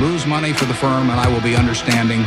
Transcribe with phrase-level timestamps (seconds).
[0.00, 2.24] lose money for the firm and I will be understanding,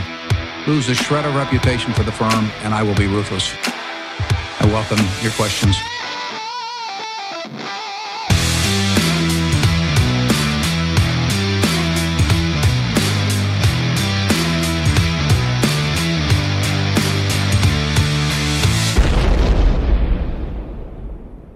[0.65, 3.53] lose a shred of reputation for the firm and I will be ruthless.
[4.59, 5.77] I welcome your questions.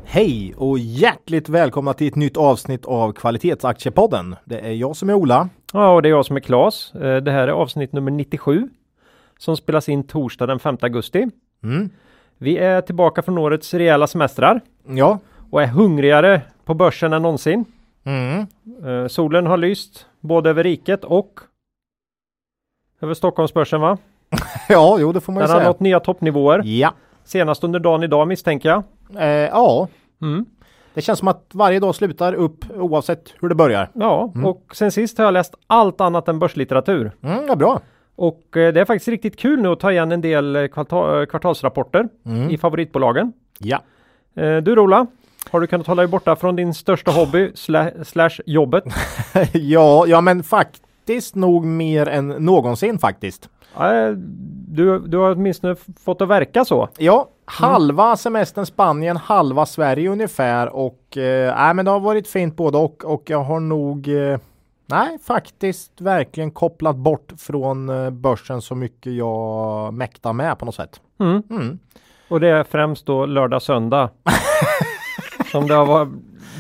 [0.06, 4.36] Hej och hjärtligt välkomna till ett nytt avsnitt av Kvalitetsaktiepodden.
[4.46, 5.50] Det är jag som är Ola.
[5.74, 6.96] Ja, och det är jag som är Klas.
[6.96, 8.70] Eh, Det här är avsnitt nummer 97
[9.38, 11.28] som spelas in torsdag den 5 augusti.
[11.64, 11.90] Mm.
[12.38, 15.20] Vi är tillbaka från årets rejäla semestrar Ja.
[15.52, 17.66] och är hungrigare på börsen än någonsin.
[18.04, 18.46] Mm.
[18.86, 21.40] Eh, Solen har lyst både över riket och
[23.02, 23.98] över Stockholmsbörsen va?
[24.70, 25.70] Ja, jo det får man ju Den har säga.
[25.70, 26.62] nått nya toppnivåer.
[26.66, 26.94] Ja.
[27.24, 28.84] Senast under dagen idag misstänker jag.
[29.18, 29.88] Eh, ja,
[30.22, 30.46] Mm.
[30.94, 33.90] Det känns som att varje dag slutar upp oavsett hur det börjar.
[33.94, 37.12] Ja, och sen sist har jag läst allt annat än börslitteratur.
[37.22, 37.82] Mm, ja, bra.
[38.16, 40.68] Och eh, det är faktiskt riktigt kul nu att ta igen en del eh, eh,
[41.26, 42.08] kvartalsrapporter
[42.50, 43.34] i favoritbolagen.
[43.60, 43.82] Ja.
[44.36, 45.08] Du Rola,
[45.52, 48.84] har du kunnat hålla dig borta från din största hobby sla- slash jobbet?
[49.54, 53.50] ja, ja, men faktiskt nog mer än någonsin faktiskt.
[54.76, 56.90] Du, du har åtminstone fått att verka så.
[56.98, 62.78] Ja, halva semestern Spanien, halva Sverige ungefär och eh, men det har varit fint både
[62.78, 64.40] och och jag har nog eh,
[64.86, 70.76] nej, faktiskt verkligen kopplat bort från eh, börsen så mycket jag mäktar med på något
[70.76, 71.02] sätt.
[71.20, 71.44] Mm.
[71.50, 71.80] Mm.
[72.28, 74.10] Och det är främst då lördag, söndag.
[75.52, 76.12] som det har var,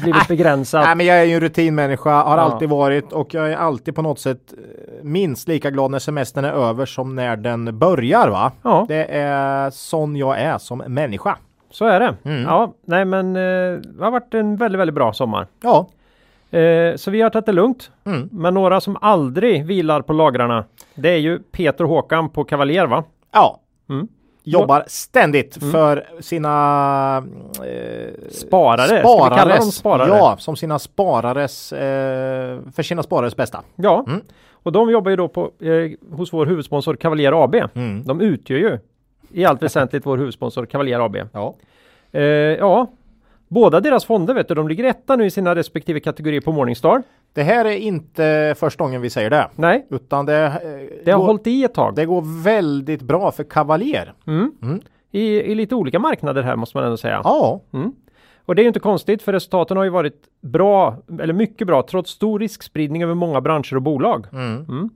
[0.04, 0.86] blivit begränsat.
[0.86, 2.44] Nej, men jag är ju en rutinmänniska, har Ja.
[2.44, 6.46] alltid varit och jag är alltid på något sätt eh, minst lika glad när semestern
[6.46, 8.52] är över som när den börjar va?
[8.62, 11.38] Ja, Det är sån jag är som människa.
[11.72, 12.16] så är det.
[12.24, 12.42] Mm.
[12.44, 13.42] Ja, nej men eh,
[13.81, 15.48] det har varit en väldigt, väldigt bra sommar.
[15.62, 15.88] Ja.
[16.59, 17.92] Eh, så vi har tagit det lugnt.
[18.06, 18.30] Mm.
[18.31, 20.66] Men några som aldrig vilar på lagrarna.
[20.96, 23.04] Det är ju Peter Håkan på Cavalier va?
[23.31, 23.59] Ja.
[23.90, 24.08] Mm.
[24.44, 27.18] Jobbar ständigt för sina
[27.66, 30.08] eh, Sparare, sparares, sparare?
[30.09, 33.62] Ja, som sina sparares, eh, för sina sparares bästa.
[33.76, 34.22] Ja, Mm.
[34.53, 37.56] och de jobbar ju då på, eh, hos vår huvudsponsor Cavalier AB.
[37.74, 38.03] Mm.
[38.03, 38.80] De utgör ju
[39.34, 41.18] i allt väsentligt vår huvudsponsor Cavalier AB.
[41.32, 41.56] Ja.
[42.12, 42.88] Eh, ja,
[43.48, 47.03] båda deras fonder vet du, de ligger etta nu i sina respektive kategorier på Morningstar.
[47.34, 50.54] Det här är inte första gången vi säger det, Nej, utan det, eh,
[51.06, 51.96] det har går, hållit i ett tag.
[51.96, 54.14] det går väldigt bra för Cavalier.
[54.28, 54.52] Mm.
[54.62, 54.82] Mm.
[55.12, 57.22] I, I lite olika marknader här måste man ändå säga.
[57.24, 57.62] Ja,
[58.46, 62.12] Och det är inte konstigt för resultaten har ju varit bra, eller mycket bra, trots
[62.12, 64.28] stor riskspridning över många branscher och bolag.
[64.32, 64.90] mm.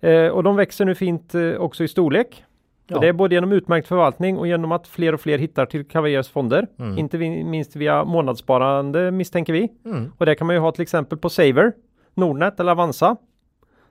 [0.00, 2.44] Eh, och de växer nu fint eh, också i storlek.
[2.86, 2.98] Ja.
[2.98, 6.28] Det är både genom utmärkt förvaltning och genom att fler och fler hittar till Cavaliers
[6.28, 6.66] fonder.
[6.78, 6.98] Mm.
[6.98, 9.68] Inte minst via månadssparande misstänker vi.
[9.84, 10.12] Mm.
[10.18, 11.72] Och det kan man ju ha till exempel på Saver,
[12.14, 13.16] Nordnet eller Avanza.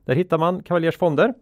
[0.05, 1.33] Där hittar man Cavaliers fonder.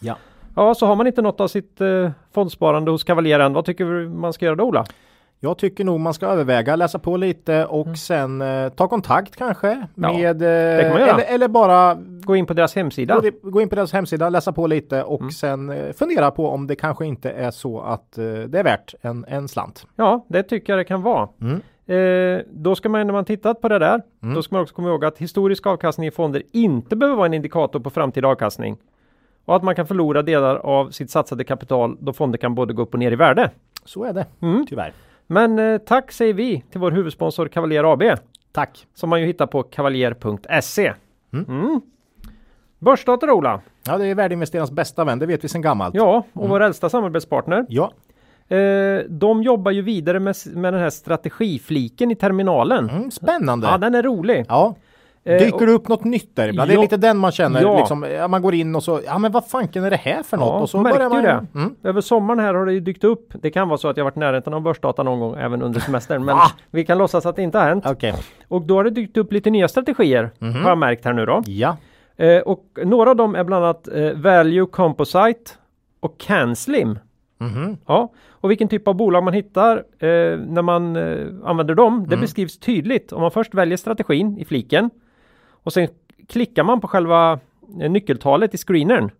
[0.00, 0.16] Ja.
[0.56, 3.84] Ja, så har man inte något av sitt eh, fondsparande hos Cavalier än, vad tycker
[3.84, 4.86] du man ska göra då Ola?
[5.40, 9.68] Jag tycker nog man ska överväga, läsa på lite och sen eh, ta kontakt kanske
[9.70, 9.86] Mm.
[9.94, 10.42] Ja, med man
[11.02, 13.20] eh, eller, eller bara Gå in på deras hemsida.
[13.42, 15.30] gå, gå in på deras hemsida, läsa på lite och Mm.
[15.30, 18.94] sen eh, fundera på om det kanske inte är så att eh, det är värt
[19.00, 19.86] en, en slant.
[19.96, 21.28] Ja, det tycker jag det kan vara.
[21.40, 21.60] Mm.
[21.88, 24.34] Eh, då ska man när man tittat på det där, Mm.
[24.34, 27.34] då ska man också komma ihåg att historisk avkastning i fonder inte behöver vara en
[27.34, 28.76] indikator på framtida avkastning.
[29.44, 32.82] Och att man kan förlora delar av sitt satsade kapital då fonder kan både gå
[32.82, 33.50] upp och ner i värde.
[33.84, 34.66] Så är det, Mm.
[34.68, 34.92] tyvärr.
[35.26, 38.02] Men eh, tack säger vi till vår huvudsponsor Cavalier AB
[38.52, 38.86] Tack.
[38.94, 40.92] som man ju hittar på cavalier.se.
[41.32, 41.44] Mm.
[41.48, 41.80] Mm.
[42.78, 43.60] Börsdata Ola.
[43.86, 45.94] Ja, det är värdeinvesterarens bästa vän, det vet vi sedan gammalt.
[45.94, 47.66] Ja, och vår äldsta samarbetspartner.
[47.68, 47.92] Ja.
[48.56, 52.90] Eh, de jobbar ju vidare med, med den här strategifliken i terminalen.
[52.90, 53.66] Mm, spännande.
[53.66, 54.44] Ja, den är rolig.
[54.48, 54.74] Ja.
[55.26, 56.70] Eh, Dyker det upp något nytt där ibland?
[56.70, 56.82] Det är Ja.
[56.82, 57.78] lite den man känner, Ja.
[57.78, 60.36] liksom, ja, man går in och så, ja men vad fanken är det här för
[60.36, 60.46] något?
[60.46, 61.46] Ja, och så märkte man, det.
[61.54, 61.74] Mm.
[61.82, 63.32] Över sommaren här har det ju dykt upp.
[63.42, 65.80] Det kan vara så att jag varit i närheten av börsdata någon gång även under
[65.80, 66.24] semestern.
[66.24, 66.36] Men
[66.70, 67.84] vi kan låtsas att det inte har hänt.
[67.86, 68.14] Okej.
[68.48, 70.30] Och då har det dykt upp lite nya strategier
[70.62, 71.42] har jag märkt här nu då.
[71.46, 71.76] Ja.
[72.16, 75.50] Eh, och några av dem är bland annat eh, Value Composite
[76.00, 76.98] och Canslim.
[77.40, 77.76] Mhm.
[77.86, 82.16] Ja, och vilken typ av bolag man hittar eh, när man eh, använder dem, det
[82.16, 83.12] beskrivs tydligt.
[83.12, 84.90] Om man först väljer strategin i fliken
[85.66, 85.88] och sen
[86.28, 87.38] klickar man på själva
[87.80, 89.10] eh, nyckeltalet i screenern.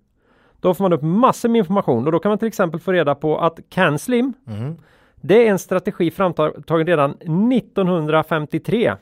[0.61, 3.15] Då får man upp massor med information och då kan man till exempel få reda
[3.15, 4.77] på att Canslim, Mhm.
[5.21, 8.95] det är en strategi framtagen redan 1953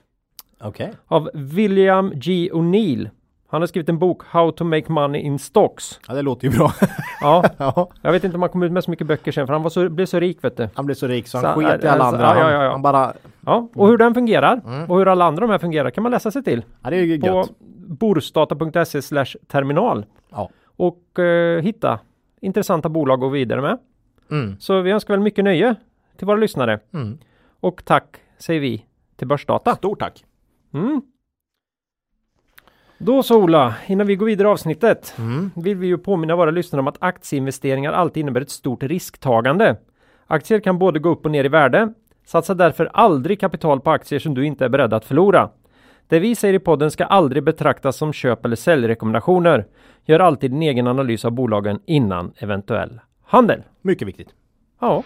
[0.61, 0.93] Okej.
[1.07, 2.51] av William G.
[2.53, 3.11] O'Neill.
[3.55, 6.01] Han har skrivit en bok How to make money in stocks.
[6.09, 6.73] Ja, det låter ju bra.
[7.21, 7.91] Ja, ja.
[8.03, 9.71] jag vet inte om han kom ut med så mycket böcker sen för han var
[9.71, 10.69] så, blev så rik vet du.
[10.75, 12.39] Han blev så rik så Så, han sket i alla äh, andra.
[12.39, 13.13] ja, ja, Han, bara,
[13.47, 14.91] Ja, och hur den fungerar Mm.
[14.91, 17.03] och hur alla andra de här fungerar kan man läsa sig till ja det är
[17.03, 17.51] ju på gött.
[17.89, 20.51] borsdata.se slash terminal Ja.
[20.77, 21.99] och eh, hitta
[22.41, 23.79] intressanta bolag att gå vidare med.
[24.31, 24.57] Mm.
[24.61, 25.75] Så vi önskar väl mycket nöje
[26.17, 27.19] till våra lyssnare Mm.
[27.61, 28.85] och tack säger vi
[29.17, 29.75] till Börsdata.
[29.75, 30.25] Stort tack.
[30.75, 31.03] Mm.
[32.99, 35.51] Då så Ola, innan vi går vidare i avsnittet Mm.
[35.57, 39.77] vill vi ju påminna våra lyssnare om att aktieinvesteringar alltid innebär ett stort risktagande.
[40.27, 41.93] Aktier kan både gå upp och ner i värde.
[42.27, 45.51] Satsa därför aldrig kapital på aktier som du inte är beredd att förlora.
[46.09, 49.67] Det vi säger i podden ska aldrig betraktas som köp eller säljrekommendationer.
[50.05, 53.63] Gör alltid din egen analys av bolagen innan eventuell handel.
[53.83, 54.29] Mycket viktigt.
[54.81, 55.03] Ja.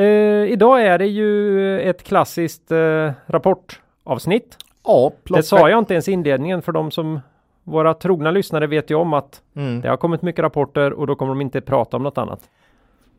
[0.00, 4.56] Eh, idag är det ju ett klassiskt eh, rapportavsnitt.
[4.84, 7.20] Ja, Det sa jag inte ens i inledningen för de som
[7.64, 9.80] våra trogna lyssnare vet ju om att Mm.
[9.80, 12.40] det har kommit mycket rapporter och då kommer de inte prata om något annat.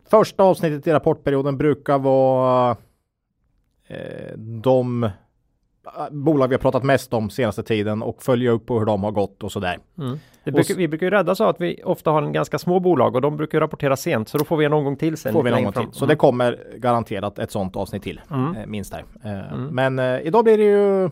[0.10, 2.76] Första avsnittet i rapportperioden brukar vara
[3.88, 5.10] eh, de
[6.12, 9.12] bolag vi har pratat mest om senaste tiden och följa upp på hur de har
[9.12, 9.78] gått och sådär.
[9.96, 10.04] Och
[10.44, 13.16] brukar, s- vi brukar ju räddas av att vi ofta har en ganska små bolag
[13.16, 15.34] och de brukar rapportera sent så då får vi en omgång till sen.
[15.34, 15.92] Får vi lite någon längre gång fram.
[15.92, 16.00] till.
[16.00, 18.22] Så det kommer garanterat ett sånt avsnitt till.
[18.32, 18.56] Mm.
[18.56, 19.04] Eh, minst här.
[19.24, 19.68] Eh, Mm.
[19.68, 21.10] Men eh, idag blir det ju.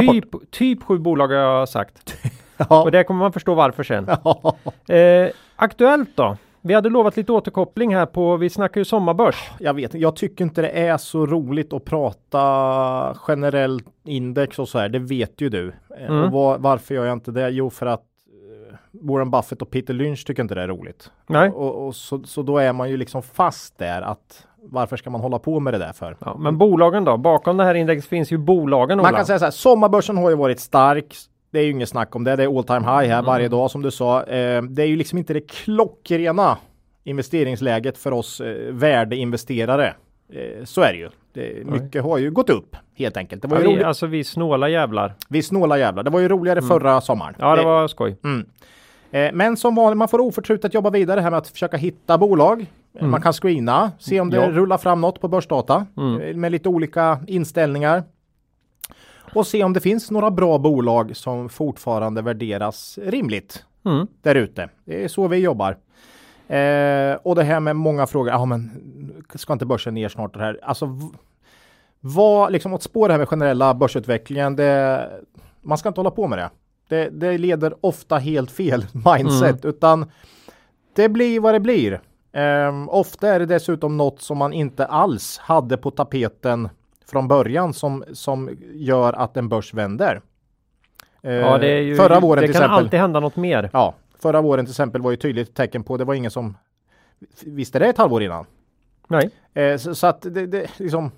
[0.00, 2.16] Typ, typ sju bolag har jag sagt.
[2.56, 2.82] Ja.
[2.82, 4.06] Och det kommer man förstå varför sen.
[4.24, 4.56] Ja.
[4.94, 6.36] Eh, aktuellt då?
[6.66, 9.50] Vi hade lovat lite återkoppling här på, vi snackar ju sommarbörs.
[9.58, 14.78] Jag vet Jag tycker inte det är så roligt att prata generellt index och så
[14.78, 14.88] här.
[14.88, 15.72] Det vet ju du.
[15.98, 16.22] Eh, Mm.
[16.24, 17.48] Och var, varför gör jag inte det?
[17.48, 21.10] Jo, för att eh, Warren Buffett och Peter Lynch tycker inte det är roligt.
[21.26, 21.50] Nej.
[21.50, 25.20] Och, och så, så då är man ju liksom fast där att varför ska man
[25.20, 26.16] hålla på med det där för?
[26.20, 27.16] Ja, men bolagen då?
[27.16, 29.10] Bakom det här indexet finns ju bolagen Ola.
[29.10, 31.16] Man kan säga så här, sommarbörsen har ju varit stark.
[31.54, 32.36] Det är ju inget snack om det.
[32.36, 33.24] Det är all time high här Mm.
[33.24, 34.22] varje dag som du sa.
[34.22, 36.58] Eh, det är ju liksom inte det klockrena
[37.04, 39.94] investeringsläget för oss eh, värdeinvesterare.
[40.32, 41.08] Eh, så är det ju.
[41.32, 43.42] Det, mycket har ju gått upp helt enkelt.
[43.42, 43.86] Det var ja, ju vi, roligt.
[43.86, 45.14] alltså vi snåla jävlar.
[45.28, 46.02] Vi snåla jävlar.
[46.02, 47.34] Det var ju roligare förra sommaren.
[47.38, 48.16] Ja, det var skoj.
[48.24, 48.46] Mm.
[49.10, 52.66] Eh, Men som vanligt, man får oförtrutet jobba vidare här med att försöka hitta bolag.
[52.98, 54.50] Eh, Man kan screena, se om det Mm.
[54.54, 54.60] Ja.
[54.60, 56.20] rullar fram något på börsdata Mm.
[56.20, 58.02] eh, med lite olika inställningar.
[59.34, 64.06] Och se om det finns några bra bolag som fortfarande värderas rimligt Mm.
[64.22, 64.68] där ute.
[64.84, 65.70] Det är så vi jobbar.
[66.48, 68.32] Eh, och det här med många frågor.
[68.32, 68.70] Ja, men
[69.34, 70.34] ska inte börsen ner snart?
[70.34, 70.60] Det här?
[70.62, 70.98] Alltså,
[72.00, 74.56] vad liksom åt spår det här med generella börsutvecklingen?
[74.56, 75.08] Det,
[75.62, 76.50] man ska inte hålla på med det.
[76.88, 78.86] Det, det leder ofta helt fel
[79.16, 80.10] mindset, utan
[80.94, 82.00] det blir vad det blir.
[82.32, 86.68] Ehm, ofta är det dessutom något som man inte alls hade på tapeten
[87.06, 90.20] från början som, som gör att en börs vänder.
[91.22, 92.84] Eh, Ja, det är ju, förra våren det till kan exempel.
[92.84, 93.70] alltid hända något mer.
[93.72, 96.56] Ja, förra våren till exempel var ju tydligt tecken på det var ingen som
[97.44, 98.46] visste det ett halvår innan.
[99.08, 99.30] Nej.
[99.54, 101.10] Eh, så, så att det, det liksom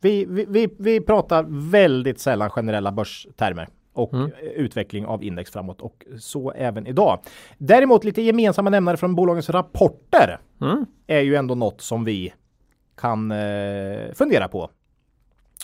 [0.00, 4.26] vi, vi, vi, vi pratar väldigt sällan generella börstermer och Mm.
[4.26, 7.18] eh, utveckling av index framåt och så även idag.
[7.58, 10.86] Däremot lite gemensamma nämnare från bolagens rapporter Mm.
[11.06, 12.32] är ju ändå något som vi
[12.96, 14.70] kan eh, fundera på.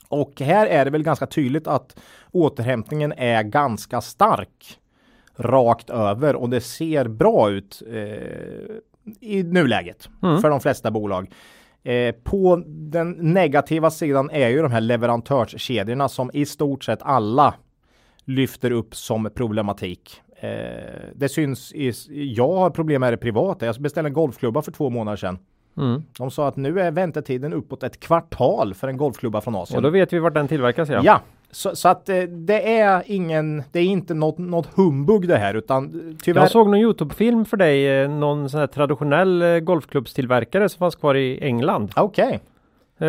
[0.09, 2.01] Och här är det väl ganska tydligt att
[2.33, 4.79] återhämtningen är ganska stark
[5.37, 7.97] rakt över och det ser bra ut eh,
[9.21, 10.41] i nuläget Mm.
[10.41, 11.31] för de flesta bolag.
[11.83, 17.55] Eh, på den negativa sidan är ju de här leverantörskedjorna som i stort sett alla
[18.25, 20.21] lyfter upp som problematik.
[20.41, 20.51] Eh,
[21.15, 21.93] det syns i,
[22.37, 23.67] jag har problem med det privata.
[23.67, 25.39] Jag beställde en golfklubba för två månader sedan.
[25.77, 26.03] Mm.
[26.19, 29.77] De sa att nu är väntetiden uppåt ett kvartal för en golfklubba från Asien.
[29.77, 31.01] Och då vet vi vart den tillverkas ja.
[31.05, 35.37] Ja, så, så att eh, det är ingen, det är inte något, något humbug det
[35.37, 36.41] här utan eh, tyvärr.
[36.43, 41.15] Jag såg någon Youtube-film för dig, eh, någon sån här traditionell golfklubbstillverkare som fanns kvar
[41.15, 41.91] i England.
[41.97, 42.41] Okej,
[42.99, 43.07] Eh,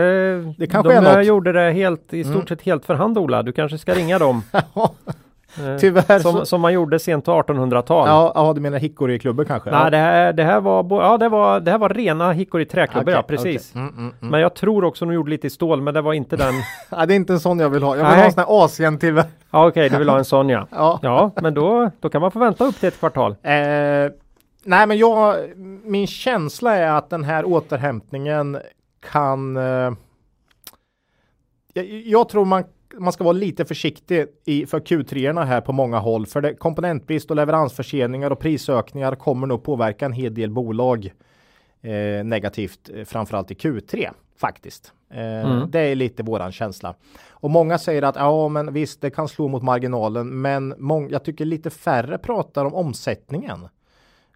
[0.57, 1.25] Det kanske de är något.
[1.25, 2.47] gjorde det helt, i stort Mm.
[2.47, 3.43] sett helt för hand Ola.
[3.43, 4.41] Du kanske ska ringa dem.
[5.59, 6.19] Eh, tyvärr.
[6.19, 8.07] så, som, som man gjorde sent på 1800-tal.
[8.07, 9.71] ja, ja, du menar hickory-klubbor kanske?
[9.71, 9.89] Nej, ja.
[9.89, 13.21] det här, det här var, ja, det var, det här var rena hickory träklubbor, ja
[13.21, 13.71] precis.
[13.71, 13.81] okej.
[13.81, 14.31] Mm, mm, mm.
[14.31, 16.53] Men jag tror också de gjorde lite i stål, men det var inte den.
[16.91, 17.95] Nej, det är inte en sån jag vill ha.
[17.95, 18.19] Jag vill Nej.
[18.19, 19.23] ha en sån här Asien till.
[19.51, 20.67] Ja, okej, du vill ha en sån ja.
[20.71, 20.99] Ja.
[21.01, 23.31] Ja, men då, då kan man få vänta upp till ett kvartal.
[23.31, 23.53] Eh,
[24.63, 25.35] nej, men jag,
[25.83, 28.57] min känsla är att den här återhämtningen
[29.11, 29.57] kan.
[29.57, 29.91] Eh,
[31.73, 32.63] jag, jag tror man
[32.99, 36.25] man ska vara lite försiktig i, för Q3 här på många håll.
[36.25, 41.13] För det, komponentbrist och leveransförseningar och prisökningar kommer nog påverka en hel del bolag
[41.81, 44.09] eh, negativt, eh, framförallt i Q3.
[44.37, 44.93] Faktiskt.
[45.11, 45.71] Eh, mm.
[45.71, 46.95] Det är lite våran känsla.
[47.29, 50.75] Och många säger att ja, men visst, det kan slå mot marginalen, men
[51.09, 53.67] jag tycker lite färre pratar om omsättningen.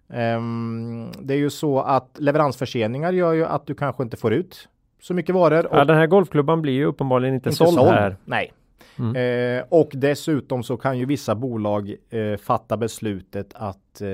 [0.08, 4.68] Um, det är ju så att leveransförseningar gör ju att du kanske inte får ut
[5.02, 5.68] så mycket varor.
[5.72, 8.16] Ja, den här golfklubban blir ju uppenbarligen inte, inte såld, såld här.
[8.24, 8.52] Nej.
[8.98, 9.58] Mm.
[9.58, 14.08] Eh, och dessutom så kan ju vissa bolag eh, fatta beslutet att eh,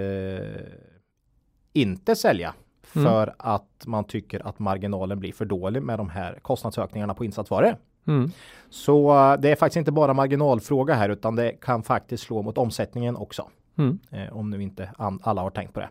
[1.72, 2.54] inte sälja
[2.94, 3.08] mm.
[3.08, 7.76] för att man tycker att marginalen blir för dålig med de här kostnadsökningarna på insatsvaror.
[8.06, 8.30] Mm.
[8.70, 12.58] Så eh, det är faktiskt inte bara marginalfråga här utan det kan faktiskt slå mot
[12.58, 13.48] omsättningen också.
[13.78, 13.98] Mm.
[14.10, 15.88] Eh, om nu inte alla har tänkt på det.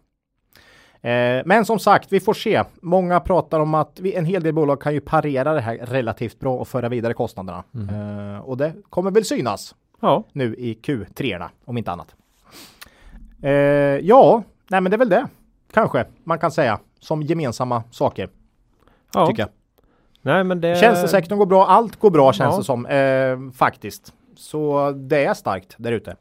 [1.02, 2.64] Eh, men som sagt, vi får se.
[2.82, 6.40] Många pratar om att vi, en hel del bolag kan ju parera det här relativt
[6.40, 7.64] bra och föra vidare kostnaderna.
[7.74, 8.36] Mm.
[8.36, 10.24] Eh, och det kommer väl synas ja.
[10.32, 12.16] nu i Q3 om inte annat.
[13.42, 15.28] Eh, ja, nej men det är väl det.
[15.74, 18.30] Kanske man kan säga som gemensamma saker.
[19.14, 19.28] Ja.
[19.28, 19.50] Tycker jag.
[20.22, 20.76] Nej, men det...
[20.76, 22.58] Tjänstesektorn går bra, allt går bra känns ja.
[22.58, 24.14] det som eh, faktiskt.
[24.36, 26.16] Så det är starkt där ute.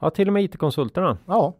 [0.00, 1.18] Ja, till och med IT-konsulterna.
[1.26, 1.54] Ja,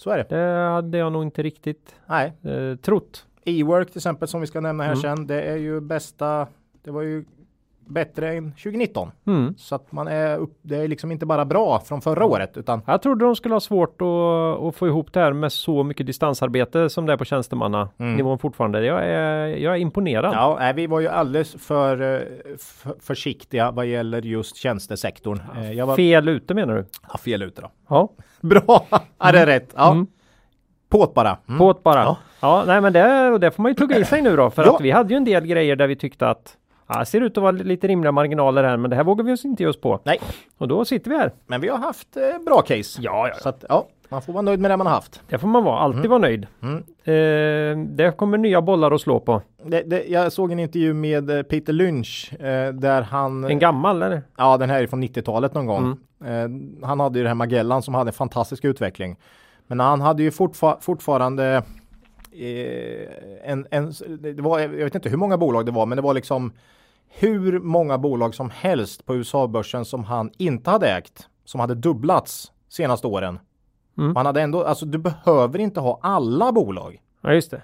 [0.00, 0.36] så är det.
[0.36, 2.32] Det hade jag nog inte riktigt Nej.
[2.42, 3.26] Eh, trott.
[3.44, 5.02] E-work till exempel som vi ska nämna här mm.
[5.02, 5.26] sen.
[5.26, 6.46] Det är ju bästa.
[6.82, 7.24] Det var ju
[7.90, 9.10] bättre än 2019.
[9.26, 9.54] Mm.
[9.58, 12.82] Så att man är upp, det är liksom inte bara bra från förra året utan.
[12.86, 16.06] Jag trodde de skulle ha svårt att, att få ihop det här med så mycket
[16.06, 18.38] distansarbete som det är på tjänstemannanivån mm.
[18.38, 18.84] fortfarande.
[18.84, 20.34] Jag är, jag är imponerad.
[20.34, 22.20] Ja, nej, vi var ju alldeles för, eh,
[22.58, 25.40] för försiktiga vad gäller just tjänstesektorn.
[25.74, 25.96] Ja, var...
[25.96, 26.86] Fel ute menar du?
[27.12, 27.70] Ja, fel ute då.
[27.88, 28.86] Ja, bra.
[28.90, 29.46] ja, det är mm.
[29.46, 29.72] rätt.
[29.76, 29.92] Ja.
[29.92, 30.06] Mm.
[30.88, 31.38] Påt bara.
[31.48, 31.58] Mm.
[31.58, 32.02] Påt bara.
[32.02, 32.16] Ja.
[32.40, 34.50] ja, nej men det, det får man ju tugga i sig nu då.
[34.50, 34.74] För ja.
[34.74, 36.56] att vi hade ju en del grejer där vi tyckte att
[36.94, 39.44] Ja, ser ut att vara lite rimliga marginaler här, men det här vågar vi oss
[39.44, 40.00] inte ge oss på.
[40.04, 40.20] Nej.
[40.58, 41.32] Och då sitter vi här.
[41.46, 43.00] Men vi har haft eh, bra case.
[43.02, 43.34] Ja, ja.
[43.34, 45.22] Så att, ja, man får vara nöjd med det man har haft.
[45.28, 46.10] Det får man vara, alltid mm.
[46.10, 46.46] vara nöjd.
[46.62, 46.76] Mm.
[46.76, 49.42] Eh, det kommer nya bollar att slå på.
[49.64, 53.44] Det, det, jag såg en intervju med eh, Peter Lynch eh, där han...
[53.44, 54.22] En gammal eller?
[54.36, 55.96] Ja, den här är från 90-talet någon gång.
[56.24, 56.80] Mm.
[56.80, 59.16] Eh, han hade ju det här Magellan som hade en fantastisk utveckling.
[59.66, 61.62] Men han hade ju fortfar fortfarande
[62.32, 66.02] eh, en, en, det var, jag vet inte hur många bolag det var, men det
[66.02, 66.52] var liksom
[67.12, 72.52] hur många bolag som helst på USA-börsen som han inte hade ägt, som hade dubblats
[72.68, 73.38] senaste åren.
[73.98, 74.12] Mm.
[74.12, 77.00] Man hade ändå, alltså du behöver inte ha alla bolag.
[77.20, 77.62] Ja, just det.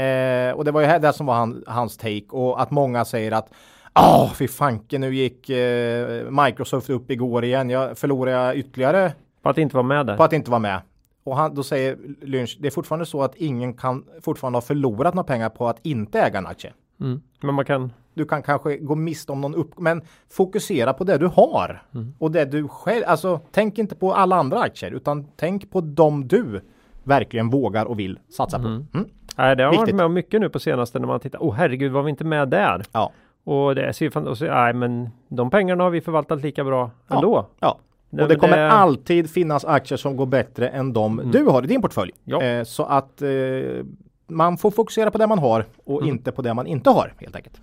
[0.00, 3.32] Eh, och det var ju det som var han, hans take och att många säger
[3.32, 3.48] att
[3.98, 7.70] Åh, fy fanken, nu gick eh, Microsoft upp igår igen.
[7.70, 9.12] Jag förlorade ytterligare.
[9.42, 10.16] På att inte vara med där.
[10.16, 10.80] På att inte vara med.
[11.24, 15.14] Och han, då säger Lynch, det är fortfarande så att ingen kan fortfarande ha förlorat
[15.14, 16.72] några pengar på att inte äga en aktie.
[17.00, 17.22] Mm.
[17.40, 21.18] Men man kan du kan kanske gå miste om någon upp, men fokusera på det
[21.18, 22.14] du har mm.
[22.18, 26.28] och det du själv, alltså tänk inte på alla andra aktier utan tänk på dem
[26.28, 26.60] du
[27.04, 28.66] verkligen vågar och vill satsa på.
[28.66, 28.86] Mm.
[28.94, 29.06] Mm.
[29.36, 29.86] Nej, det har Viktigt.
[29.86, 31.42] varit med om mycket nu på senaste när man tittar.
[31.42, 32.82] Åh oh, herregud, var vi inte med där?
[32.92, 33.12] Ja.
[33.44, 36.90] Och det ser fan, och så, nej, men de pengarna har vi förvaltat lika bra
[37.08, 37.16] ja.
[37.16, 37.46] ändå.
[37.60, 37.78] Ja.
[38.10, 38.70] Och det kommer det...
[38.70, 41.30] alltid finnas aktier som går bättre än de mm.
[41.30, 42.12] du har i din portfölj.
[42.24, 42.42] Ja.
[42.42, 43.28] Eh, så att eh,
[44.26, 46.14] man får fokusera på det man har och mm.
[46.14, 47.60] inte på det man inte har helt enkelt.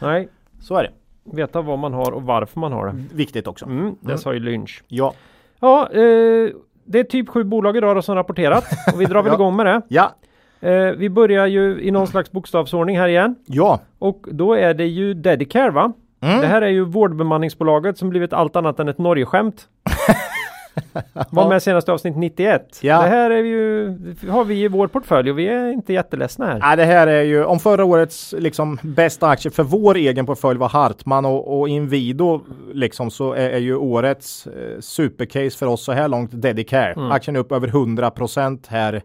[0.00, 0.28] Nej,
[0.60, 0.90] så är det.
[1.36, 3.04] Veta vad man har och varför man har det.
[3.12, 3.64] Viktigt också.
[3.64, 4.18] Mm, det mm.
[4.18, 4.82] sa ju Lynch.
[4.88, 5.14] Ja.
[5.60, 6.50] Ja, eh,
[6.84, 8.64] det är typ sju bolag idag då som rapporterat
[8.94, 9.34] och vi drar väl ja.
[9.34, 9.82] igång med det.
[9.88, 10.14] Ja.
[10.60, 13.36] Eh, vi börjar ju i någon slags bokstavsordning här igen.
[13.46, 13.80] Ja.
[13.98, 15.92] Och då är det ju Dedicare va?
[16.20, 16.40] Mm.
[16.40, 19.68] Det här är ju vårdbemanningsbolaget som blivit allt annat än ett Norgeskämt.
[21.30, 22.78] Var med senaste avsnitt 91.
[22.82, 23.02] Ja.
[23.02, 23.96] Det här är ju,
[24.28, 26.58] har vi i vår portfölj och vi är inte jätteledsna här.
[26.58, 30.58] Nej, det här är ju om förra årets liksom bästa aktie för vår egen portfölj
[30.58, 32.40] var Hartman och, och Inwido
[32.72, 36.92] liksom så är, är ju årets eh, supercase för oss så här långt Dedicare.
[36.92, 37.10] Mm.
[37.10, 39.02] Aktien är upp över 100% här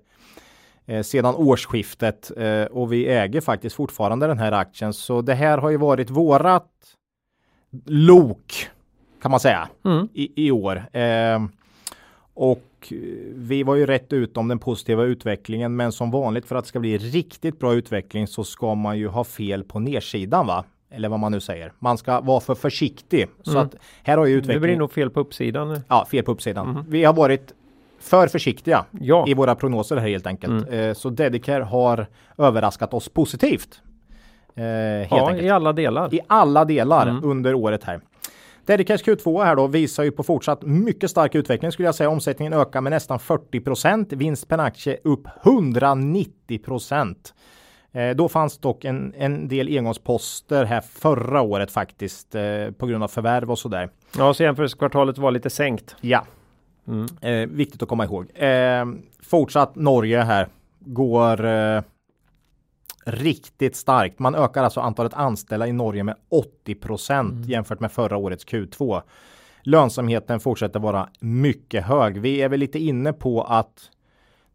[0.85, 4.93] eh, sedan årsskiftet eh, och vi äger faktiskt fortfarande den här aktien.
[4.93, 6.69] Så det här har ju varit vårat
[7.85, 8.69] lok
[9.21, 10.07] kan man säga mm.
[10.13, 10.83] i, i, år.
[10.97, 11.43] Eh,
[12.33, 12.93] och
[13.35, 16.67] vi var ju rätt ut om den positiva utvecklingen, men som vanligt för att det
[16.67, 20.65] ska bli riktigt bra utveckling så ska man ju ha fel på nedsidan va?
[20.89, 21.73] Eller vad man nu säger.
[21.79, 23.27] Man ska vara för försiktig.
[23.43, 23.63] Så mm.
[23.63, 24.61] att här har ju utvecklingen.
[24.61, 25.81] Det blir nog fel på uppsidan.
[25.87, 26.69] Ja, fel på uppsidan.
[26.69, 26.85] Mm.
[26.87, 27.53] Vi har varit
[27.99, 29.25] för försiktiga ja.
[29.27, 30.67] i våra prognoser här helt enkelt.
[30.67, 30.89] Mm.
[30.89, 32.07] Eh, så Dedicare har
[32.37, 33.81] överraskat oss positivt.
[34.55, 35.45] Eh, ja, enkelt.
[35.45, 36.13] i alla delar.
[36.13, 37.23] I alla delar mm.
[37.23, 38.01] under året här.
[38.65, 42.09] Dedicash Q2 här då visar ju på fortsatt mycket stark utveckling skulle jag säga.
[42.09, 46.59] Omsättningen ökar med nästan 40 Vinst per aktie upp 190
[47.91, 53.03] eh, då fanns dock en, en del engångsposter här förra året faktiskt eh, på grund
[53.03, 53.89] av förvärv och sådär.
[54.17, 55.95] Ja, så jämförelsekvartalet var lite sänkt.
[56.01, 56.25] Ja,
[56.87, 57.05] mm.
[57.21, 58.31] eh, viktigt att komma ihåg.
[58.35, 58.85] Eh,
[59.23, 60.47] fortsatt Norge här
[60.79, 61.81] går eh,
[63.05, 64.19] riktigt starkt.
[64.19, 67.49] Man ökar alltså antalet anställda i Norge med 80 procent mm.
[67.49, 69.01] jämfört med förra årets Q2.
[69.63, 72.21] Lönsamheten fortsätter vara mycket hög.
[72.21, 73.89] Vi är väl lite inne på att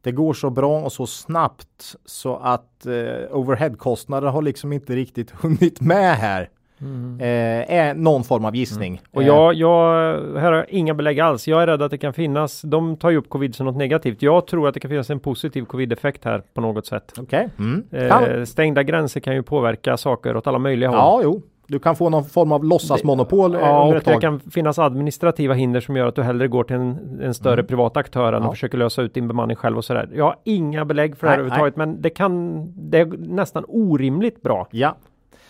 [0.03, 5.31] det går så bra och så snabbt så att eh, overheadkostnader har liksom inte riktigt
[5.31, 6.51] hunnit med här.
[6.81, 7.21] Mm.
[7.21, 8.93] Eh, är någon form av gissning.
[8.93, 9.01] Mm.
[9.13, 11.49] Och jag, jag, här har jag inga belägg alls.
[11.49, 14.23] Jag är rädd att det kan finnas, de tar ju upp covid som något negativt.
[14.23, 17.19] Jag tror att det kan finnas en positiv covid-effekt här på något sätt.
[17.19, 17.49] Okay.
[17.59, 17.85] Mm.
[17.91, 20.99] Eh, stängda gränser kan ju påverka saker åt alla möjliga håll.
[20.99, 21.43] Ja, jo.
[21.71, 24.15] Du kan få någon form av låtsasmonopol eh, ja, tag.
[24.15, 27.53] Det kan finnas administrativa hinder som gör att du hellre går till en, en större
[27.53, 27.67] mm.
[27.67, 28.49] privat aktör än ja.
[28.49, 30.09] och försöker lösa ut din bemanning själv och sådär.
[30.15, 34.43] Jag har inga belägg för det här överhuvudtaget, men det kan, det är nästan orimligt
[34.43, 34.69] bra.
[34.71, 34.97] Ja,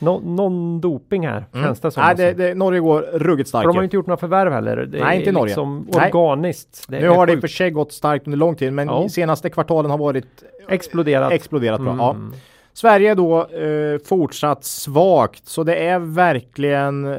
[0.01, 1.67] No, någon doping här mm.
[1.67, 2.03] känns det som.
[2.03, 2.43] Nej, det, alltså.
[2.43, 3.63] det, Norge går ruggigt starkt.
[3.63, 4.77] För de har inte gjort några förvärv heller.
[4.77, 5.47] Det Nej, inte Norge.
[5.47, 6.87] Liksom organiskt.
[6.89, 9.09] nu har det i och för sig gått starkt under lång tid, men ja.
[9.09, 11.33] senaste kvartalen har varit exploderat.
[11.33, 11.91] Exploderat bra.
[11.91, 12.33] Mm.
[12.33, 12.39] Ja.
[12.73, 17.17] Sverige då eh, fortsatt svagt, så det är verkligen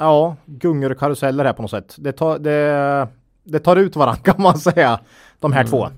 [0.00, 1.94] ja, gungor och karuseller här på något sätt.
[1.98, 3.08] Det tar, det,
[3.44, 5.00] det tar ut varandra kan man säga,
[5.40, 5.70] de här mm.
[5.70, 5.88] två.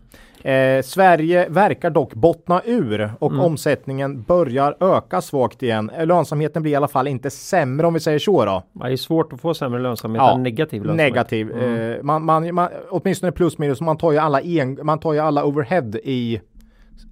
[0.44, 3.44] Eh, Sverige verkar dock bottna ur och mm.
[3.44, 5.90] omsättningen börjar öka svagt igen.
[5.90, 8.62] Eh, lönsamheten blir i alla fall inte sämre om vi säger så då.
[8.72, 11.12] Det är svårt att få sämre lönsamhet ja, än negativ lönsamhet.
[11.12, 11.50] Negativ.
[11.50, 11.92] Mm.
[11.92, 13.80] Eh, man, man, man, åtminstone plus minus.
[13.80, 16.40] Man tar ju alla, en, man tar ju alla overhead i,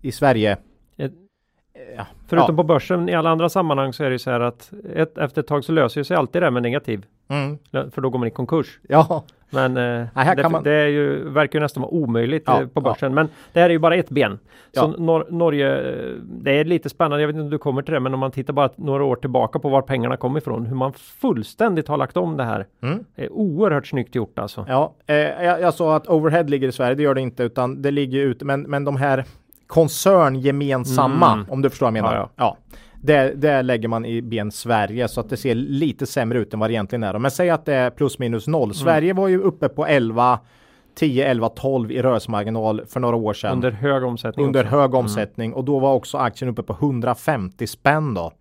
[0.03, 0.57] i Sverige.
[0.97, 1.13] Ett,
[1.97, 2.07] ja.
[2.27, 2.57] Förutom ja.
[2.57, 5.41] på börsen i alla andra sammanhang så är det ju så här att ett, efter
[5.41, 7.07] ett tag så löser sig alltid det med negativ.
[7.29, 7.59] Mm.
[7.91, 8.81] För då går man i konkurs.
[8.89, 9.25] Ja.
[9.51, 10.63] Men eh, Nej, det, man...
[10.63, 13.11] det, är ju, verkar ju nästan vara omöjligt ja, eh, på börsen.
[13.11, 13.15] Ja.
[13.15, 14.39] Men det här är ju bara ett ben.
[14.75, 17.21] Så Nor Norge, eh, det är lite spännande.
[17.21, 19.17] Jag vet inte om du kommer till det, men om man tittar bara några år
[19.17, 20.67] tillbaka på var pengarna kommer ifrån.
[20.67, 22.67] Hur man fullständigt har lagt om det här.
[22.83, 23.05] Mm.
[23.15, 24.65] Det är oerhört snyggt gjort alltså.
[24.69, 26.95] Ja, eh, jag, jag sa att overhead ligger i Sverige.
[26.95, 28.45] Det gör det inte, utan det ligger ute.
[28.45, 29.25] Men, men de här
[29.67, 31.47] koncerngemensamma, mm.
[31.51, 32.17] om du förstår vad jag menar.
[32.17, 32.57] Ja, ja.
[33.03, 36.61] Det, det lägger man i ben Sverige så att det ser lite sämre ut än
[36.61, 37.19] vad det egentligen är.
[37.19, 38.69] Men säg att det är plus minus noll.
[38.69, 38.75] Mm.
[38.75, 40.39] Sverige var ju uppe på 11
[40.95, 43.53] 10, 11, 12 i rörelsemarginal för några år sedan.
[43.53, 44.47] Under hög omsättning.
[44.47, 44.77] Under också.
[44.77, 44.99] hög mm.
[44.99, 45.57] omsättning mm.
[45.57, 48.33] och då var också aktien uppe på 150 spänn då.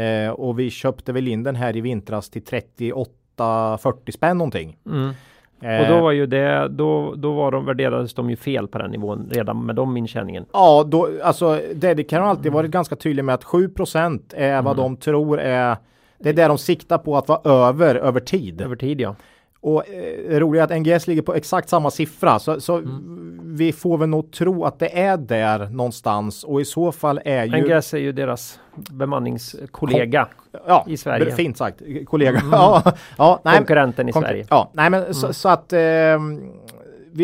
[0.00, 4.76] Eh, och vi köpte väl in den här i vintras till 38, 40 spänn någonting.
[4.86, 5.12] Mm.
[5.62, 6.02] Och då eh.
[6.02, 9.66] var ju det, då, då var de, värderades de ju fel på den nivån redan
[9.66, 10.44] med de intjäningen.
[10.52, 12.54] Ja, då, alltså det kan alltid mm.
[12.54, 14.82] varit ganska tydligt med att 7% är vad mm.
[14.82, 15.76] de tror är,
[16.18, 18.60] det är det de siktar på att vara över, över tid.
[18.60, 19.14] Över tid ja.
[19.62, 23.40] Och eh, roligt att NGS ligger på exakt samma siffra så, så mm.
[23.44, 27.44] vi får väl nog tro att det är där någonstans och i så fall är
[27.44, 30.28] ju NGS är ju deras bemanningskollega
[30.66, 31.32] ja, i Sverige.
[31.34, 32.38] Fint sagt, kollega.
[32.38, 32.50] Mm.
[32.52, 32.82] ja,
[33.18, 34.46] ja, nej, Konkurrenten i Sverige.
[34.50, 35.14] Ja, nej men mm.
[35.14, 35.80] så, så, att eh,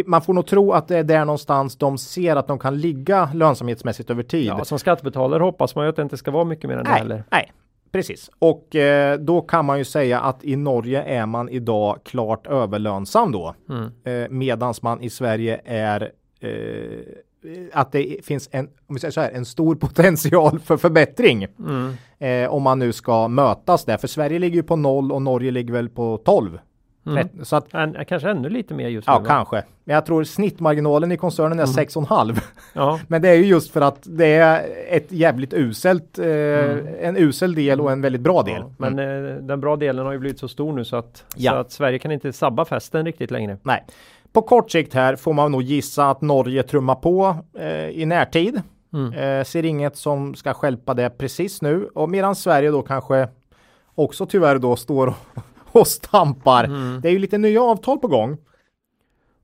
[0.07, 3.31] man får nog tro att det är där någonstans de ser att de kan ligga
[3.35, 4.46] lönsamhetsmässigt över tid.
[4.46, 6.92] Ja, som skattebetalare hoppas man ju att det inte ska vara mycket mer än nej,
[6.92, 7.24] det heller.
[7.31, 7.53] Nej,
[7.92, 12.46] Precis, och eh, då kan man ju säga att i Norge är man idag klart
[12.46, 13.55] överlönsam då.
[13.68, 13.90] Mm.
[14.05, 19.20] Eh, medans man i Sverige är eh, att det finns en, om vi säger så
[19.20, 21.46] här, en stor potential för förbättring.
[21.59, 21.94] Mm.
[22.18, 23.96] Eh, om man nu ska mötas där.
[23.96, 26.59] För Sverige ligger ju på noll och Norge ligger väl på 12.
[27.11, 27.29] Mm.
[27.42, 29.12] Så att, en, kanske ännu lite mer just nu.
[29.12, 29.25] Ja, va?
[29.27, 29.62] kanske.
[29.85, 31.75] Men jag tror snittmarginalen i koncernen är mm.
[31.75, 32.40] 6,5.
[32.73, 33.01] Ja.
[33.09, 36.87] Men det är ju just för att det är ett jävligt uselt, eh, mm.
[37.01, 38.61] en usel del och en väldigt bra del.
[38.61, 39.27] Ja, men mm.
[39.27, 41.53] eh, den bra delen har ju blivit så stor nu så att, ja.
[41.53, 43.59] så att Sverige kan inte sabba festen riktigt längre.
[43.62, 43.85] Nej.
[44.33, 48.62] På kort sikt här får man nog gissa att Norge trummar på eh, i närtid.
[48.92, 49.12] Mm.
[49.12, 53.29] Eh, ser inget som ska skälpa det precis nu och medan Sverige då kanske
[53.94, 55.14] också tyvärr då står
[55.72, 56.64] och stampar.
[56.64, 57.00] Mm.
[57.00, 58.38] Det är ju lite nya avtal på gång.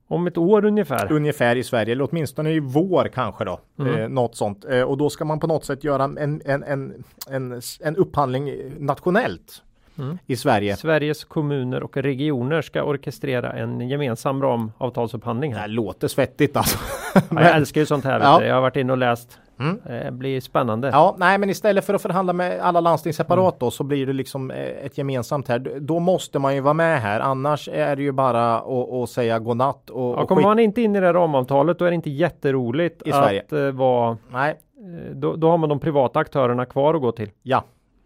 [0.09, 1.13] Om ett år ungefär?
[1.13, 3.61] Ungefär i Sverige, eller åtminstone i vår kanske då.
[3.79, 3.95] Mm.
[3.95, 4.65] Eh, något sånt.
[4.65, 8.53] Eh, och då ska man på något sätt göra en, en, en, en, en upphandling
[8.79, 9.63] nationellt.
[9.99, 10.19] Mm.
[10.27, 10.77] i Sverige.
[10.77, 15.53] Sveriges kommuner och regioner ska orkestrera en gemensam ramavtalsupphandling.
[15.53, 16.79] Det låter svettigt alltså.
[17.15, 18.21] ja, jag älskar ju sånt här.
[18.21, 18.45] Ja.
[18.45, 19.39] Jag har varit inne och läst.
[19.61, 19.81] Mm.
[19.85, 20.89] Det blir spännande.
[20.89, 23.59] Ja, nej, men istället för att förhandla med alla landsting separat mm.
[23.59, 25.59] då så blir det liksom eh, ett gemensamt här.
[25.81, 27.21] Då måste man ju vara med här.
[27.21, 28.57] Annars är det ju bara
[29.03, 29.91] att säga godnatt.
[29.91, 33.03] Och, ja, kommer man inte in i det här ramavtalet då är det inte jätteroligt
[33.05, 33.43] I Sverige.
[33.47, 34.19] att uh, vara.
[34.33, 34.51] Nej.
[34.51, 37.31] Eh, då, då har man de privata aktörerna kvar att gå till.
[37.43, 37.65] Ja,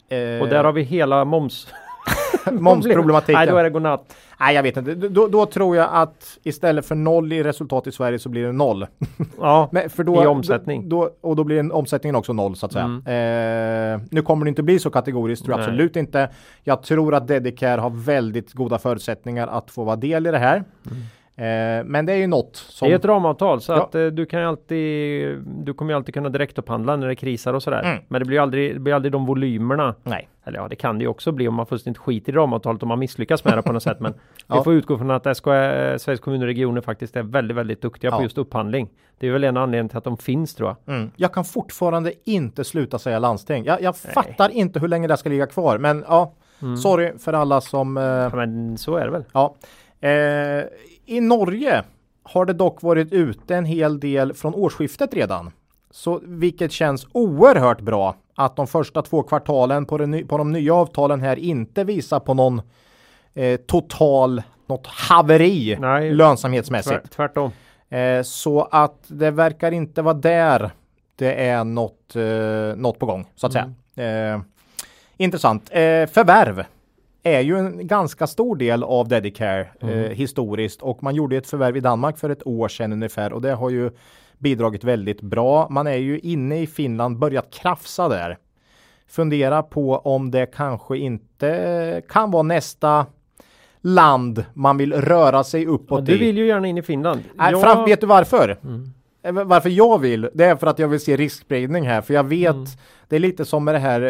[0.09, 1.69] Eh, och där har vi hela moms
[2.53, 3.35] momsproblematiken.
[3.35, 4.17] Nej, då är det godnatt.
[4.41, 4.95] Nej, jag vet inte.
[4.95, 8.53] Då, då, tror jag att istället för noll i resultat i Sverige så blir det
[8.53, 8.87] noll.
[9.41, 10.89] Ja, Men för då, i omsättning.
[10.89, 12.85] Då, och då blir omsättningen också noll så att säga.
[12.85, 13.95] Mm.
[13.95, 16.31] Eh, nu kommer det inte bli så kategoriskt, tror jag absolut inte.
[16.65, 20.65] Jag tror att Dedicare har väldigt goda förutsättningar att få vara del i det här.
[21.39, 22.89] Eh, men det är ju något som...
[22.89, 23.83] Det är ett ramavtal så Ja.
[23.83, 27.55] att eh, du kan ju alltid Du kommer ju alltid kunna direktupphandla när det krisar
[27.55, 27.83] och sådär.
[27.83, 27.99] Mm.
[28.09, 29.95] Men det blir ju aldrig, det blir aldrig de volymerna.
[30.03, 30.29] Nej.
[30.49, 32.89] Eller ja, det kan det ju också bli om man fullständigt skiter i ramavtalet om
[32.89, 34.01] man misslyckas med det på något sätt.
[34.01, 34.15] Men
[34.47, 34.59] Ja.
[34.59, 37.83] vi får utgå från att SK, eh, Sveriges kommuner och regioner faktiskt är väldigt, väldigt
[37.83, 38.17] duktiga Ja.
[38.17, 38.89] på just upphandling.
[39.19, 40.95] Det är väl en anledning till att de finns tror jag.
[40.97, 41.11] Mm.
[41.17, 43.65] Jag kan fortfarande inte sluta säga landsting.
[43.65, 45.79] Jag, jag fattar inte hur länge det ska ligga kvar.
[45.79, 46.33] Men ja,
[46.63, 46.77] Mm.
[46.77, 47.97] sorry för alla som...
[47.97, 49.25] Eh, Ja, men så är det väl.
[49.33, 49.55] ja.
[50.01, 50.65] Eh,
[51.07, 51.83] I Norge
[52.23, 55.51] har det dock varit ute en hel del från årsskiftet redan.
[55.91, 60.75] Så vilket känns oerhört bra att de första två kvartalen på, ny- på de nya
[60.75, 62.61] avtalen här inte visar på någon
[63.35, 66.15] eh, total, något haveri Nej.
[66.15, 67.11] lönsamhetsmässigt.
[67.11, 67.51] Tvär, tvärtom.
[67.89, 70.71] Eh, så att det verkar inte vara där
[71.17, 73.75] det är något, eh, något på gång så att säga.
[73.97, 74.41] Eh,
[75.17, 75.71] intressant.
[75.71, 76.65] Eh, förvärv
[77.23, 81.77] är ju en ganska stor del av Dedicare eh, historiskt och man gjorde ett förvärv
[81.77, 83.91] i Danmark för ett år sedan ungefär och det har ju
[84.39, 85.67] bidragit väldigt bra.
[85.71, 88.39] Man är ju inne i Finland, börjat krafsa där.
[89.09, 93.07] Fundera på om det kanske inte kan vara nästa
[93.81, 96.19] land man vill röra sig uppåt Och du i.
[96.19, 97.21] vill ju gärna in i Finland.
[97.35, 98.59] Nej, Jag- fram, vet du varför?
[98.65, 98.93] Mm.
[99.23, 100.31] Eh, Varför jag vill?
[100.35, 102.01] Det är för att jag vill se riskspridning här.
[102.01, 102.65] För jag vet, Mm.
[103.09, 104.03] det är lite som med det här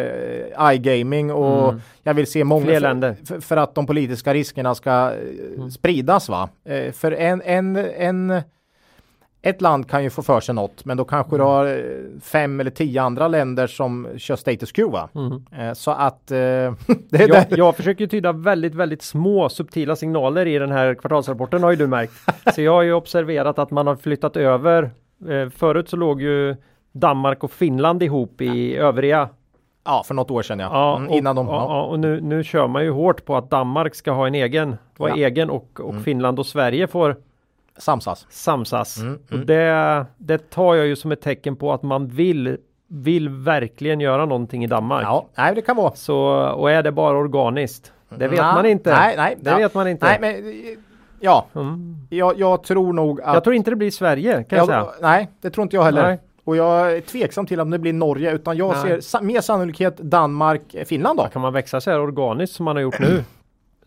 [0.59, 1.81] eh, iGaming och Mm.
[2.03, 3.13] jag vill se många Fler länder.
[3.13, 5.71] för, för, för att de politiska riskerna ska eh, Mm.
[5.71, 6.49] spridas va.
[6.65, 8.41] Eh, för en, en, en
[9.41, 11.39] ett land kan ju få för sig något, men då kanske Mm.
[11.47, 14.97] du har eh, fem eller tio andra länder som kör status quo.
[15.15, 15.45] Mm.
[15.67, 16.73] Eh, så att eh, det
[17.11, 17.45] Jag, där.
[17.57, 21.87] jag försöker tyda väldigt, väldigt små subtila signaler i den här kvartalsrapporten har ju du
[21.87, 22.13] märkt.
[22.55, 24.91] Så jag har ju observerat att man har flyttat över.
[25.55, 26.55] Förut så låg ju
[26.91, 29.29] Danmark och Finland ihop i övriga.
[29.85, 30.69] Ja, för något år sedan ja.
[30.73, 31.47] Ja, Mm, och, innan de...
[31.47, 31.83] ja, Ja.
[31.83, 35.11] och nu, nu kör man ju hårt på att Danmark ska ha en egen, vara.
[35.11, 35.23] Mm.
[35.25, 37.15] egen och, och Finland och Sverige får
[37.79, 38.27] Samsas.
[38.29, 38.97] samsas.
[38.97, 43.29] Mm, Och det, det tar jag ju som ett tecken på att man vill, vill
[43.29, 45.03] verkligen göra någonting i Danmark.
[45.03, 45.95] Ja, nej det kan vara.
[45.95, 46.17] Så,
[46.49, 47.93] och är det bara organiskt?
[48.09, 48.91] Det vet Nej, man inte.
[48.91, 49.37] Nej, nej.
[49.39, 49.57] Det ja.
[49.57, 50.05] vet man inte.
[50.05, 50.53] Nej, men
[51.19, 51.97] ja, Mm.
[52.09, 53.33] jag, jag tror nog att...
[53.33, 54.85] Jag tror inte det blir Sverige kan jag, säga.
[55.01, 56.03] nej, det tror inte jag heller.
[56.03, 56.19] Nej.
[56.43, 58.81] Och jag är tveksam till om det blir Norge, utan jag Nej.
[58.81, 61.23] ser sa- mer sannolikhet Danmark, eh, Finland då.
[61.27, 63.23] Kan man växa så här organiskt som man har gjort nu?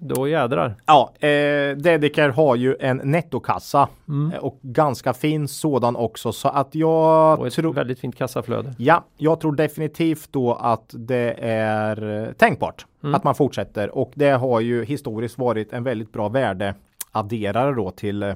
[0.05, 0.75] Då jädrar.
[0.87, 4.33] Ja, eh, Dedicare har ju en nettokassa Mm.
[4.33, 7.73] eh, och ganska fin sådan också, så att jag Och ett tror...
[7.73, 8.75] väldigt fint kassaflöde.
[8.79, 13.15] Ja, jag tror definitivt då att det är eh, tänkbart Mm.
[13.15, 18.23] att man fortsätter och det har ju historiskt varit en väldigt bra värdeadderare då till,
[18.23, 18.35] eh,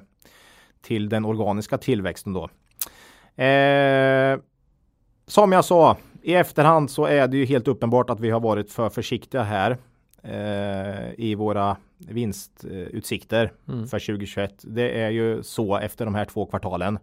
[0.82, 2.48] till den organiska tillväxten då.
[3.44, 4.38] Eh,
[5.26, 8.72] som jag sa, i efterhand så är det ju helt uppenbart att vi har varit
[8.72, 9.76] för försiktiga här
[11.16, 13.86] i våra vinstutsikter Mm.
[13.86, 14.54] för 2021.
[14.62, 16.98] Det är ju så efter de här två kvartalen.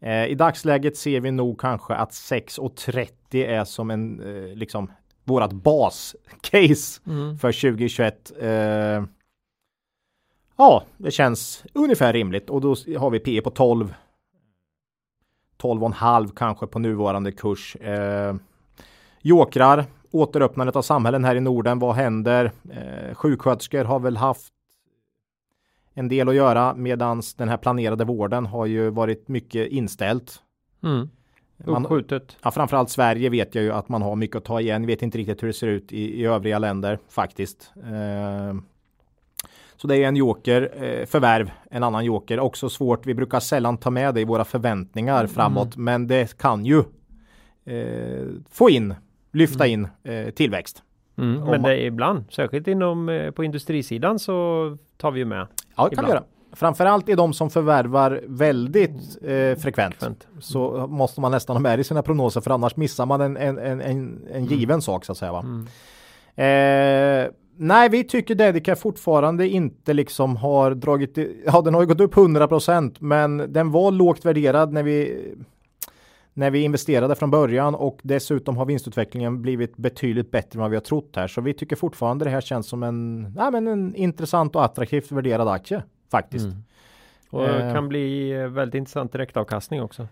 [0.00, 4.90] Eh, I dagsläget ser vi nog kanske att 6,30 är som en eh, liksom
[5.24, 7.38] vårat bascase Mm.
[7.38, 8.32] för 2021.
[8.40, 9.04] Eh,
[10.56, 13.94] ja, det känns ungefär rimligt och då har vi P på 12.
[15.58, 17.76] 12,5 kanske på nuvarande kurs.
[17.76, 18.34] Eh,
[19.22, 21.78] jokrar, återöppnandet av samhällen här i Norden.
[21.78, 22.52] Vad händer?
[22.70, 24.52] Eh, sjuksköterskor har väl haft
[25.94, 30.42] en del att göra medan den här planerade vården har ju varit mycket inställt.
[30.82, 31.10] Mm.
[31.64, 32.36] Uppskjutet.
[32.42, 34.86] ja, framförallt Sverige vet jag ju att man har mycket att ta igen.
[34.86, 37.72] Vet inte riktigt hur det ser ut i, i övriga länder faktiskt.
[37.76, 38.54] Eh,
[39.76, 42.40] så det är en joker, eh, förvärv, en annan joker.
[42.40, 46.64] Också svårt, vi brukar sällan ta med det i våra förväntningar framåt, men det kan
[46.64, 46.78] ju
[47.64, 48.94] eh, få in,
[49.32, 50.82] lyfta in eh, tillväxt.
[51.18, 51.44] Mm.
[51.44, 55.46] Men det är ibland, särskilt inom eh, på industrisidan så tar vi ju med.
[55.76, 56.24] Ja, det kan vi göra.
[56.52, 59.94] Framförallt i de som förvärvar väldigt eh, frekvent.
[59.94, 60.26] Frekvent.
[60.40, 63.58] Så måste man nästan ha med i sina prognoser för annars missar man en, en,
[63.58, 65.32] en, en, en given sak så att säga.
[65.32, 65.40] Va?
[65.40, 65.66] Mm.
[66.36, 72.00] Eh, nej, vi tycker Dedica fortfarande inte liksom har dragit, ja den har ju gått
[72.00, 75.24] upp 100% men den var lågt värderad när vi
[76.38, 80.76] när vi investerade från början och dessutom har vinstutvecklingen blivit betydligt bättre än vad vi
[80.76, 81.28] har trott här.
[81.28, 85.12] Så vi tycker fortfarande det här känns som en, nej, men en intressant och attraktivt
[85.12, 86.44] värderad aktie faktiskt.
[86.44, 86.56] Mm.
[87.30, 87.74] Och Eh.
[87.74, 90.06] kan bli eh, väldigt intressant direktavkastning också.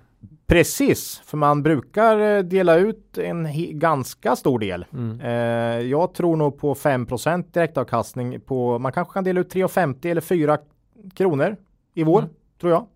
[0.46, 4.84] Precis, för man brukar eh, dela ut en ganska stor del.
[4.92, 5.20] Mm.
[5.20, 10.20] Eh, jag tror nog på 5% direktavkastning på, man kanske kan dela ut 3,50 eller
[10.20, 10.58] 4
[11.14, 11.56] kronor
[11.94, 12.30] i vår, Mm.
[12.60, 12.86] tror jag.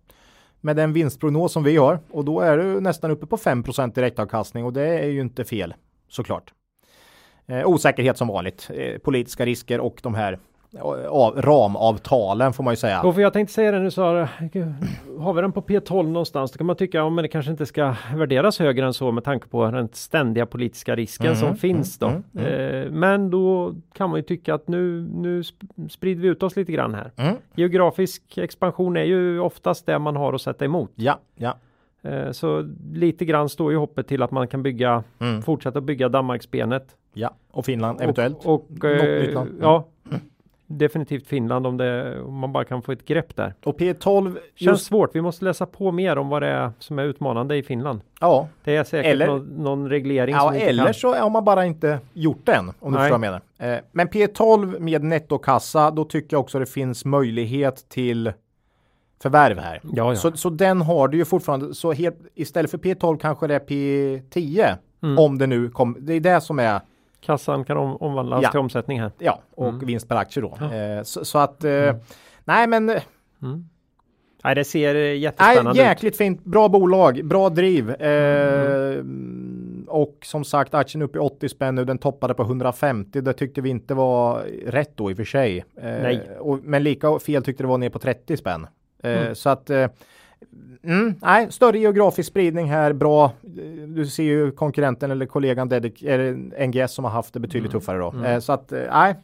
[0.61, 4.65] Med den vinstprognos som vi har och då är du nästan uppe på 5% direktavkastning
[4.65, 5.73] och det är ju inte fel
[6.07, 6.53] såklart.
[7.47, 10.39] Eh, osäkerhet som vanligt, eh, politiska risker och de här
[10.79, 13.01] av, ramavtalen får man ju säga.
[13.01, 16.57] Och för jag tänkte säga det nu så har, vi den på P12 någonstans då
[16.57, 19.47] kan man tycka ja, men det kanske inte ska värderas högre än så med tanke
[19.47, 22.07] på den ständiga politiska risken mm, som finns då.
[22.07, 25.43] Mm, mm, eh, men då kan man ju tycka att nu, nu
[25.89, 27.11] sprider vi ut oss lite grann här.
[27.15, 27.35] Mm.
[27.55, 30.91] Geografisk expansion är ju oftast det man har att sätta emot.
[30.95, 31.57] Ja, ja.
[32.03, 35.41] Eh, så lite grann står ju hoppet till att man kan bygga, mm.
[35.41, 36.95] fortsätta bygga Danmarksbenet.
[37.13, 38.45] Ja, och Finland eventuellt.
[38.45, 39.87] Och, och eh, ja,
[40.77, 43.53] definitivt Finland om, det, om man bara kan få ett grepp där.
[43.63, 44.85] Och P12 känns just...
[44.85, 45.15] svårt.
[45.15, 48.01] Vi måste läsa på mer om vad det är som är utmanande i Finland.
[48.19, 50.35] Ja, det är säkert eller, någon, någon reglering.
[50.35, 50.93] Ja, eller kan...
[50.93, 52.91] så har man bara inte gjort den om Nej.
[52.91, 53.75] du förstår vad jag menar.
[53.75, 58.33] Eh, men P12 med nettokassa, då tycker jag också det finns möjlighet till
[59.21, 59.79] förvärv här.
[59.83, 60.15] Ja, ja.
[60.15, 61.75] Så, så den har du ju fortfarande.
[61.75, 64.77] Så helt, istället för P12 kanske det är P10.
[65.03, 65.17] Mm.
[65.17, 65.99] Om det nu kommer.
[65.99, 66.81] Det är det som är
[67.21, 68.51] Kassan kan om, omvandlas ja.
[68.51, 69.11] till omsättning här.
[69.17, 69.85] Ja, och mm.
[69.85, 70.57] vinst per aktie då.
[70.59, 70.73] Ja.
[70.73, 71.95] Eh, så, så, att, eh, mm.
[72.45, 72.89] nej men.
[72.89, 73.01] Eh,
[73.41, 73.67] mm.
[74.43, 76.17] Nej, det ser jättespännande nej, jäkligt ut.
[76.17, 76.43] fint.
[76.43, 77.89] Bra bolag, bra driv.
[77.89, 79.85] Eh, mm.
[79.87, 81.85] och som sagt, aktien upp i 80 spänn nu.
[81.85, 83.21] Den toppade på 150.
[83.21, 85.57] Det tyckte vi inte var rätt då i och för sig.
[85.57, 86.29] Eh, nej.
[86.39, 88.67] Och, men lika fel tyckte det var ner på 30 spänn.
[89.03, 89.35] Eh, mm.
[89.35, 89.69] Så att
[90.83, 93.31] Mm, nej, större geografisk spridning här, bra.
[93.87, 96.33] Du ser ju konkurrenten eller kollegan Dedic, eller
[96.67, 97.81] NGS som har haft det betydligt mm.
[97.81, 98.09] tuffare då.
[98.09, 98.25] Mm.
[98.25, 99.15] Eh, så att, eh, nej.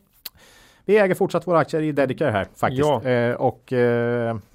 [0.85, 2.79] Vi äger fortsatt våra aktier i Dedicare här faktiskt.
[2.79, 3.09] Ja.
[3.09, 3.73] Eh, och,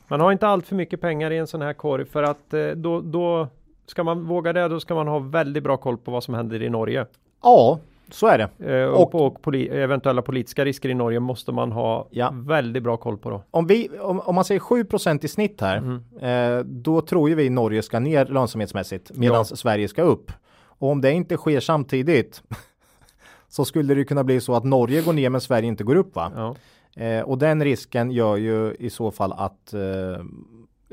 [0.09, 3.01] man har inte allt för mycket pengar i en sån här korg för att då,
[3.01, 3.49] då
[3.87, 6.63] ska man våga det, då ska man ha väldigt bra koll på vad som händer
[6.63, 7.07] i Norge.
[7.43, 7.79] Ja,
[8.11, 8.75] så är det.
[8.75, 12.31] Eh, och, och poli eventuella politiska risker i Norge måste man ha ja.
[12.35, 13.45] väldigt bra koll på då.
[13.51, 16.59] Om, vi, om, om man säger 7% i snitt här, mm.
[16.59, 19.57] eh, då tror ju vi Norge ska ner lönsamhetsmässigt medan ja.
[19.57, 20.33] Sverige ska upp.
[20.65, 22.43] Och om det inte sker samtidigt
[23.49, 26.17] så skulle det kunna bli så att Norge går ner men Sverige inte går upp
[26.17, 26.33] va?
[26.37, 26.55] Ja.
[27.03, 30.25] Eh, och den risken gör ju i så fall att eh,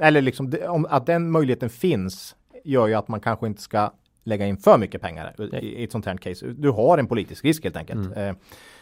[0.02, 3.92] eller liksom om, att den möjligheten finns gör ju att man kanske inte ska
[4.24, 6.46] lägga in för mycket pengar i, i ett sånt här case.
[6.46, 8.16] Du har en politisk risk helt enkelt.
[8.16, 8.30] Mm.
[8.30, 8.36] Eh,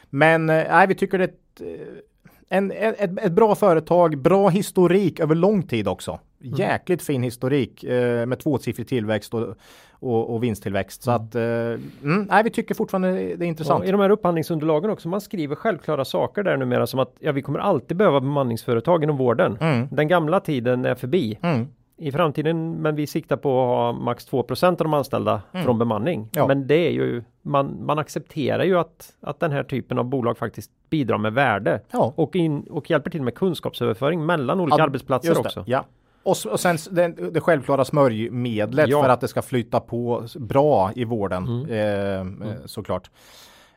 [0.10, 4.50] men eh, nej, vi tycker det är ett, eh, en, ett, ett, bra företag, bra
[4.50, 6.19] historik över lång tid också.
[6.43, 6.56] Mm.
[6.56, 9.56] Jäkligt fin historik eh, med tvåsiffrig tillväxt och,
[9.91, 11.04] och, och vinsttillväxt.
[11.04, 11.21] Så mm.
[11.21, 13.84] att, eh, mm, nej, vi tycker fortfarande det är intressant.
[13.84, 17.32] Ja, I de här upphandlingsunderlagen också, man skriver självklara saker där numera som att ja,
[17.32, 19.58] vi kommer alltid behöva bemanningsföretag inom vården.
[19.62, 19.88] Mm.
[19.91, 21.39] Den gamla tiden är förbi.
[21.41, 25.65] Mm i framtiden, men vi siktar på att ha max 2 av de anställda mm.
[25.65, 26.29] från bemanning.
[26.31, 26.47] Ja.
[26.47, 30.38] Men det är ju, man, man accepterar ju att, att den här typen av bolag
[30.38, 32.13] faktiskt bidrar med värde ja.
[32.15, 35.63] och, in, och hjälper till med kunskapsöverföring mellan olika ja, arbetsplatser också.
[35.67, 35.86] Ja.
[36.23, 41.05] Och, och sen det, det självklara smörjmedlet för att det ska flytta på bra i
[41.05, 41.69] vården mm.
[41.69, 42.53] eh, mm.
[42.65, 43.10] såklart.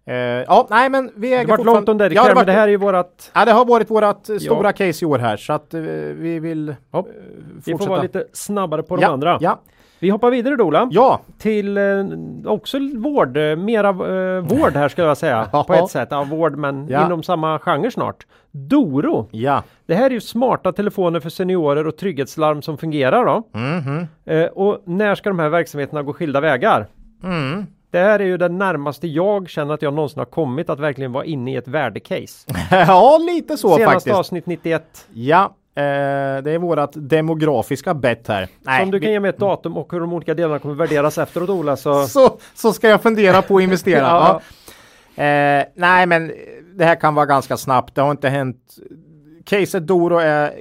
[0.08, 2.52] Uh, ja, nej men vi äger Det var långt om det, ja, det, men det
[2.52, 3.30] här är ju vårat...
[3.34, 4.72] Ja, det har varit vårat stora ja.
[4.72, 5.80] case i år här så att uh,
[6.14, 6.98] vi vill ja.
[6.98, 7.04] uh,
[7.64, 9.38] Vi får vara lite snabbare på de ja, andra.
[9.40, 9.60] Ja.
[9.98, 10.88] Vi hoppar vidare Dola.
[10.90, 11.20] Ja.
[11.38, 11.78] Till
[12.46, 13.92] också vård, mera
[14.42, 15.44] vård här skulle jag säga.
[15.66, 16.08] på ett sätt.
[16.10, 17.06] Ja, vård men ja.
[17.06, 18.26] inom samma genre snart.
[18.50, 19.28] Doro.
[19.30, 19.62] Ja.
[19.86, 23.42] Det här är ju smarta telefoner för seniorer och trygghetslarm som fungerar då.
[23.54, 24.48] Mm -hmm.
[24.48, 26.86] och när ska de här verksamheterna gå skilda vägar?
[27.22, 27.66] Mm.
[27.90, 31.12] Det här är ju det närmaste jag känner att jag någonsin har kommit att verkligen
[31.12, 32.48] vara inne i ett värdecase.
[32.70, 34.04] ja, lite så Senaste faktiskt.
[34.04, 35.06] Senaste avsnitt 91.
[35.12, 35.82] Ja, eh,
[36.42, 38.48] det är vårat demografiska bett här.
[38.60, 39.12] Nej, om du kan vi...
[39.12, 42.06] ge mig ett datum och hur de olika delarna kommer värderas efteråt Ola så...
[42.06, 42.38] så...
[42.54, 44.00] Så ska jag fundera på att investera.
[44.00, 44.40] ja.
[45.14, 45.24] ja.
[45.24, 46.32] Eh, nej, men
[46.74, 47.94] det här kan vara ganska snabbt.
[47.94, 48.76] Det har inte hänt
[49.44, 50.52] Caset Doro är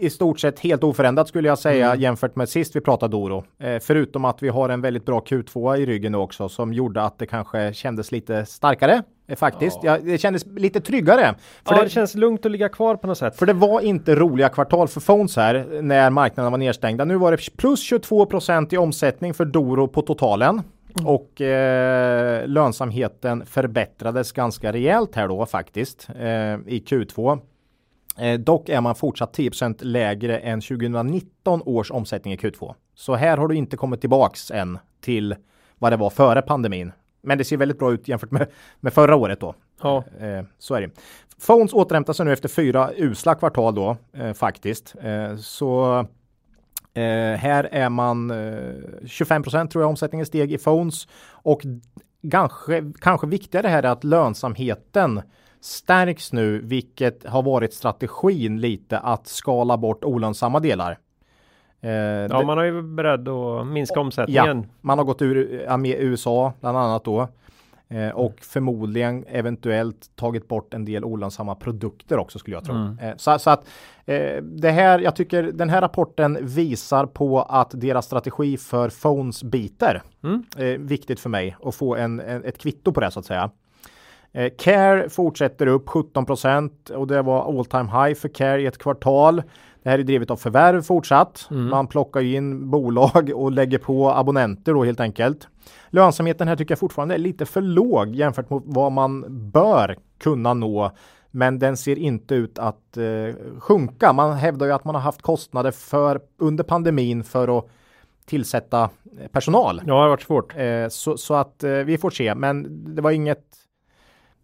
[0.00, 2.00] i stort sett helt oförändrat skulle jag säga mm.
[2.00, 3.44] jämfört med sist vi pratade Doro.
[3.58, 7.18] Eh, förutom att vi har en väldigt bra Q2 i ryggen också som gjorde att
[7.18, 9.78] det kanske kändes lite starkare eh, faktiskt.
[9.82, 9.98] Ja.
[9.98, 11.34] det kändes lite tryggare.
[11.64, 13.36] För ja, det, det, känns lugnt att ligga kvar på något sätt.
[13.36, 17.04] För det var inte roliga kvartal för phones här när marknaden var nedstängda.
[17.04, 20.62] Nu var det plus 22% i omsättning för Doro på totalen.
[20.98, 21.06] Mm.
[21.06, 27.40] Och eh, lönsamheten förbättrades ganska rejält här då faktiskt eh, i Q2.
[28.18, 32.74] Eh, dock är man fortsatt 10% lägre än 2019 års omsättning i Q2.
[32.94, 35.36] Så här har du inte kommit tillbaks än till
[35.78, 36.92] vad det var före pandemin.
[37.22, 38.46] Men det ser väldigt bra ut jämfört med,
[38.80, 39.54] med förra året då.
[39.82, 40.04] Ja.
[40.20, 40.90] Eh, så är det.
[41.46, 44.94] Phones återhämtar sig nu efter fyra usla kvartal då eh, faktiskt.
[45.02, 45.98] Eh, så
[46.94, 48.32] eh, här är man
[49.06, 51.62] 25 eh, tror jag omsättningen steg i Phones och
[52.30, 55.22] kanske, kanske viktigare här är att lönsamheten
[55.64, 60.98] stärks nu, vilket har varit strategin lite att skala bort olönsamma delar.
[61.80, 64.58] Eh, ja, man har ju beredd att minska omsättningen.
[64.58, 65.36] Ja, man har gått ur
[65.84, 67.28] USA bland annat då.
[67.88, 72.74] Eh, och förmodligen eventuellt tagit bort en del olönsamma produkter också skulle jag tro.
[72.74, 72.98] Mm.
[72.98, 73.68] Eh, så, så, att
[74.04, 79.42] eh, det här, jag tycker den här rapporten visar på att deras strategi för phones
[79.42, 80.02] biter.
[80.22, 80.44] Mm.
[80.56, 83.50] Eh, viktigt för mig att få en, en, ett kvitto på det så att säga.
[84.34, 88.78] Eh, Care fortsätter upp 17% och det var all time high för Care i ett
[88.78, 89.42] kvartal.
[89.82, 91.48] Det här är drivet av förvärv fortsatt.
[91.50, 91.68] Mm.
[91.68, 95.48] Man plockar in bolag och lägger på abonnenter då helt enkelt.
[95.90, 100.54] Lönsamheten här tycker jag fortfarande är lite för låg jämfört med vad man bör kunna
[100.54, 100.90] nå.
[101.30, 104.12] Men den ser inte ut att eh, sjunka.
[104.12, 107.68] Man hävdar ju att man har haft kostnader för under pandemin för att
[108.26, 109.82] tillsätta eh, personal.
[109.86, 110.54] Ja, det har varit svårt.
[110.56, 112.34] Eh, så, så, att eh, vi får se.
[112.34, 113.44] Men det var inget.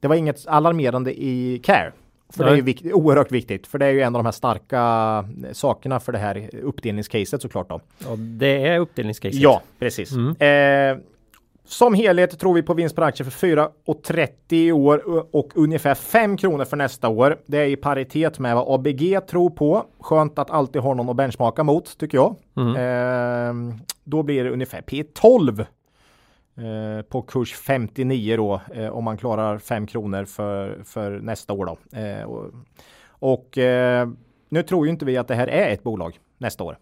[0.01, 1.93] Det var inget alarmerande i care.
[2.33, 2.51] För Nej.
[2.51, 3.67] det är ju vikt, oerhört viktigt.
[3.67, 4.79] För det är ju en av de här starka
[5.47, 7.81] eh, sakerna för det här uppdelningscaset såklart då.
[7.99, 9.41] Ja, det är uppdelningscaset.
[9.41, 10.13] Ja, precis.
[10.13, 10.97] Mm.
[10.97, 11.03] Eh,
[11.65, 15.03] som helhet tror vi på vinst per aktie för 4,30 i år
[15.37, 17.37] och ungefär 5 kronor för nästa år.
[17.47, 19.85] Det är i paritet med vad ABG tror på.
[20.01, 22.37] Skönt att alltid ha någon att benchmarka mot tycker jag.
[22.57, 22.77] Mm.
[22.77, 25.67] Eh, då blir det ungefär P12
[26.61, 31.67] eh, på kurs 59 då eh, om man klarar 5 kronor för, för nästa år
[31.67, 31.99] då.
[31.99, 32.53] Eh, och
[33.23, 34.09] och eh,
[34.49, 36.79] nu tror ju inte vi att det här är ett bolag nästa år.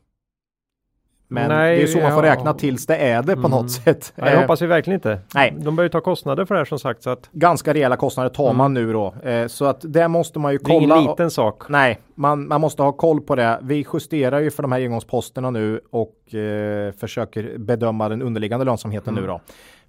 [1.31, 2.33] Men Nej, det är så man får ja.
[2.33, 3.51] räkna tills det är det på Mm.
[3.51, 4.13] något sätt.
[4.17, 5.19] Nej, det Eh, hoppas vi verkligen inte.
[5.35, 5.55] nej.
[5.59, 8.31] De börjar ju ta kostnader för det här som sagt så att ganska rejäla kostnader
[8.31, 9.15] tar man nu då.
[9.23, 10.97] Eh, så att där måste man ju det är kolla.
[10.97, 11.63] ingen liten sak.
[11.69, 13.59] Nej, man, man måste ha koll på det.
[13.63, 19.13] Vi justerar ju för de här engångsposterna nu och eh, försöker bedöma den underliggande lönsamheten
[19.15, 19.23] Mm.
[19.25, 19.41] nu då.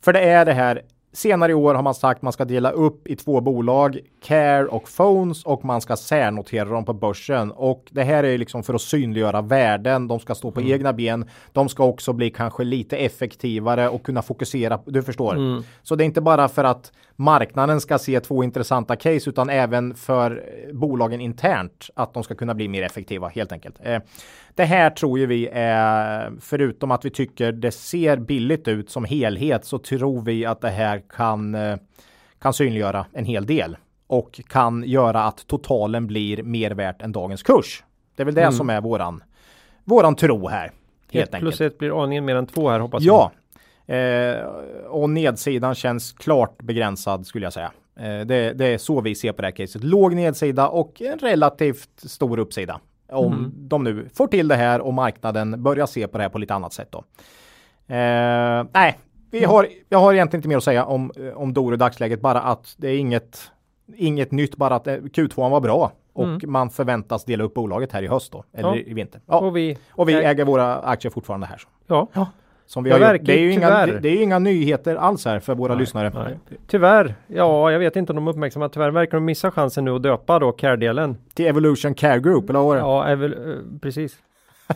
[0.02, 0.82] För det är det här.
[1.12, 4.88] Senare i år har man sagt man ska dela upp i två bolag, Care och
[4.98, 7.52] Phones och man ska särnotera dem på börsen.
[7.52, 10.08] Och det här är liksom för att synliggöra värden.
[10.08, 10.72] De ska stå på Mm.
[10.74, 11.26] egna ben.
[11.54, 14.80] De ska också bli kanske lite effektivare och kunna fokusera.
[14.86, 15.36] Du förstår.
[15.36, 15.64] Mm.
[15.84, 19.96] Så det är inte bara för att marknaden ska se två intressanta case utan även
[19.96, 20.32] för
[20.68, 23.76] eh, bolagen internt att de ska kunna bli mer effektiva helt enkelt.
[23.84, 24.02] Eh,
[24.56, 29.06] det här tror ju vi är, förutom att vi tycker det ser billigt ut som
[29.06, 31.78] helhet så tror vi att det här kan, eh,
[32.40, 33.78] kan synliggöra en hel del
[34.08, 37.84] och kan göra att totalen blir mer värt än dagens kurs.
[38.16, 38.54] Det är väl det Mm.
[38.54, 39.24] som är våran,
[39.84, 40.72] våran tro här.
[41.12, 41.58] Helt ett enkelt.
[41.58, 43.32] plus ett blir aningen mer än två här hoppas Ja,
[43.96, 44.46] eh,
[44.88, 47.72] och nedsidan känns klart begränsad skulle jag säga.
[48.00, 49.84] Eh, det, det är så vi ser på det här caset.
[49.84, 52.80] Låg nedsida och en relativt stor uppsida.
[53.12, 53.52] Om Mm.
[53.56, 56.54] de nu får till det här och marknaden börjar se på det här på lite
[56.54, 57.04] annat sätt då.
[57.88, 59.00] Eh, nej,
[59.32, 62.22] vi har, jag har egentligen inte mer att säga om, eh, om Doro i dagsläget.
[62.22, 63.52] Bara att det är inget,
[63.96, 65.92] inget nytt, bara att eh, Q2 var bra.
[66.14, 66.40] Och Mm.
[66.52, 68.44] man förväntas dela upp bolaget här i höst då.
[68.54, 68.76] Eller Ja.
[68.76, 69.22] i vinter.
[69.26, 69.40] Ja.
[69.40, 70.26] Och vi, Och vi Nej.
[70.26, 71.62] äger våra aktier fortfarande här.
[71.88, 72.08] ja,
[72.70, 73.26] Som vi Det har gjort.
[73.26, 73.88] Det är, ju inga, tyvärr.
[73.88, 76.12] det, det är inga nyheter alls här för våra Nej, lyssnare.
[76.16, 76.38] nej.
[76.68, 77.16] tyvärr.
[77.28, 78.70] Ja, jag vet inte om de uppmärksamma.
[78.70, 81.18] Tyvärr verkar de missa chansen nu att döpa då care-delen.
[81.34, 82.82] Till Evolution Care Group, eller vad var det?
[82.82, 84.18] Ja, är väl, eh, precis.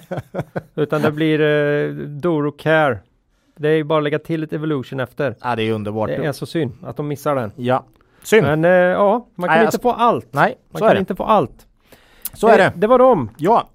[0.75, 2.97] Utan det blir eh, Doro Care.
[3.55, 5.35] Det är ju bara att lägga till ett Evolution efter.
[5.41, 6.07] Ja, det är underbart.
[6.09, 7.51] Det är så synd att de missar den.
[7.55, 7.85] Ja,
[8.23, 8.43] synd.
[8.47, 10.27] Men eh, ja, man kan Nej, inte få allt.
[10.31, 10.99] Nej, Man så kan är det.
[10.99, 11.67] inte få allt.
[12.33, 12.71] Så är Eh, det.
[12.75, 13.29] Det var dem.
[13.37, 13.69] Ja,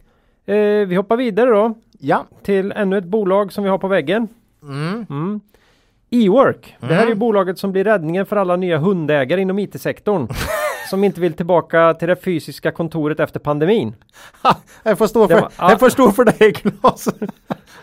[0.47, 2.27] Eh, vi hoppar vidare då ja.
[2.43, 4.29] till ännu ett bolag som vi har på väggen.
[4.63, 5.07] Mm.
[5.11, 5.41] Mm.
[6.11, 6.77] E-work.
[6.81, 7.09] Det här är Mm.
[7.09, 10.29] ju bolaget som blir räddningen för alla nya hundägare inom IT-sektorn.
[10.91, 13.95] som inte vill tillbaka till det fysiska kontoret efter pandemin.
[14.83, 15.71] Jag får stå för, var- ja.
[15.71, 17.09] jag får stå för dig Klas.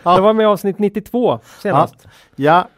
[0.02, 0.14] Ja.
[0.16, 1.94] Det var med avsnitt 92 senast.
[2.36, 2.68] Ja,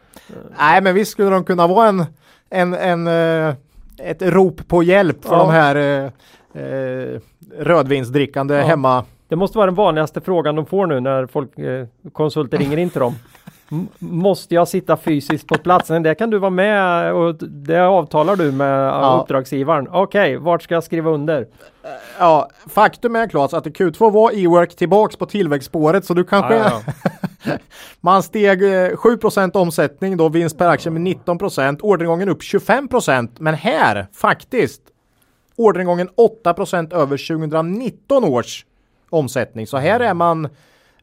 [0.59, 2.05] nej men visst skulle de kunna vara en,
[2.49, 3.07] en, en
[3.47, 3.55] eh,
[3.97, 5.37] ett rop på hjälp för Ja.
[5.43, 7.19] de här eh, eh,
[7.59, 8.65] rödvinsdrickande Ja.
[8.65, 9.05] hemma.
[9.29, 12.89] Det måste vara den vanligaste frågan de får nu när folk, eh, konsulter ringer in
[12.89, 13.15] till dem.
[13.71, 15.89] M- måste jag sitta fysiskt på plats?
[15.89, 19.01] Men det kan du vara med och det avtalar du med ja.
[19.01, 19.19] Ja.
[19.21, 19.87] uppdragsgivaren.
[19.91, 21.47] Okej, vart ska jag skriva under?
[22.19, 26.55] Ja, faktum är Klas att i Q2 var e-work tillbaks på tillväxtspåret så du kanske
[26.57, 26.81] Ja,
[28.01, 33.53] Man steg eh, 7% omsättning då, vinst per aktie med 19% orderingången upp 25% men
[33.53, 34.81] här faktiskt
[35.55, 36.09] orderingången
[36.45, 38.65] 8% över 2019 års
[39.09, 39.67] omsättning.
[39.67, 40.49] Så här är man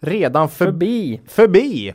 [0.01, 1.95] redan för, Förbi förbi eh,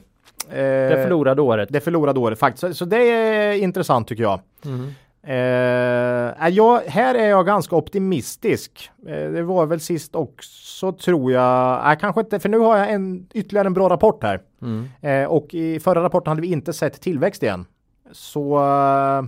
[0.49, 1.69] det förlorade året.
[1.71, 2.61] det förlorade året faktiskt.
[2.61, 4.39] Så, så det är intressant tycker jag.
[4.65, 4.93] Mm.
[5.23, 8.89] Eh, jag, här är jag ganska optimistisk.
[9.07, 11.91] Eh, det var väl sist också tror jag.
[11.91, 14.41] Eh, kanske inte, för nu har jag en, ytterligare en bra rapport här.
[14.61, 14.89] Mm.
[15.01, 17.65] Eh, och i förra rapporten hade vi inte sett tillväxt igen.
[18.11, 19.23] Så eh,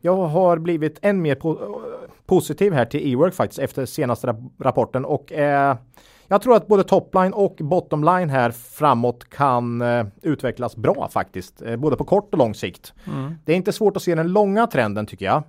[0.00, 1.80] jag har blivit än mer po
[2.26, 5.76] positiv här till e-work faktiskt efter senaste rap rapporten och eh,
[6.28, 11.62] jag tror att både topline och bottomline här framåt kan eh, utvecklas bra faktiskt.
[11.62, 12.94] Eh, både på kort och lång sikt.
[13.06, 13.34] Mm.
[13.44, 15.42] Det är inte svårt att se den långa trenden tycker jag.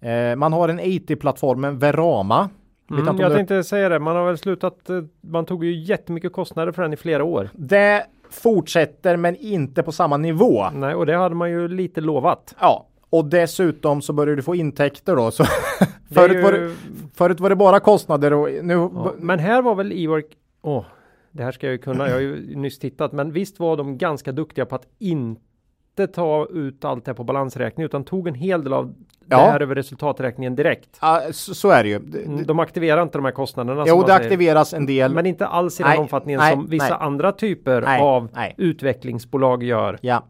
[0.00, 2.50] Eh, man har en IT-plattformen Verama.
[2.90, 6.82] Mm, jag tänkte säga det, man har väl slutat, man tog ju jättemycket kostnader för
[6.82, 7.48] den i flera år.
[7.52, 10.70] Det fortsätter men inte på samma nivå.
[10.72, 12.54] Nej, och det hade man ju lite lovat.
[12.60, 15.30] Ja, och dessutom så börjar du få intäkter då.
[15.30, 15.44] Så
[16.14, 16.42] förut, ju...
[16.42, 16.70] var det,
[17.14, 18.74] förut var det bara kostnader och nu...
[18.74, 20.26] Ja, men här var väl Ework,
[20.62, 20.84] åh,
[21.30, 23.98] det här ska jag ju kunna, jag har ju nyss tittat, men visst var de
[23.98, 28.64] ganska duktiga på att inte ta ut allt det på balansräkning utan tog en hel
[28.64, 28.94] del av
[29.28, 29.36] ja.
[29.36, 30.98] det här över resultaträkningen direkt.
[31.00, 31.96] Ja, så, så är det ju.
[31.96, 33.84] Mm, de aktiverar inte de här kostnaderna.
[33.86, 34.20] Jo, det säger.
[34.20, 35.14] aktiveras en del.
[35.14, 36.98] Men inte alls i nej, den omfattningen nej, som vissa nej.
[37.00, 39.98] andra typer av utvecklingsbolag gör.
[40.00, 40.22] Ja.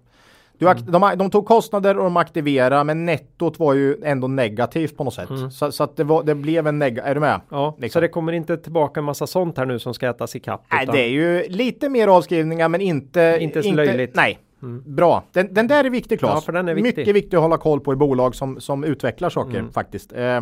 [0.70, 0.92] Mm.
[0.92, 5.14] de, de, tog kostnader och de aktiverade men nettot var ju ändå negativt på något
[5.14, 5.30] sätt.
[5.30, 5.50] Mm.
[5.50, 7.40] Så, så, det, var, det blev en negativ, är du med?
[7.48, 7.98] Ja, liksom.
[7.98, 10.64] så det kommer inte tillbaka en massa sånt här nu som ska ätas i kapp.
[10.72, 13.38] Nej, det är ju lite mer avskrivningar men inte...
[13.40, 14.14] Inte så löjligt.
[14.14, 14.82] Nej, Mm.
[14.86, 16.44] Bra, den, den, där är viktig Claes.
[16.46, 16.82] Ja, viktig.
[16.82, 19.72] Mycket viktig att hålla koll på i bolag som, som utvecklar saker mm.
[19.72, 20.12] faktiskt.
[20.12, 20.40] Eh,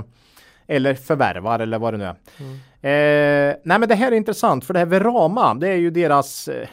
[0.66, 2.16] eller förvärvar eller vad det nu är.
[2.38, 2.52] Mm.
[2.82, 6.48] Eh, nej men det här är intressant för det här Verama det är ju deras
[6.48, 6.68] eh,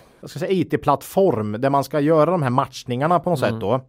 [0.50, 3.60] IT-plattform där man ska göra de här matchningarna på något sätt mm.
[3.60, 3.82] då.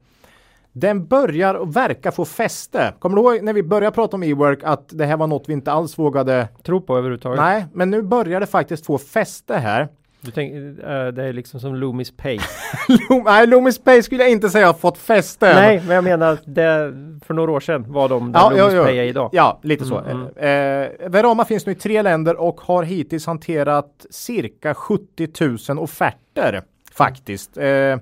[0.72, 2.94] Den börjar verka få fäste.
[2.98, 5.52] Kommer du ihåg när vi började prata om e-work att det här var något vi
[5.52, 7.40] inte alls vågade tro på överhuvudtaget?
[7.40, 9.88] Nej, men nu börjar det faktiskt få fäste här.
[10.20, 12.38] Du tänker, uh, det är liksom som Loomis Pay?
[13.24, 15.54] Nej, Loomis Pay skulle jag inte säga har fått fäste.
[15.54, 16.94] Nej, men jag menar det
[17.26, 19.30] för några år sedan var de där ja, Loomis ja, Pay är idag.
[19.32, 19.98] Ja, lite så.
[19.98, 20.90] Mm, mm.
[21.02, 25.28] Eh, Verama finns nu i tre länder och har hittills hanterat cirka 70
[25.68, 26.62] 000 offerter
[26.92, 27.56] faktiskt.
[27.56, 27.98] Eh,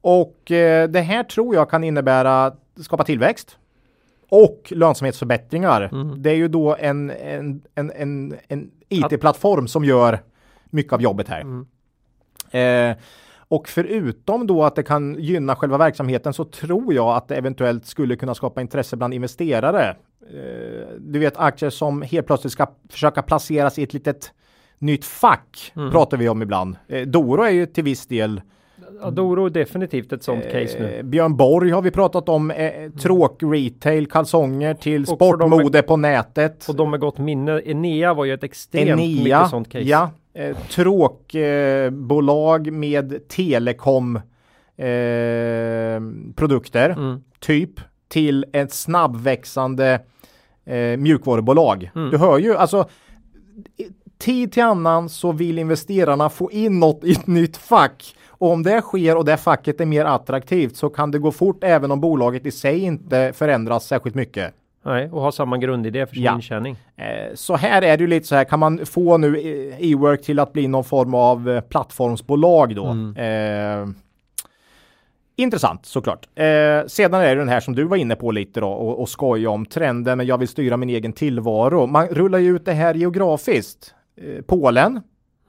[0.00, 3.58] och eh, det här tror jag kan innebära skapa tillväxt
[4.28, 5.88] och lönsamhetsförbättringar.
[5.92, 6.22] Mm.
[6.22, 10.20] Det är ju då en, en, en, en IT-plattform som gör
[10.74, 11.40] mycket av jobbet här.
[11.40, 11.66] Mm.
[12.50, 12.96] Eh,
[13.48, 17.86] och förutom då att det kan gynna själva verksamheten så tror jag att det eventuellt
[17.86, 19.96] skulle kunna skapa intresse bland investerare.
[20.20, 24.32] Eh, du vet aktier som helt plötsligt ska försöka placeras i ett litet
[24.78, 25.90] nytt fack mm.
[25.90, 26.76] pratar vi om ibland.
[26.88, 28.40] Eh, Doro är ju till viss del
[29.00, 30.96] Ja, Doro är definitivt ett sånt case nu.
[30.96, 32.50] Eh, Björn Borg har vi pratat om.
[32.50, 36.68] Eh, tråk retail, kalsonger till sportmode på nätet.
[36.68, 37.60] Och de med gott minne.
[37.64, 39.84] Enea var ju ett extremt Enea, mycket sånt case.
[39.84, 44.16] Ja, eh, tråkbolag med telekom
[44.76, 46.00] eh,
[46.36, 47.20] produkter, mm.
[47.40, 47.70] typ,
[48.08, 50.00] till ett snabbväxande
[50.64, 51.90] eh, mjukvarubolag.
[51.94, 52.10] Mm.
[52.10, 52.88] Du hör ju, alltså
[54.18, 58.16] tid till annan så vill investerarna få in något i ett nytt fack.
[58.28, 61.64] Och om det sker och det facket är mer attraktivt så kan det gå fort
[61.64, 64.54] även om bolaget i sig inte förändras särskilt mycket.
[64.84, 66.34] Nej, och ha samma grundidé för sin ja.
[66.34, 66.76] intjäning.
[66.96, 69.38] Eh, så här är det ju lite så här, kan man få nu
[69.78, 72.86] e-work till att bli någon form av eh, plattformsbolag då?
[72.86, 73.16] Mm.
[73.16, 73.94] Eh,
[75.36, 76.28] intressant såklart.
[76.34, 79.08] Eh, sedan är det den här som du var inne på lite då och, och
[79.08, 81.86] skoja om trenden, men jag vill styra min egen tillvaro.
[81.86, 83.94] Man rullar ju ut det här geografiskt.
[84.16, 85.00] Eh, Polen.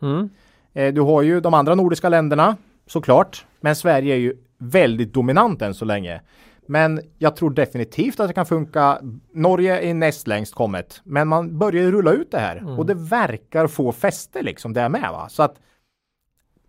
[0.01, 0.29] Mm.
[0.73, 2.57] Eh, du har ju de andra nordiska länderna
[2.88, 6.21] såklart, men Sverige är ju väldigt dominant än så länge.
[6.66, 8.99] Men jag tror definitivt att det kan funka.
[9.32, 12.80] Norge är näst längst kommet, men man börjar rulla ut det här mm.
[12.80, 15.09] och det verkar få fäste liksom det med.
[15.11, 15.30] Va?
[15.30, 15.55] Så att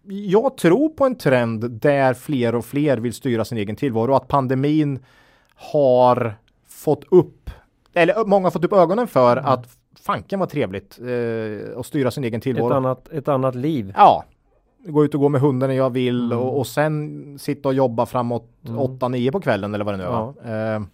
[0.09, 4.17] jag tror på en trend där fler och fler vill styra sin egen tillvaro och
[4.17, 5.05] att pandemin
[5.55, 6.35] har
[6.69, 7.51] fått upp,
[7.95, 9.51] eller många har fått upp ögonen för mm.
[9.51, 12.67] att fanken var trevligt eh, att styra sin egen tillvaro.
[12.67, 13.93] Ett annat, ett annat liv.
[13.97, 14.25] Ja,
[14.85, 16.39] gå ut och gå med hunden när jag vill mm.
[16.39, 18.81] och, och, sen sitta och jobba framåt mm.
[18.81, 20.35] 8-9 på kvällen eller vad det nu ja.
[20.43, 20.77] är.
[20.77, 20.87] Uh,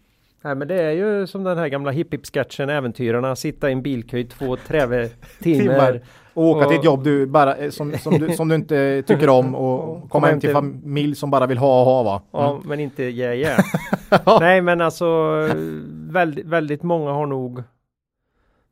[0.44, 4.24] Nej men det är ju som den här gamla hipp-hipp-sketchen Äventyrarna, sitta i en bilköj
[4.24, 5.08] två träve
[5.40, 6.00] timmar.
[6.34, 9.02] och åka och, till ett jobb du bara, eh, som, som, du, som du inte
[9.06, 12.22] tycker om och komma hem till familj som bara vill ha och ha va?
[12.32, 12.44] Mm.
[12.46, 13.60] Ja men inte yeah, yeah.
[14.40, 15.06] Nej men alltså
[15.92, 17.62] väldigt, väldigt många har nog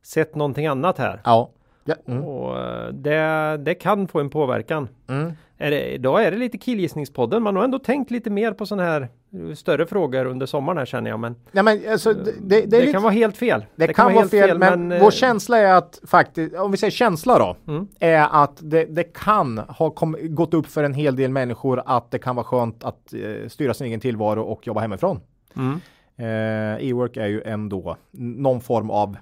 [0.02, 1.20] sett någonting annat här.
[1.24, 1.50] Ja.
[1.84, 1.94] Ja.
[2.06, 2.24] Mm.
[2.24, 4.88] Och eh, det, det kan få en påverkan.
[5.08, 5.32] Mm.
[5.58, 7.42] Är det, idag är det lite killgissningspodden.
[7.42, 10.86] Man har ändå tänkt lite mer på sådana här eh, större frågor under sommaren här
[10.86, 11.20] känner jag.
[11.20, 13.64] Men, ja, men alltså, det, det, det lite, kan vara helt fel.
[13.76, 16.70] Det, kan, kan vara fel, fel men, men, vår eh, känsla är att faktiskt, om
[16.70, 17.88] vi säger känsla då, mm.
[18.00, 22.10] är att det, det kan ha kom, gått upp för en hel del människor att
[22.10, 25.20] det kan vara skönt att eh, styra sin egen tillvaro och jobba hemifrån.
[25.56, 25.80] Mm.
[26.16, 29.16] Eh, E-work är ju ändå någon form av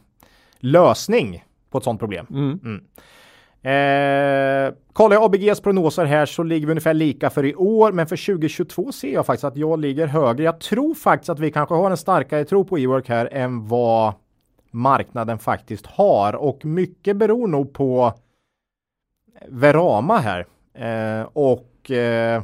[0.61, 2.27] lösning på ett sådant problem.
[2.31, 2.61] Mm.
[2.65, 2.85] Mm.
[3.63, 8.07] Eh, kollar jag ABGs prognoser här så ligger vi ungefär lika för i år, men
[8.07, 10.43] för 2022 ser jag faktiskt att jag ligger högre.
[10.43, 14.13] Jag tror faktiskt att vi kanske har en starkare tro på e-work här än vad
[14.71, 18.13] marknaden faktiskt har och mycket beror nog på
[19.49, 20.47] Verama här.
[20.75, 22.43] Eh, och eh,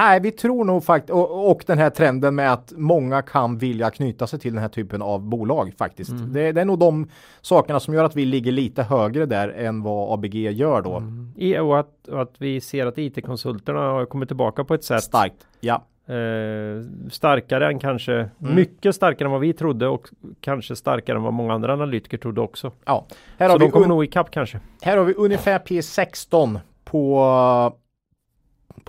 [0.00, 3.90] Nej, vi tror nog faktiskt och, och, den här trenden med att många kan vilja
[3.90, 6.10] knyta sig till den här typen av bolag faktiskt.
[6.10, 6.32] Mm.
[6.32, 7.08] Det, det, är nog de
[7.40, 10.96] sakerna som gör att vi ligger lite högre där än vad ABG gör då.
[10.96, 11.66] Mm.
[11.66, 15.02] Och, att, och att vi ser att IT-konsulterna har kommit tillbaka på ett sätt.
[15.02, 15.84] Starkt, ja.
[16.06, 18.54] Eh, starkare än kanske, mm.
[18.54, 20.08] mycket starkare än vad vi trodde och
[20.40, 22.72] kanske starkare än vad många andra analytiker trodde också.
[22.84, 23.06] Ja,
[23.38, 24.60] här Så har de kommer nog ikapp kanske.
[24.82, 27.22] Här har vi ungefär P16 på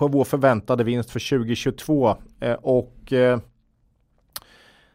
[0.02, 3.38] på vår förväntade vinst för 2022 eh, och eh,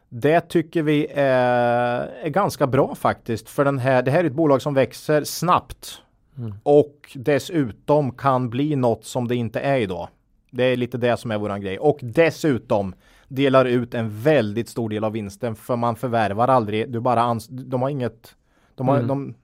[0.08, 4.02] det tycker vi är, är, ganska bra faktiskt för den här.
[4.02, 6.02] Det här är ett bolag som växer snabbt
[6.38, 6.54] mm.
[6.62, 10.08] och dessutom kan bli något som det inte är idag.
[10.50, 12.94] Det är lite det som är våran grej och dessutom
[13.28, 16.92] delar ut en väldigt stor del av vinsten för man förvärvar aldrig.
[16.92, 18.34] Du bara ans de har inget.
[18.74, 19.08] De har, mm.
[19.08, 19.34] de,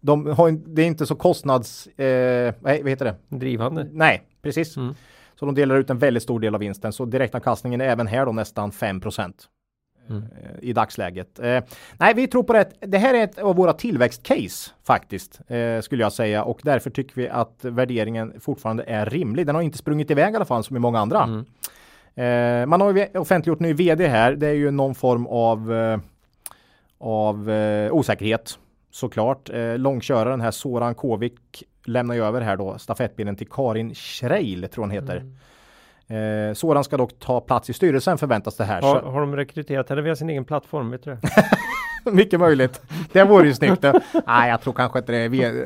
[0.00, 3.36] de har, det är inte så kostnads, eh, vad heter det?
[3.36, 3.88] Drivande.
[3.92, 4.76] Nej, precis.
[4.76, 4.94] Mm.
[5.34, 6.92] Så de delar ut en väldigt stor del av vinsten.
[6.92, 9.00] Så direktavkastningen är även här då nästan 5
[10.10, 10.22] Mm.
[10.22, 11.38] Eh, i dagsläget.
[11.38, 11.60] Eh,
[11.98, 12.70] nej, vi tror på det.
[12.80, 16.44] Det här är ett av våra tillväxtcase faktiskt, eh, skulle jag säga.
[16.44, 19.46] Och därför tycker vi att värderingen fortfarande är rimlig.
[19.46, 21.22] Den har inte sprungit iväg i alla fall som i många andra.
[21.22, 21.44] Mm.
[22.14, 24.32] Eh, man har ju offentliggjort ny vd här.
[24.32, 25.98] Det är ju någon form av, eh,
[26.98, 28.58] av eh, osäkerhet
[28.90, 29.50] såklart.
[29.50, 34.84] Eh, långköraren här Soran Kovik lämnar ju över här då stafettpinnen till Karin Schreil tror
[34.84, 35.16] hon heter.
[36.08, 36.48] Mm.
[36.48, 38.82] Eh, Soran ska dock ta plats i styrelsen förväntas det här.
[38.82, 40.90] Har, har de rekryterat henne via sin egen plattform?
[40.90, 41.20] Vet du det?
[42.12, 42.80] Mycket möjligt.
[43.12, 43.82] Det vore ju snyggt.
[44.26, 45.62] Nej, jag tror kanske inte det är vd.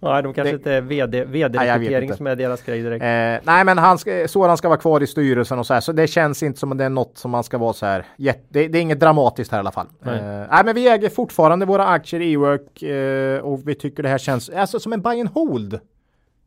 [0.00, 0.50] Nej, de kanske det...
[0.50, 3.02] inte är vd, vd-rekrytering som är deras grej direkt.
[3.02, 5.92] Eh, nej, men han ska, Soran ska vara kvar i styrelsen och så här, så
[5.92, 8.06] det känns inte som att det är något som man ska vara så här.
[8.16, 9.86] Det, det är inget dramatiskt här i alla fall.
[10.02, 10.18] Nej.
[10.18, 14.08] Eh, nej, men vi äger fortfarande våra aktier i Ework eh, och vi tycker det
[14.08, 15.80] här känns alltså som en buy and hold.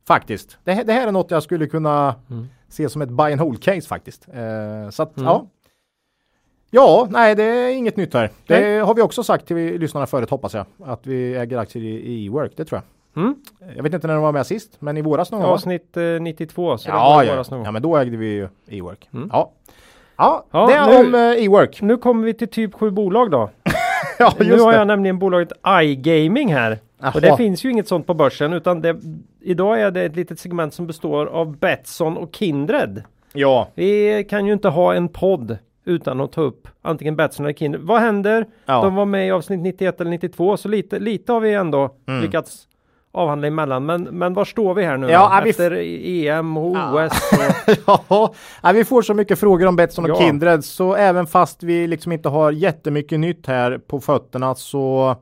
[0.07, 0.57] Faktiskt.
[0.63, 2.47] Det, det här är något jag skulle kunna mm.
[2.69, 4.27] se som ett buy and hold case faktiskt.
[4.33, 5.29] Eh, så att, mm.
[5.29, 5.47] ja.
[6.71, 8.29] Ja, nej det är inget nytt här.
[8.47, 8.79] Det nej.
[8.79, 10.65] har vi också sagt till lyssnarna förut hoppas jag.
[10.85, 13.23] Att vi äger aktier i e-work, det tror jag.
[13.23, 13.35] Mm.
[13.75, 15.49] Jag vet inte när de var med sist, men i våras någon gång.
[15.49, 16.77] Avsnitt eh, 92.
[16.77, 17.43] Så ja, ja.
[17.49, 19.09] ja, men då ägde vi e-work.
[19.13, 19.29] Mm.
[19.33, 19.51] Ja.
[20.17, 21.81] Ja, ja, det är nu, om eh, e-work.
[21.81, 23.49] Nu kommer vi till typ sju bolag då.
[24.19, 24.77] ja, just nu har det.
[24.77, 25.51] jag nämligen bolaget
[25.81, 26.79] iGaming här.
[27.01, 27.11] Aha.
[27.15, 28.95] Och det finns ju inget sånt på börsen utan det,
[29.41, 33.03] idag är det ett litet segment som består av Betsson och Kindred.
[33.33, 33.67] Ja.
[33.75, 35.57] Vi kan ju inte ha en podd
[35.87, 37.81] utan att ta upp antingen Betsson eller Kindred.
[37.81, 38.45] Vad händer?
[38.65, 38.81] Ja.
[38.81, 42.21] De var med i avsnitt 91 eller 92 så lite, lite har vi ändå mm.
[42.21, 42.67] lyckats
[43.11, 43.85] avhandla emellan.
[43.85, 45.49] Men, men var står vi här nu ja, då?
[45.49, 47.11] Efter EM och OS?
[48.07, 48.35] Och...
[48.63, 50.15] ja, vi får så mycket frågor om Betsson och ja.
[50.15, 55.15] Kindred så även fast vi liksom inte har jättemycket nytt här på fötterna så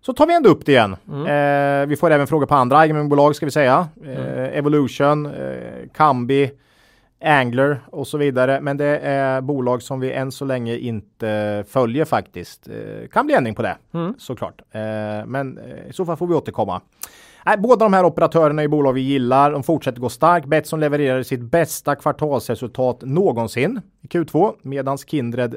[0.00, 0.96] så tar vi ändå upp det igen.
[1.08, 1.82] Mm.
[1.82, 3.88] Eh, vi får även frågor på andra gamingbolag ska vi säga.
[4.04, 4.52] Eh, mm.
[4.52, 5.32] Evolution, eh,
[5.94, 6.50] Kambi,
[7.24, 8.60] Angler och så vidare.
[8.60, 12.68] Men det är bolag som vi än så länge inte följer faktiskt.
[12.68, 14.14] Eh, kan bli ändring på det mm.
[14.18, 14.62] såklart.
[14.70, 14.80] Eh,
[15.26, 16.80] men eh, i så fall får vi återkomma.
[17.58, 19.52] Båda de här operatörerna är bolag vi gillar.
[19.52, 20.46] De fortsätter gå starkt.
[20.46, 25.56] Betsson levererar sitt bästa kvartalsresultat någonsin i Q2 medan Kindred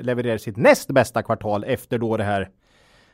[0.00, 2.48] levererar sitt näst bästa kvartal efter då det här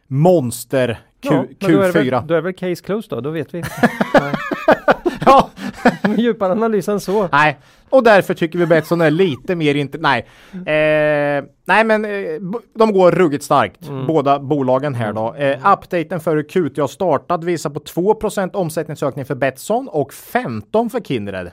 [0.06, 1.72] monster Q, ja, Q4.
[1.72, 3.62] Då är, väl, då är väl case closed då, då vet vi.
[5.32, 5.50] ja.
[6.16, 7.28] Djupare analys än så.
[7.32, 7.58] Nej,
[7.90, 10.26] och därför tycker vi Betsson är lite mer inte, nej.
[10.52, 12.10] Eh, nej men eh,
[12.74, 14.06] de går ruggigt starkt, mm.
[14.06, 15.34] båda bolagen här då.
[15.34, 20.90] Eh, updaten för hur Qt har startat visar på 2% omsättningsökning för Betsson och 15
[20.90, 21.50] för Kindred.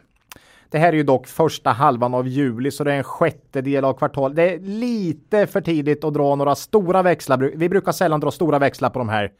[0.72, 3.94] Det här är ju dock första halvan av juli så det är en sjättedel av
[3.94, 4.36] kvartalet.
[4.36, 7.38] Det är lite för tidigt att dra några stora växlar.
[7.38, 9.32] Vi brukar sällan dra stora växlar på de här.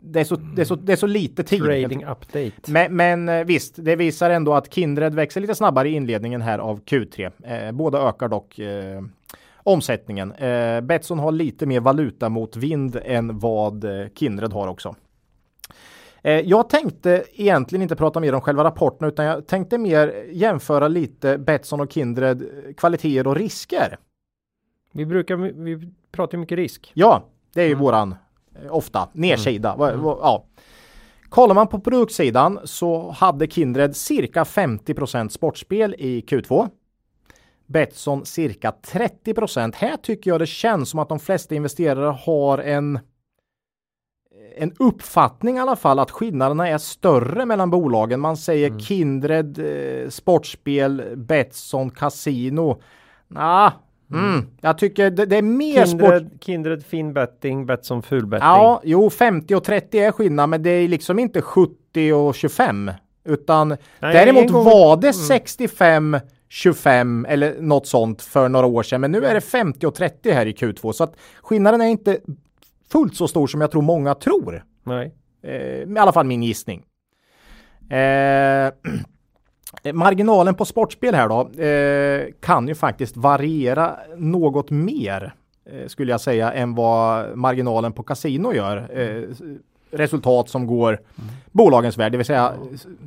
[0.00, 1.62] Det är så, det är så, det är så lite tid.
[1.62, 2.52] Trading update.
[2.66, 6.58] Men, men eh, visst, det visar ändå att Kindred växer lite snabbare i inledningen här
[6.58, 7.32] av Q3.
[7.44, 9.02] Eh, båda ökar dock eh,
[9.56, 10.32] omsättningen.
[10.32, 14.94] Eh, Betsson har lite mer valuta mot vind än vad eh, Kindred har också.
[16.22, 20.88] Eh, jag tänkte egentligen inte prata mer om själva rapporten utan jag tänkte mer jämföra
[20.88, 22.44] lite Betsson och Kindred
[22.76, 23.98] kvaliteter och risker.
[24.92, 26.92] Vi brukar, vi pratar mycket risk.
[26.94, 27.24] Ja,
[27.54, 27.82] det är ju mm.
[27.82, 28.14] våran
[28.70, 29.74] ofta nedsida.
[29.74, 30.04] Mm.
[30.04, 30.44] Ja.
[31.28, 36.68] Kollar man på produktsidan så hade Kindred cirka 50% sportspel i Q2.
[37.66, 42.98] Betsson cirka 30% Här tycker jag det känns som att de flesta investerare har en
[44.56, 48.20] en uppfattning i alla fall att skillnaderna är större mellan bolagen.
[48.20, 48.80] Man säger mm.
[48.80, 52.80] Kindred, eh, Sportspel, Betsson, Casino.
[53.28, 53.72] Nah,
[54.12, 54.46] Mm.
[54.60, 56.44] Jag tycker det, det är mer Kindred, sport.
[56.44, 58.46] Kindred fin betting, Betsson full betting.
[58.48, 62.90] Ja, jo 50 och 30 är skillnad, men det är liksom inte 70 och 25.
[63.24, 65.12] Utan Nej, däremot gång- var det Mm.
[65.26, 66.16] 65
[66.48, 69.00] 25 eller något sånt för några år sedan.
[69.00, 70.92] Men nu är det 50 och 30 här i Q2.
[70.92, 72.18] Så att skillnaden är inte
[72.92, 74.64] fullt så stor som jag tror många tror.
[74.84, 75.14] Nej.
[75.42, 76.82] Eh, I alla fall min gissning.
[77.90, 78.72] Eh,
[79.92, 85.34] marginalen på sportspel här då eh, kan ju faktiskt variera något mer
[85.72, 89.00] eh, skulle jag säga än vad marginalen på kasino gör.
[89.00, 89.22] Eh,
[89.90, 90.98] resultat som går
[91.52, 92.52] bolagens väg, det vill säga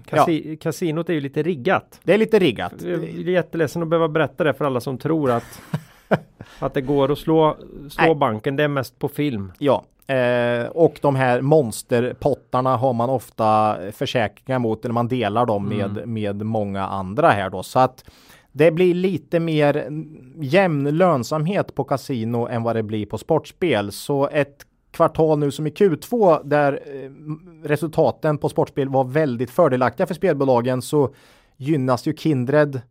[0.10, 2.00] ja, Kasi- Kasinot är ju lite riggat.
[2.04, 2.74] det är lite riggat.
[2.82, 5.62] Jag är jätteledsen att behöva berätta det för alla som tror att
[6.60, 7.58] att det går att slå,
[7.90, 8.16] slå Nej.
[8.16, 8.56] banken.
[8.56, 9.52] Det är mest på film.
[9.58, 15.70] Ja, eh, och de här monsterpottarna har man ofta försäkringar mot eller man delar dem
[15.70, 17.64] med, med många andra här då.
[17.64, 18.04] Så att
[18.52, 19.88] det blir lite mer
[20.36, 23.92] jämn lönsamhet på kasino än vad det blir på sportspel.
[23.92, 27.12] Så ett kvartal nu som i Q2 där eh,
[27.68, 31.14] resultaten på sportspel var väldigt fördelaktiga för spelbolagen så
[31.58, 32.82] gynnas ju Kindred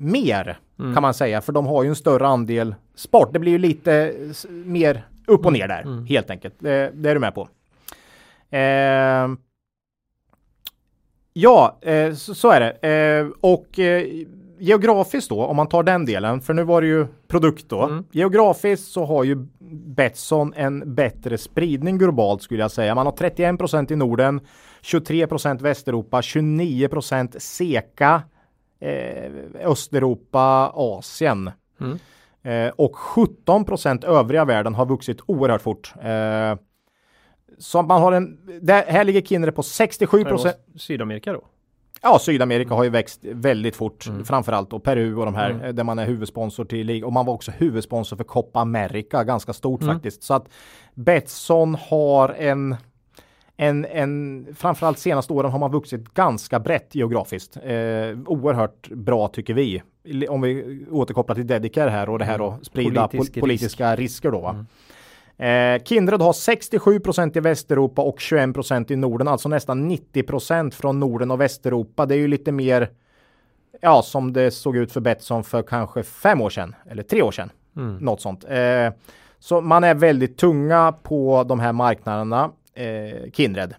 [0.00, 0.58] mer
[0.94, 3.32] kan man säga för de har ju en större andel sport.
[3.32, 4.14] Det blir ju lite
[4.50, 6.54] mer upp och ner där helt enkelt.
[6.58, 7.48] Det, det är du med på.
[8.50, 9.28] Eh,
[11.32, 12.88] ja, eh, så, så är det.
[12.88, 14.04] Eh, och eh,
[14.58, 17.82] geografiskt då, om man tar den delen, för nu var det ju produkt då.
[17.82, 18.04] Mm.
[18.12, 19.46] Geografiskt så har ju
[19.86, 22.94] Betsson en bättre spridning globalt skulle jag säga.
[22.94, 24.40] Man har 31% i Norden,
[24.82, 28.22] 23% Västeuropa, 29% SEKA,
[28.80, 29.30] eh,
[29.70, 31.50] Östeuropa, Asien.
[31.80, 31.98] Mm.
[32.42, 35.92] Eh, och 17% övriga världen har vuxit oerhört fort.
[36.02, 36.56] Eh,
[37.58, 41.40] så man har en, där, här ligger Kindred på 67 Men det var Sydamerika då?
[42.02, 44.24] Ja, Sydamerika har ju växt väldigt fort, Mm.
[44.24, 47.26] framförallt och Peru och de här eh, där man är huvudsponsor till lig- och man
[47.26, 49.94] var också huvudsponsor för Copa America, ganska stort Mm.
[49.94, 50.22] faktiskt.
[50.22, 50.48] Så att
[50.94, 52.76] Betsson har en
[53.60, 57.56] en, en, framförallt senaste åren har man vuxit ganska brett geografiskt.
[57.56, 57.72] Eh,
[58.26, 59.82] oerhört bra tycker vi.
[60.28, 63.08] Om vi återkopplar till Dedicare här och det här att sprida Mm.
[63.08, 64.40] Politisk pol- politiska risker då.
[64.40, 64.66] Va?
[65.46, 71.30] Eh, Kindred har 67% i Västeuropa och 21% i Norden, alltså nästan 90% från Norden
[71.30, 72.06] och Västeuropa.
[72.06, 72.90] Det är ju lite mer
[73.80, 77.30] ja, som det såg ut för Betsson för kanske fem år sedan eller tre år
[77.32, 77.50] sedan.
[78.00, 78.44] Något sånt.
[78.48, 78.92] Eh,
[79.38, 83.74] så man är väldigt tunga på de här marknaderna, eh, Kindred.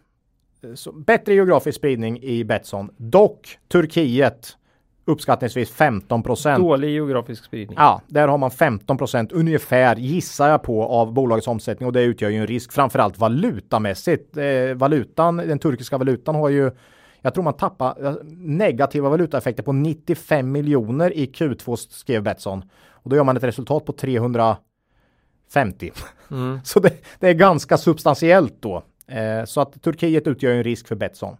[0.64, 2.90] Eh, Så bättre geografisk spridning i Betsson.
[2.98, 4.58] Dock Turkiet
[5.06, 7.76] uppskattningsvis 15% Dålig geografisk spridning.
[7.80, 12.30] Ja, där har man 15% ungefär gissar jag på av bolagets omsättning och det utgör
[12.30, 14.38] ju en risk framförallt valutamässigt.
[14.38, 16.72] Eh, valutan, den turkiska valutan har ju
[17.22, 22.64] jag tror man tappar eh, negativa valutaeffekter på 95 miljoner i Q2 skrev Betsson.
[22.90, 23.94] Och då gör man ett resultat på
[25.54, 25.92] 350.
[26.32, 26.60] Mm.
[26.64, 28.84] Så det, det är ganska substantiellt då.
[29.08, 31.38] Eh, så att Turkiet utgör en risk för Betsson.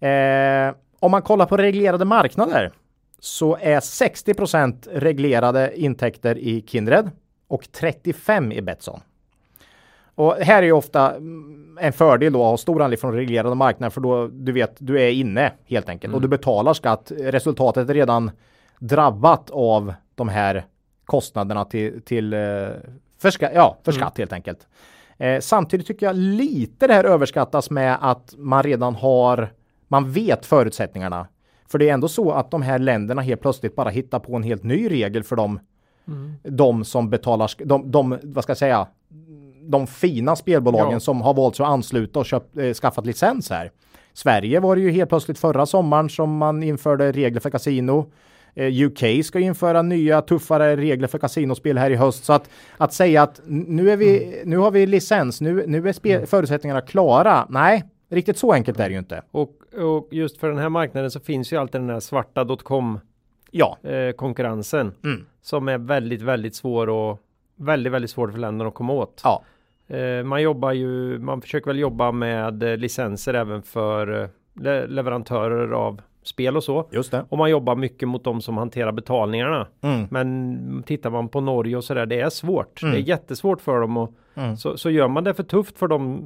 [0.00, 2.72] Eh, om man kollar på reglerade marknader
[3.20, 7.10] så är 60% reglerade intäkter i Kindred
[7.48, 9.00] och 35 i Betsson.
[10.14, 13.54] Och här är ju ofta mm, en fördel då att ha stor andel från reglerade
[13.54, 17.12] marknader för då du vet du är inne helt enkelt och du betalar skatt.
[17.18, 18.30] Resultatet är redan
[18.78, 20.64] drabbat av de här
[21.04, 22.40] kostnaderna till, till eh,
[23.18, 24.66] för, ska, ja, för skatt helt enkelt.
[25.18, 29.52] Eh, samtidigt tycker jag lite det här överskattas med att man redan har,
[29.88, 31.26] man vet förutsättningarna.
[31.68, 34.42] För det är ändå så att de här länderna helt plötsligt bara hittar på en
[34.42, 35.60] helt ny regel för dem,
[36.42, 38.86] de som betalar, de, de, vad ska jag säga,
[39.60, 41.00] de fina spelbolagen Ja.
[41.00, 43.70] som har valt att ansluta och köpt, eh, skaffat licens här.
[44.12, 48.10] Sverige var det ju helt plötsligt förra sommaren som man införde regler för kasino.
[48.58, 52.24] Eh, UK ska införa nya tuffare regler för kasinospel här i höst.
[52.24, 55.92] Så att, att säga att nu, är vi, nu har vi licens, nu, nu är
[55.92, 57.46] spe, förutsättningarna klara.
[57.50, 59.22] Nej, riktigt så enkelt är det ju inte.
[59.30, 63.00] Och, och just för den här marknaden så finns ju alltid den här svarta dotcom
[63.50, 65.26] Ja, eh, konkurrensen Mm.
[65.42, 67.18] som är väldigt, väldigt svår och
[67.56, 69.20] väldigt, väldigt svår för länderna att komma åt.
[69.24, 69.42] ja,
[69.88, 74.28] Eh, man jobbar ju, man försöker väl jobba med eh, licenser även för eh,
[74.60, 76.88] le- leverantörer av spel och så.
[76.92, 77.24] just det.
[77.28, 79.66] Och man jobbar mycket mot de som hanterar betalningarna.
[79.80, 80.06] Mm.
[80.10, 82.82] Men tittar man på Norge och så där, det är svårt.
[82.82, 82.94] Mm.
[82.94, 84.56] Det är jättesvårt för dem och Mm.
[84.56, 86.22] så, så gör man det för tufft för dem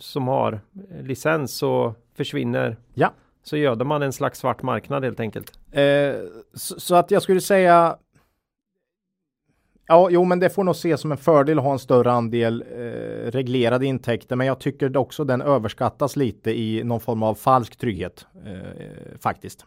[0.00, 0.60] som har
[1.02, 3.12] licens så försvinner Ja.
[3.42, 5.58] så göder man en slags svart marknad helt enkelt.
[5.72, 6.14] Eh,
[6.54, 7.96] så, så att jag skulle säga
[9.88, 12.64] Ja, jo, men det får nog ses som en fördel att ha en större andel
[12.72, 17.76] eh, reglerade intäkter, men jag tycker också den överskattas lite i någon form av falsk
[17.76, 19.64] trygghet eh, faktiskt.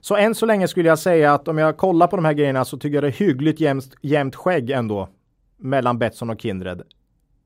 [0.00, 2.64] Så än så länge skulle jag säga att om jag kollar på de här grejerna
[2.64, 5.08] så tycker jag det är hyggligt jämnt, jämnt skägg ändå
[5.56, 6.82] mellan Betsson och Kindred.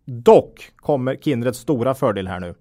[0.04, 2.54] Dock kommer Kindreds stora fördel här nu.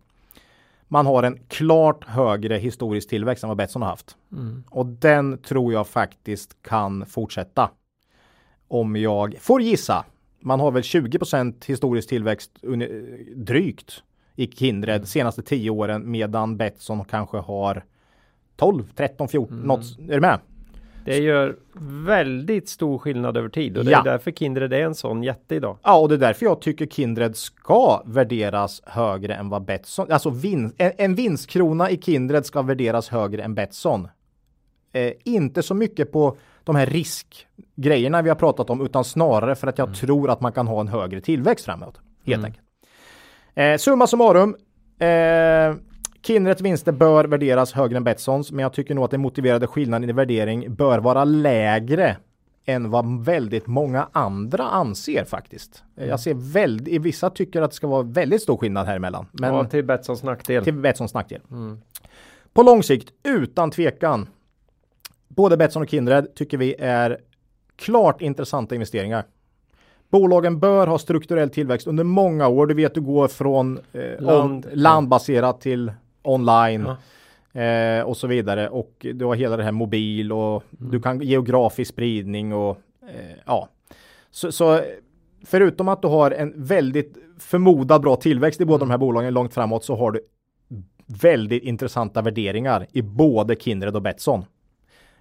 [0.87, 4.15] Man har en klart högre historisk tillväxt än vad Betsson har haft.
[4.31, 4.63] Mm.
[4.69, 7.69] Och den tror jag faktiskt kan fortsätta.
[8.69, 10.05] Om jag får gissa.
[10.39, 12.51] Man har väl 20% historisk tillväxt
[13.35, 14.03] drygt
[14.35, 15.05] i Kindred mm.
[15.05, 17.83] senaste tio åren medan Betsson kanske har
[18.55, 19.67] 12, 13, 14, mm.
[19.67, 19.99] något.
[20.09, 20.39] Är du med?
[21.05, 21.55] Det gör
[22.05, 23.99] väldigt stor skillnad över tid och det ja.
[23.99, 25.77] är därför Kindred är en sån jätte idag.
[25.83, 30.29] Ja, och det är därför jag tycker Kindred ska värderas högre än vad Betsson, alltså
[30.29, 34.07] vin, en, en vinstkrona i Kindred ska värderas högre än Betsson.
[34.91, 36.37] Eh, inte så mycket på
[36.69, 39.95] de här riskgrejerna vi har pratat om, utan snarare för att jag mm.
[39.95, 42.01] tror att man kan ha en högre tillväxt framåt.
[42.25, 42.45] Helt mm.
[42.45, 42.65] enkelt.
[43.55, 44.55] Eh, summa summarum.
[44.99, 45.75] Eh,
[46.21, 50.09] Kindrets vinster bör värderas högre än Betssons, men jag tycker nog att den motiverade skillnaden
[50.09, 52.17] i värdering bör vara lägre
[52.65, 55.83] än vad väldigt många andra anser faktiskt.
[55.97, 56.09] Mm.
[56.09, 59.25] Jag ser väldigt, vissa tycker att det ska vara väldigt stor skillnad här emellan.
[59.31, 60.63] Men ja, till Betssons nackdel.
[60.63, 61.41] Till Betssons nackdel.
[61.51, 61.81] Mm.
[62.53, 64.27] På lång sikt, utan tvekan.
[65.39, 67.17] Både Betsson och Kindred tycker vi är
[67.75, 69.25] klart intressanta investeringar.
[70.09, 72.67] Bolagen bör ha strukturell tillväxt under många år.
[72.67, 74.67] Du vet, du går från eh, Land.
[74.73, 76.87] landbaserat till online.
[77.51, 77.61] Ja.
[77.61, 80.91] Eh, och så vidare och du har hela det här mobil och mm.
[80.91, 83.69] du kan geografisk spridning och eh, ja.
[84.31, 84.81] Så, så,
[85.45, 88.87] förutom att du har en väldigt förmodad bra tillväxt i båda mm.
[88.87, 90.21] de här bolagen långt framåt så har du
[91.21, 94.45] väldigt intressanta värderingar i både Kindred och Betsson.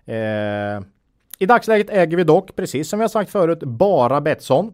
[0.09, 0.83] Eh,
[1.39, 4.73] I dagsläget äger vi dock, precis som vi har sagt förut, bara Betsson.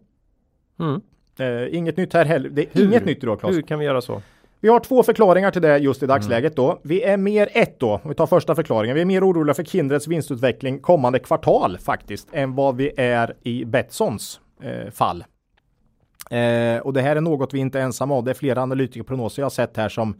[0.81, 1.01] Mm.
[1.39, 2.49] Eh, inget nytt här heller.
[2.49, 2.85] Det är Hur?
[2.85, 3.57] inget nytt idag Claes.
[3.57, 4.23] Hur kan vi göra så?
[4.61, 6.67] Vi har två förklaringar till det just i dagsläget mm.
[6.67, 6.81] då.
[6.83, 8.95] Vi är mer ett då, vi tar första förklaringen.
[8.95, 13.65] Vi är mer oroliga för Kindreds vinstutveckling kommande kvartal faktiskt än vad vi är i
[13.65, 15.25] Betssons eh, fall.
[16.31, 18.25] Eh, och det här är något vi inte är ensamma om.
[18.25, 20.15] Det är flera analytikerprognoser jag har sett här som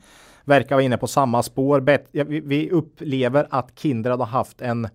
[0.45, 1.81] verkar vara inne på samma spår.
[1.81, 4.89] Bet vi, vi upplever att Kindred har haft en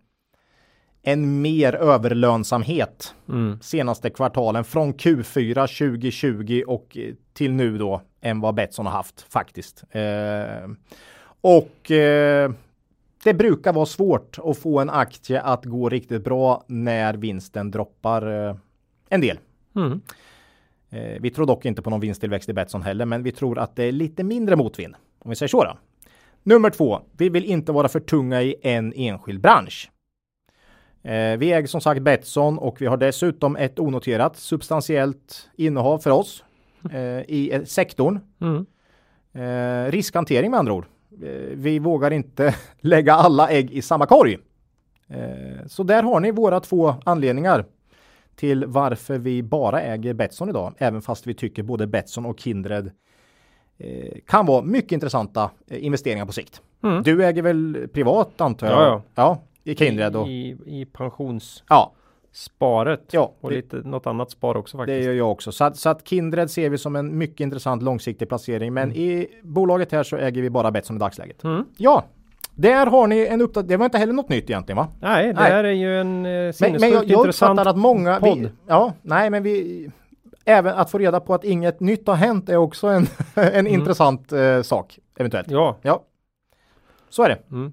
[1.12, 3.60] en mer överlönsamhet mm.
[3.62, 6.98] senaste kvartalen från Q4 2020 och
[7.34, 9.84] till nu då än vad Betsson har haft faktiskt.
[9.92, 10.70] Eh,
[11.42, 12.52] och eh,
[13.24, 18.48] det brukar vara svårt att få en aktie att gå riktigt bra när vinsten droppar
[18.50, 18.56] eh,
[19.10, 19.40] en del.
[19.76, 20.02] Mm.
[20.90, 23.76] Eh, vi tror dock inte på någon vinsttillväxt i Betsson heller, men vi tror att
[23.76, 24.96] det är lite mindre motvind.
[25.20, 25.78] Om vi säger så då.
[26.44, 27.02] Nummer två.
[27.18, 29.92] Vi vill inte vara för tunga i en enskild bransch.
[31.04, 36.10] Eh, vi äger som sagt Betsson och vi har dessutom ett onoterat substantiellt innehav för
[36.10, 36.44] oss
[36.92, 38.20] eh, i eh, sektorn.
[38.42, 38.66] Mm.
[39.34, 40.86] Eh, riskhantering med andra ord.
[41.54, 44.38] Vi vågar inte lägga alla ägg i samma korg.
[45.68, 47.66] Så där har ni våra två anledningar
[48.36, 52.92] till varför vi bara äger Betsson idag, även fast vi tycker både Betsson och Kindred
[54.28, 56.62] kan vara mycket intressanta investeringar på sikt.
[56.84, 57.04] Mm.
[57.04, 58.76] Du äger väl privat antar jag?
[58.76, 59.02] Ja, ja.
[59.16, 60.28] ja i Kindred då.
[60.28, 61.64] I, i pensions...
[61.70, 61.94] Ja.
[62.32, 65.00] Sparet ja, och det, lite något annat spar också faktiskt.
[65.00, 65.52] Det gör jag också.
[65.52, 68.74] Så att, så att Kindred ser vi som en mycket intressant långsiktig placering.
[68.74, 68.98] Men mm.
[68.98, 71.44] i bolaget här så äger vi bara Betsson i dagsläget.
[71.44, 71.66] Mm.
[71.78, 72.04] Ja,
[72.56, 73.68] där har ni en uppdatering.
[73.68, 74.88] Det var inte heller något nytt egentligen va?
[75.02, 75.52] Nej, det nej.
[75.52, 78.40] här är ju en eh, men, men jag, jag intressant att många podd.
[78.40, 79.90] Vi, ja, nej men vi
[80.46, 83.68] även att få reda på att inget nytt har hänt är också en, en mm.
[83.68, 85.52] intressant eh, sak eventuellt.
[85.52, 85.78] Ja.
[85.82, 86.04] ja,
[87.10, 87.40] så är det.
[87.52, 87.72] Mm.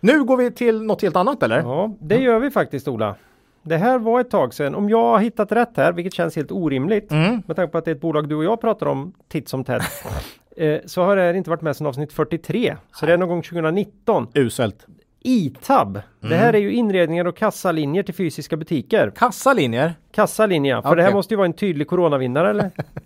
[0.00, 1.58] Nu går vi till något helt annat eller?
[1.58, 3.14] Ja, det gör vi faktiskt Ola.
[3.62, 4.74] Det här var ett tag sedan.
[4.74, 7.42] Om jag har hittat rätt här, vilket känns helt orimligt mm.
[7.46, 9.64] med tanke på att det är ett bolag du och jag pratar om titt som
[9.64, 9.82] tätt.
[10.56, 12.76] eh, så har det inte varit med sedan avsnitt 43.
[12.92, 14.28] Så det är någon gång 2019.
[14.34, 14.86] Uselt.
[15.22, 15.96] ITAB.
[15.96, 16.02] Mm.
[16.20, 19.12] Det här är ju inredningar och kassalinjer till fysiska butiker.
[19.16, 19.94] Kassalinjer?
[20.12, 20.96] Kassalinjer, för okay.
[20.96, 22.70] det här måste ju vara en tydlig coronavinnare eller?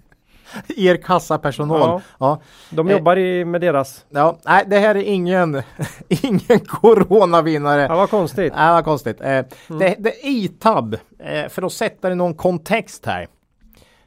[0.77, 1.81] er kassapersonal.
[1.81, 2.41] Ja, ja.
[2.71, 4.07] De eh, jobbar i, med deras.
[4.09, 5.63] Ja, nej, det här är ingen,
[6.09, 7.83] ingen coronavinnare.
[7.83, 8.53] Ja, vad konstigt.
[8.57, 9.21] Nej, vad konstigt.
[9.21, 9.47] Eh, mm.
[9.69, 13.29] det, det ITAB, eh, för att sätta det i någon kontext här.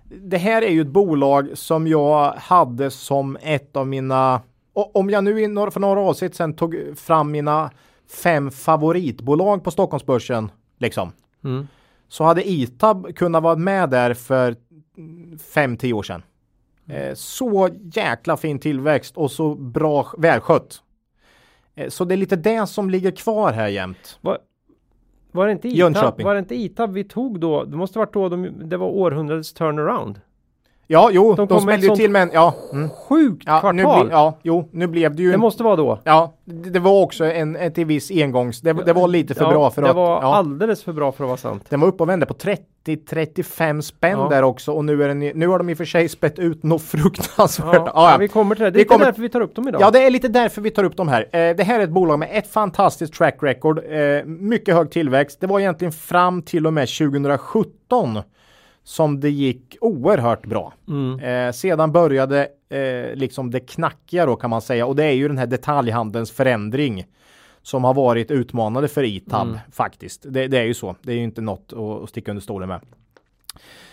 [0.04, 4.42] Det här är ju ett bolag som jag hade som ett av mina,
[4.74, 5.34] om jag nu
[5.72, 7.72] för några avsnitt sedan tog fram mina
[8.24, 11.12] fem favoritbolag på Stockholmsbörsen, liksom.
[11.44, 11.68] Mm.
[12.08, 14.56] Så hade ITAB kunnat vara med där för
[15.54, 16.22] 5-10 år sedan.
[16.88, 20.82] Eh, så jäkla fin tillväxt och så bra välskött.
[21.76, 24.20] Eh, så det är lite det som ligger kvar här jämt.
[24.22, 24.38] Var,
[25.32, 27.64] var det inte ITAB, var det inte ITAB vi tog då?
[27.64, 30.22] Det måste varit då de, det var århundradets turnaround.
[30.88, 32.54] Ja, jo, De de, smällde ju till med en, ja.
[32.74, 32.90] Mm.
[32.90, 34.06] Sjukt Ja, nu kvartal!
[34.06, 36.00] bli, ja, jo, nu blev det ju Det måste vara då.
[36.04, 39.46] Ja, det, det var också en, en till viss engångs, det, det var lite för
[39.46, 40.36] ja, bra för det att, var ja.
[40.36, 41.66] alldeles för bra för att vara sant.
[41.70, 44.28] Den var uppe och vände på 30-35 spänn Ja.
[44.30, 46.64] där också och nu är den, nu har de i och för sig spett ut
[46.64, 47.76] något fruktansvärt.
[47.86, 48.72] Ja, Ja, vi kommer till det.
[48.72, 49.82] Det är Vi inte kommer- därför vi tar upp dem idag.
[49.82, 51.22] Ja, det är lite därför vi tar upp dem här.
[51.32, 55.42] Eh, det här är ett bolag med ett fantastiskt track record, eh, mycket hög tillväxt.
[55.42, 58.22] Det var egentligen fram till och med 2017
[58.84, 60.74] som det gick oerhört bra.
[60.88, 61.20] Mm.
[61.20, 65.28] Eh, sedan började eh, liksom det knackiga då kan man säga och det är ju
[65.28, 67.06] den här detaljhandelns förändring
[67.62, 69.60] som har varit utmanande för Itab Mm.
[69.72, 70.26] faktiskt.
[70.30, 70.96] Det, det är ju så.
[71.02, 72.82] Det är ju inte något att, att sticka under stolen med.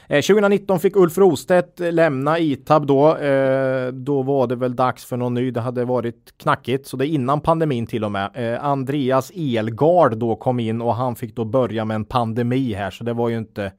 [0.09, 3.17] Eh, 2019 fick Ulf Rostedt eh, lämna Itab då.
[3.17, 5.51] Eh, då var det väl dags för någon ny.
[5.51, 8.31] Det hade varit knackigt, så det är innan pandemin till och med.
[8.35, 12.91] Eh, Andreas Elgard då kom in och han fick då börja med en pandemi här,
[12.91, 13.71] så det var ju inte eh,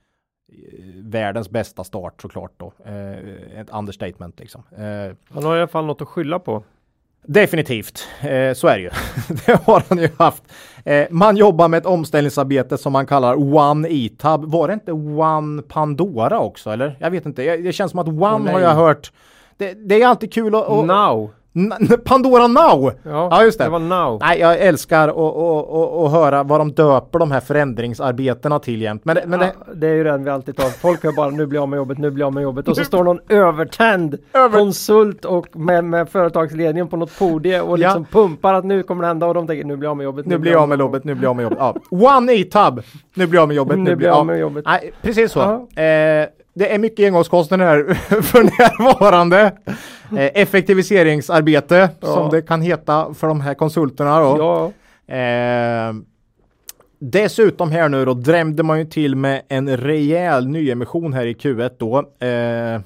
[0.95, 2.73] världens bästa start såklart då.
[2.85, 4.63] Eh, ett understatement liksom.
[4.77, 6.63] Eh, Han har i alla fall något att skylla på.
[7.25, 8.89] Definitivt, eh, så är det ju.
[9.45, 10.43] det har han ju haft.
[10.85, 14.51] Eh, man jobbar med ett omställningsarbete som man kallar One E-Tab.
[14.51, 16.97] Var det inte One Pandora också eller?
[16.99, 17.57] Jag vet inte.
[17.57, 18.53] Det känns som att One nej.
[18.53, 19.11] har jag hört.
[19.57, 20.67] Det, det är alltid kul att...
[20.69, 21.31] att Now!
[22.05, 22.91] Pandora Now!
[23.03, 23.63] Ja, Ja, just det.
[23.63, 24.17] det var now.
[24.21, 28.81] Nej, jag älskar att, att, att, att höra vad de döper de här förändringsarbetena till
[28.81, 29.05] jämt.
[29.05, 30.65] Men, det, men det, Ja, det är ju den vi alltid tar.
[30.69, 32.67] Folk hör bara nu blir jag av med jobbet, nu blir jag av med jobbet.
[32.67, 37.79] Och så står någon övertänd Över- konsult och med, med företagsledningen på något podium och
[37.79, 37.87] Ja.
[37.87, 40.03] liksom pumpar att nu kommer det hända och de tänker nu blir jag av med
[40.03, 40.25] jobbet.
[40.25, 41.57] nu blir jag av med jobbet, nu blir jag av med jobbet.
[41.91, 42.17] Ja.
[42.17, 42.81] One E-Tab!
[43.13, 43.79] Nu blir jag av med jobbet.
[43.79, 44.65] Nu blir jag av med jobbet.
[44.65, 45.39] Nej, precis så.
[45.75, 45.81] Ja.
[45.83, 49.57] Eh, det är mycket engångskostnader för närvarande.
[50.17, 52.07] Eh, effektiviseringsarbete Ja.
[52.07, 54.37] som det kan heta för de här konsulterna då.
[54.37, 54.71] Ja,
[55.15, 55.93] Eh,
[56.99, 61.71] dessutom här nu då drämde man ju till med en rejäl nyemission här i Q1
[61.79, 61.97] då.
[62.27, 62.81] Eh,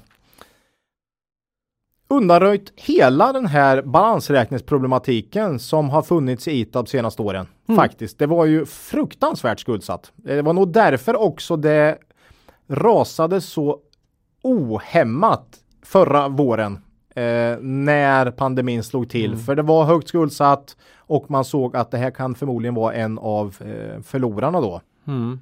[2.08, 7.46] undanröjt hela den här balansräkningsproblematiken som har funnits i Itab senaste åren.
[7.68, 7.76] Mm.
[7.76, 8.18] Faktiskt.
[8.18, 10.12] Det var ju fruktansvärt skuldsatt.
[10.16, 11.98] Det var nog därför också det
[12.68, 13.78] rasade så
[14.42, 15.46] ohämmat
[15.82, 16.72] förra våren
[17.14, 19.26] eh, när pandemin slog till.
[19.32, 19.38] Mm.
[19.44, 23.18] För det var högt skuldsatt och man såg att det här kan förmodligen vara en
[23.18, 24.80] av eh, förlorarna då.
[25.06, 25.40] mm.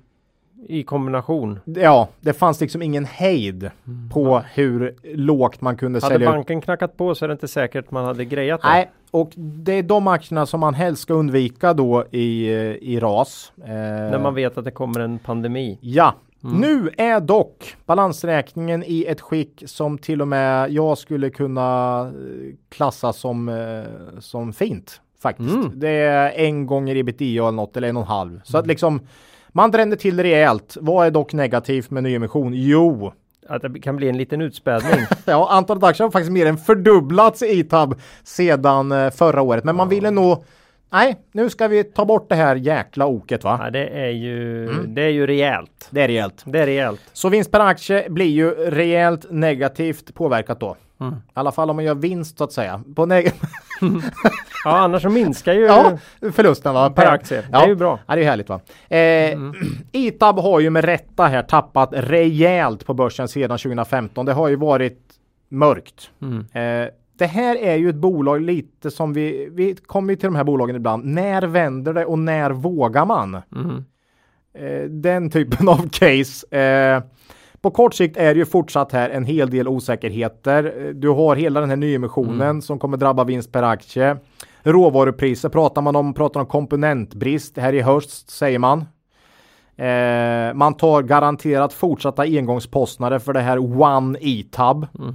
[0.69, 1.61] I kombination.
[1.65, 3.71] Ja, det fanns liksom ingen hejd
[4.13, 6.03] på hur lågt man kunde Mm.
[6.05, 6.35] Hade sälja ut.
[6.35, 8.69] banken knackat på så är det inte säkert man hade grejat det.
[8.69, 13.01] Nej, och det är de aktierna som man helst ska undvika då i, eh, i
[13.01, 13.53] ras.
[13.65, 15.79] Eh, När man vet att det kommer en pandemi.
[15.81, 16.15] Ja,
[16.53, 22.55] nu är dock balansräkningen i ett skick som till och med jag skulle kunna eh,
[22.69, 25.55] klassa som, eh, som fint faktiskt.
[25.55, 25.73] Mm.
[25.75, 28.41] Det är en gånger ebitda eller något eller en och en halv.
[28.45, 29.01] Så att liksom
[29.49, 30.77] man drämde till rejält.
[30.81, 32.53] Vad är dock negativt med nyemission?
[32.55, 33.13] Jo,
[33.49, 35.07] Att det kan bli en liten utspädning.
[35.25, 39.65] ja, antalet aktier har faktiskt mer än fördubblats i Itab sedan eh, förra året.
[39.65, 40.45] Men man ville nog
[40.95, 43.61] Nej, nu ska vi ta bort det här jäkla oket va?
[43.65, 44.95] ja, det är ju, Mm.
[44.95, 45.89] det är ju rejält.
[45.91, 46.43] Det är rejält.
[46.45, 47.01] Det är rejält.
[47.13, 50.77] Så vinst per aktie blir ju rejält negativt påverkat då.
[51.01, 51.15] Mm.
[51.15, 52.83] I alla fall om man gör vinst så att säga.
[52.97, 53.07] På
[54.65, 55.99] Ja, annars så minskar ju ja,
[56.33, 56.91] förlusten va?
[56.91, 57.41] per aktie.
[57.41, 57.63] Det Ja.
[57.65, 57.99] är ju bra.
[58.07, 58.61] Ja, det är härligt va.
[58.97, 59.39] Eh,
[59.93, 64.27] Itab har ju med rätta här tappat rejält på börsen sedan 2015.
[64.27, 65.01] Det har ju varit
[65.49, 66.11] mörkt.
[66.23, 66.47] Mm.
[66.83, 66.89] Eh,
[67.19, 70.77] det här är ju ett bolag lite som vi, vi kommer till de här bolagen
[70.77, 71.05] ibland.
[71.05, 73.39] När vänder det och när vågar man?
[73.57, 73.85] Mm.
[74.59, 76.57] Eh, den typen av case.
[76.57, 77.03] Eh,
[77.61, 80.75] på kort sikt är det ju fortsatt här en hel del osäkerheter.
[80.79, 84.17] Eh, Du har hela den här nyemissionen som kommer drabba vinst per aktie.
[84.63, 88.79] Råvarupriser pratar man om, pratar om komponentbrist här i höst säger man.
[89.77, 94.87] Eh, man tar garanterat fortsatta engångskostnader för det här One E-Tab.
[94.99, 95.15] Mm.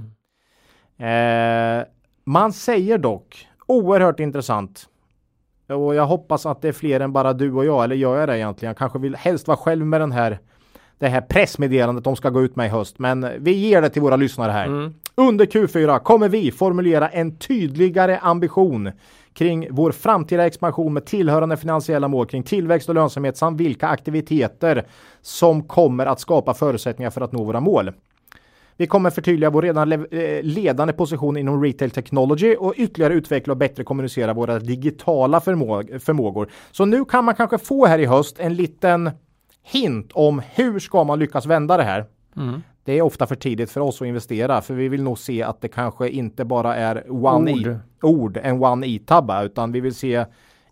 [1.00, 1.84] Eh,
[2.24, 4.86] man säger dock, oerhört intressant,
[5.68, 8.28] och jag hoppas att det är fler än bara du och jag, eller gör jag
[8.28, 8.70] det egentligen?
[8.70, 10.38] Jag kanske vill helst vara själv med den här,
[10.98, 14.02] det här pressmeddelandet de ska gå ut med i höst, men vi ger det till
[14.02, 14.66] våra lyssnare här.
[14.66, 14.94] Mm.
[15.14, 18.90] Under Q4 kommer vi formulera en tydligare ambition
[19.32, 24.86] kring vår framtida expansion med tillhörande finansiella mål kring tillväxt och lönsamhet samt vilka aktiviteter
[25.22, 27.92] som kommer att skapa förutsättningar för att nå våra mål.
[28.80, 33.56] Vi kommer förtydliga vår redan eh, ledande position inom retail technology och ytterligare utveckla och
[33.56, 36.50] bättre kommunicera våra digitala förmå- förmågor.
[36.70, 39.10] Så nu kan man kanske få här i höst en liten
[39.62, 42.04] hint om hur ska man lyckas vända det här.
[42.36, 42.62] Mm.
[42.84, 45.60] Det är ofta för tidigt för oss att investera för vi vill nog se att
[45.60, 47.66] det kanske inte bara är one Ord.
[47.66, 50.24] E, ord en one e-tabba utan vi vill se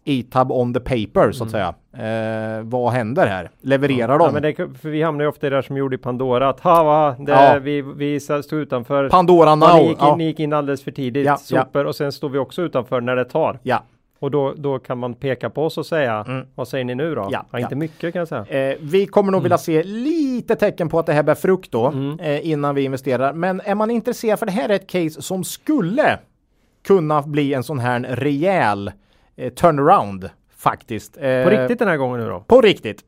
[0.09, 1.75] ETAB on the paper så att säga.
[1.93, 3.51] Eh, vad händer här?
[3.61, 4.21] Levererar Mm.
[4.21, 4.33] Ja, de?
[4.33, 6.49] men det, för vi hamnar ju ofta i det där som gjorde i Pandora.
[6.49, 7.59] Att ha, va, det, Ja.
[7.63, 9.09] vi, vi stod utanför.
[9.09, 9.77] Pandora Ja, now.
[9.77, 10.17] ni, gick in, ja.
[10.17, 11.63] ni gick in alldeles för tidigt, Ja, ja.
[11.65, 13.59] sopor och sen står vi också utanför när det tar.
[13.63, 13.83] ja.
[14.21, 16.47] Och då, då kan man peka på oss och säga, Mm.
[16.55, 17.29] vad säger ni nu då?
[17.31, 17.79] Ja, Ja, inte ja.
[17.79, 18.71] mycket kan jag säga.
[18.71, 21.87] Eh, vi kommer nog vilja se lite tecken på att det här bär frukt då
[21.87, 22.21] Mm.
[22.21, 23.33] eh, innan vi investerar.
[23.33, 26.19] Men är man intresserad för det här är ett case som skulle
[26.87, 28.93] kunna bli en sån här rejäl
[29.39, 31.17] eh, turnaround faktiskt.
[31.17, 32.41] Eh, På riktigt den här gången nu då?
[32.41, 33.05] På riktigt.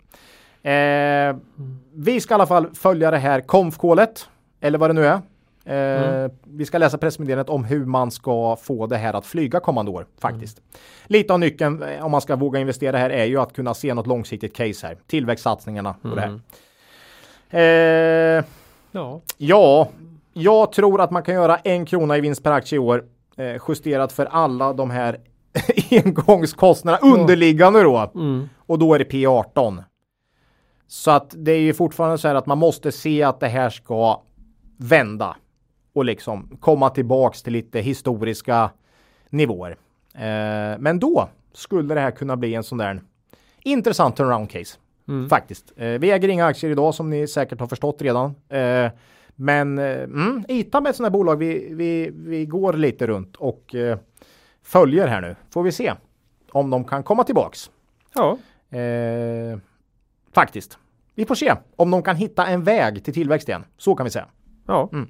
[0.63, 1.37] Eh,
[1.95, 4.29] vi ska i alla fall följa det här konfkålet
[4.61, 5.21] eller vad det nu är.
[5.65, 9.91] Eh, Vi ska läsa pressmeddelandet om hur man ska få det här att flyga kommande
[9.91, 10.61] år faktiskt.
[11.07, 13.95] Lite av nyckeln eh, om man ska våga investera här är ju att kunna se
[13.95, 14.97] något långsiktigt case här.
[15.07, 16.41] Tillväxtsatsningarna och det här.
[18.39, 18.45] Eh,
[18.93, 19.21] Ja.
[19.37, 19.89] ja,
[20.33, 23.05] jag tror att man kan göra en krona i vinst per aktie i år
[23.37, 25.19] eh, justerat för alla de här
[26.05, 28.11] engångskostnaderna underliggande då.
[28.15, 28.49] Mm.
[28.57, 29.85] Och då är det P18.
[30.87, 33.71] Så att det är ju fortfarande så här att man måste se att det här
[33.71, 34.23] ska
[34.77, 35.37] vända
[35.93, 38.71] och liksom komma tillbaks till lite historiska
[39.31, 39.77] nivåer.
[40.15, 43.03] Eh, men då skulle det här kunna bli en sån där
[43.63, 44.79] intressant turnaround case.
[45.29, 45.73] Faktiskt.
[45.77, 48.35] Eh, vi äger inga aktier idag som ni säkert har förstått redan.
[48.49, 48.91] Eh,
[49.37, 53.37] men eh, mm, ITA med ett sånt här bolag, vi, vi, vi går lite runt
[53.37, 53.99] och eh,
[54.71, 55.37] följer här nu.
[55.51, 55.95] Får vi se
[56.53, 57.71] om de kan komma tillbaks.
[58.15, 58.39] Ja.
[58.79, 59.59] Eh,
[60.35, 60.79] faktiskt.
[61.15, 63.65] Vi får se om de kan hitta en väg till tillväxt igen.
[63.77, 64.27] Så kan vi säga.
[64.67, 64.89] Ja.
[64.93, 65.09] Mm.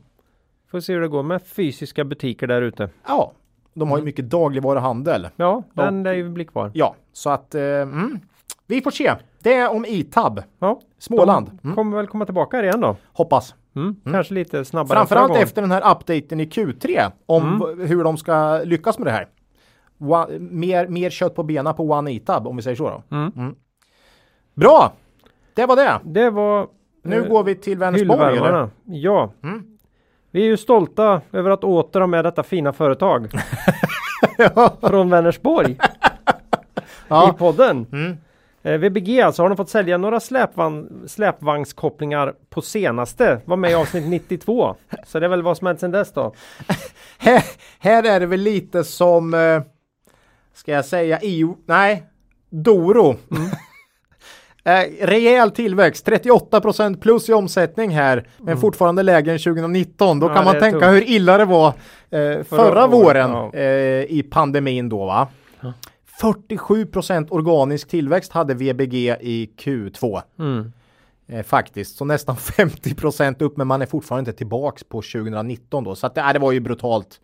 [0.71, 2.89] Får se hur det går med fysiska butiker där ute.
[3.09, 3.33] Ja,
[3.75, 5.29] de har ju mycket dagligvaruhandel.
[5.37, 6.71] Ja, den lär ju bli kvar.
[6.75, 8.19] Ja, så att eh, mm,
[8.67, 9.15] vi får se.
[9.43, 10.81] Det är om ITAB, Ja.
[10.99, 11.59] Småland.
[11.65, 12.97] Mm, kommer väl komma tillbaka här igen då.
[13.13, 13.55] hoppas.
[13.77, 13.97] Mm.
[14.13, 14.97] Kanske lite snabbare.
[14.99, 19.11] Framförallt efter den här updaten i Q3 om v- hur de ska lyckas med det
[19.13, 19.29] här.
[20.01, 23.17] One, mer, mer kött på benen på One ITAB om vi säger så då.
[23.17, 23.55] Mm.
[24.55, 24.93] Bra!
[25.55, 26.01] Det var det.
[26.05, 26.67] Det var
[27.03, 28.37] Nu eh, går vi till Vänersborg.
[28.37, 28.69] eller?
[28.85, 29.33] Ja.
[29.43, 29.63] Mm.
[30.31, 33.31] Vi är ju stolta över att åter ha med detta fina företag.
[34.81, 35.77] Från Vänersborg.
[37.09, 37.31] Ja.
[37.31, 37.87] I podden.
[37.93, 38.17] Mm.
[38.63, 43.41] Eh, VBG alltså, har de fått sälja några släpvan släpvagnskopplingar på senaste?
[43.45, 44.75] Var med i avsnitt 92.
[45.07, 46.35] Så det är väl vad som hänt sedan dess då.
[47.19, 47.43] Här,
[47.79, 49.63] här är det väl lite som, eh,
[50.61, 52.03] ska jag säga, EU, nej,
[52.51, 53.11] Doro.
[54.65, 60.21] eh, rejäl tillväxt, 38% plus i omsättning här, men fortfarande lägre än 2019.
[60.21, 60.93] Då Ja, kan man tänka tungt.
[60.93, 63.55] hur illa det var eh, förra, året, våren ja.
[63.55, 65.29] eh, i pandemin då va.
[66.23, 70.23] 47% organisk tillväxt hade VBG i Q2.
[70.39, 70.73] Mm.
[71.29, 75.95] Eh, faktiskt, så nästan 50 upp, men man är fortfarande inte tillbaks på 2019 då.
[75.95, 77.21] Så att det, äh, det var ju brutalt.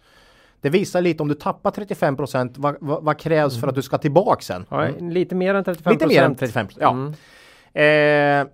[0.66, 2.16] Det visar lite om du tappar 35
[2.56, 4.66] vad, vad, vad krävs för att du ska tillbaks sen?
[4.68, 6.90] Ja, lite mer än 35 Lite mer än 35 ja.
[6.90, 8.42] Mm.
[8.42, 8.52] Eh,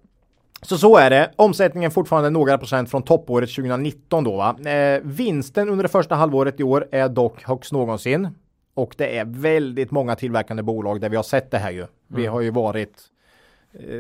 [0.63, 1.31] så så är det.
[1.37, 4.71] Omsättningen fortfarande några procent från toppåret 2019 då va.
[4.71, 8.29] Eh, vinsten under det första halvåret i år är dock högst någonsin.
[8.75, 11.87] Och det är väldigt många tillverkande bolag där vi har sett det här ju.
[12.09, 13.03] Vi har ju varit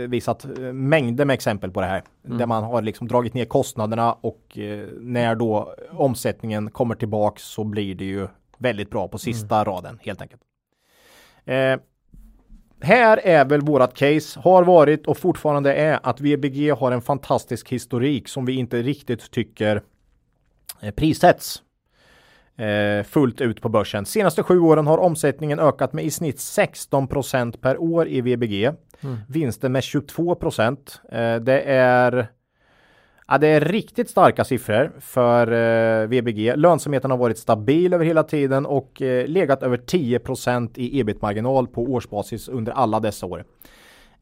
[0.08, 2.02] visat eh, mängder med exempel på det här.
[2.22, 7.64] Där man har liksom dragit ner kostnaderna och eh, när då omsättningen kommer tillbaks så
[7.64, 10.42] blir det ju väldigt bra på sista raden helt enkelt.
[11.44, 11.76] Eh,
[12.80, 17.68] här är väl vårat case, har varit och fortfarande är att VBG har en fantastisk
[17.68, 19.82] historik som vi inte riktigt tycker
[20.80, 21.62] eh, prissätts
[22.56, 24.06] eh, fullt ut på börsen.
[24.06, 28.72] Senaste sju åren har omsättningen ökat med i snitt 16% per år i VBG.
[29.28, 30.36] Vinsten med 22
[31.12, 32.28] Eh, det är
[33.32, 36.56] Ja, det är riktigt starka siffror för eh, VBG.
[36.56, 41.82] Lönsamheten har varit stabil över hela tiden och eh, legat över 10% i ebit-marginal på
[41.82, 43.44] årsbasis under alla dessa år.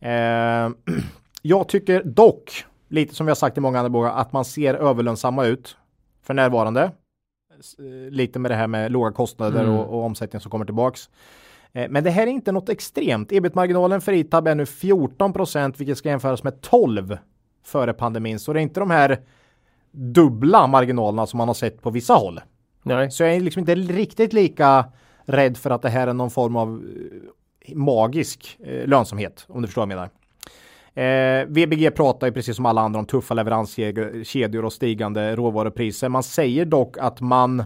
[0.01, 0.11] Eh,
[1.43, 4.75] jag tycker dock, lite som vi har sagt i många andra bolag, att man ser
[4.75, 5.77] överlönsamma ut
[6.23, 6.91] för närvarande.
[7.79, 9.75] Eh, Lite med det här med låga kostnader Mm.
[9.77, 11.11] och, och omsättning som kommer tillbaks.
[11.73, 13.33] Eh, Men det här är inte något extremt.
[13.33, 17.19] Ebit-marginalen för ITAB är nu 14% vilket ska jämföras med 12
[17.65, 18.39] före pandemin.
[18.39, 19.19] Så det är inte de här
[19.93, 22.41] dubbla marginalerna som man har sett på vissa håll.
[22.83, 23.11] Nej.
[23.11, 24.85] Så jag är liksom inte riktigt lika
[25.25, 26.69] rädd för att det här är någon form av
[27.69, 30.11] eh, magisk lönsamhet, om du förstår vad jag menar.
[30.95, 36.09] Eh, VBG pratar ju precis som alla andra om tuffa leveranskedjor och stigande råvarupriser.
[36.09, 37.65] Man säger dock att man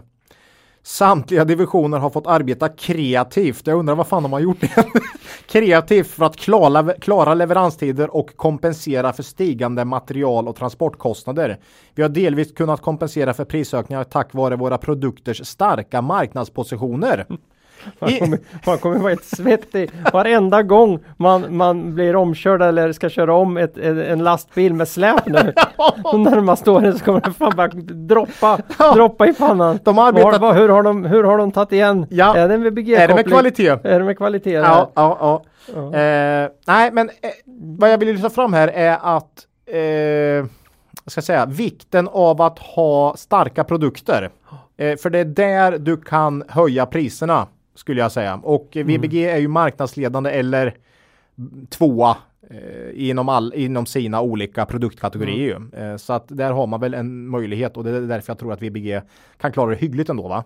[0.85, 3.67] Samtliga divisioner har fått arbeta kreativt.
[3.67, 4.85] Jag undrar vad fan de har gjort det.
[5.47, 11.59] kreativt för att klara, klara leveranstider och kompensera för stigande material och transportkostnader.
[11.95, 17.25] Vi har delvis kunnat kompensera för prisökningar tack vare våra produkters starka marknadspositioner.
[17.99, 23.09] Man kommer, man kommer vara helt svettig varenda gång man, man blir omkörd eller ska
[23.09, 25.53] köra om ett, en lastbil med släp nu.
[26.11, 27.67] De närmaste åren så kommer det fan bara
[28.07, 28.59] droppa,
[28.95, 29.79] droppa i pannan.
[29.83, 32.05] De har arbetat- Var, hur, har de, hur har de tagit igen?
[32.09, 32.35] Ja.
[32.35, 33.67] Är det med Är det med kvalitet?
[33.83, 34.51] Är det med kvalitet?
[34.53, 35.43] Ja, ja, ja.
[35.75, 35.99] Ja.
[35.99, 37.29] Eh, nej, men eh,
[37.77, 39.79] vad jag vill lyfta fram här är att eh,
[41.03, 44.29] jag ska säga, vikten av att ha starka produkter.
[44.77, 48.39] Eh, för det är där du kan höja priserna skulle jag säga.
[48.43, 50.75] Och eh, VBG är ju marknadsledande eller
[51.69, 52.17] tvåa
[52.49, 55.59] eh, inom, all, inom sina olika produktkategorier.
[55.73, 55.79] ju.
[55.79, 58.53] Eh, så att där har man väl en möjlighet och det är därför jag tror
[58.53, 59.01] att VBG
[59.37, 60.27] kan klara det hyggligt ändå.
[60.27, 60.43] Va?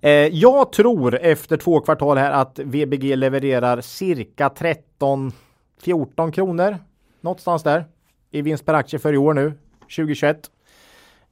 [0.00, 5.32] Eh, jag tror efter två kvartal här att VBG levererar cirka 13
[5.80, 6.78] 14 kronor
[7.20, 7.84] någonstans där
[8.30, 10.50] i vinst per aktie för i år nu 2021.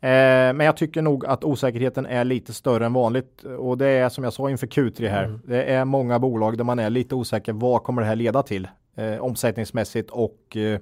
[0.03, 0.09] Eh,
[0.53, 4.25] men jag tycker nog att osäkerheten är lite större än vanligt och det är som
[4.25, 5.39] jag sa inför Q3 här.
[5.45, 7.53] Det är många bolag där man är lite osäker.
[7.53, 10.79] Vad kommer det här leda till eh, omsättningsmässigt och eh,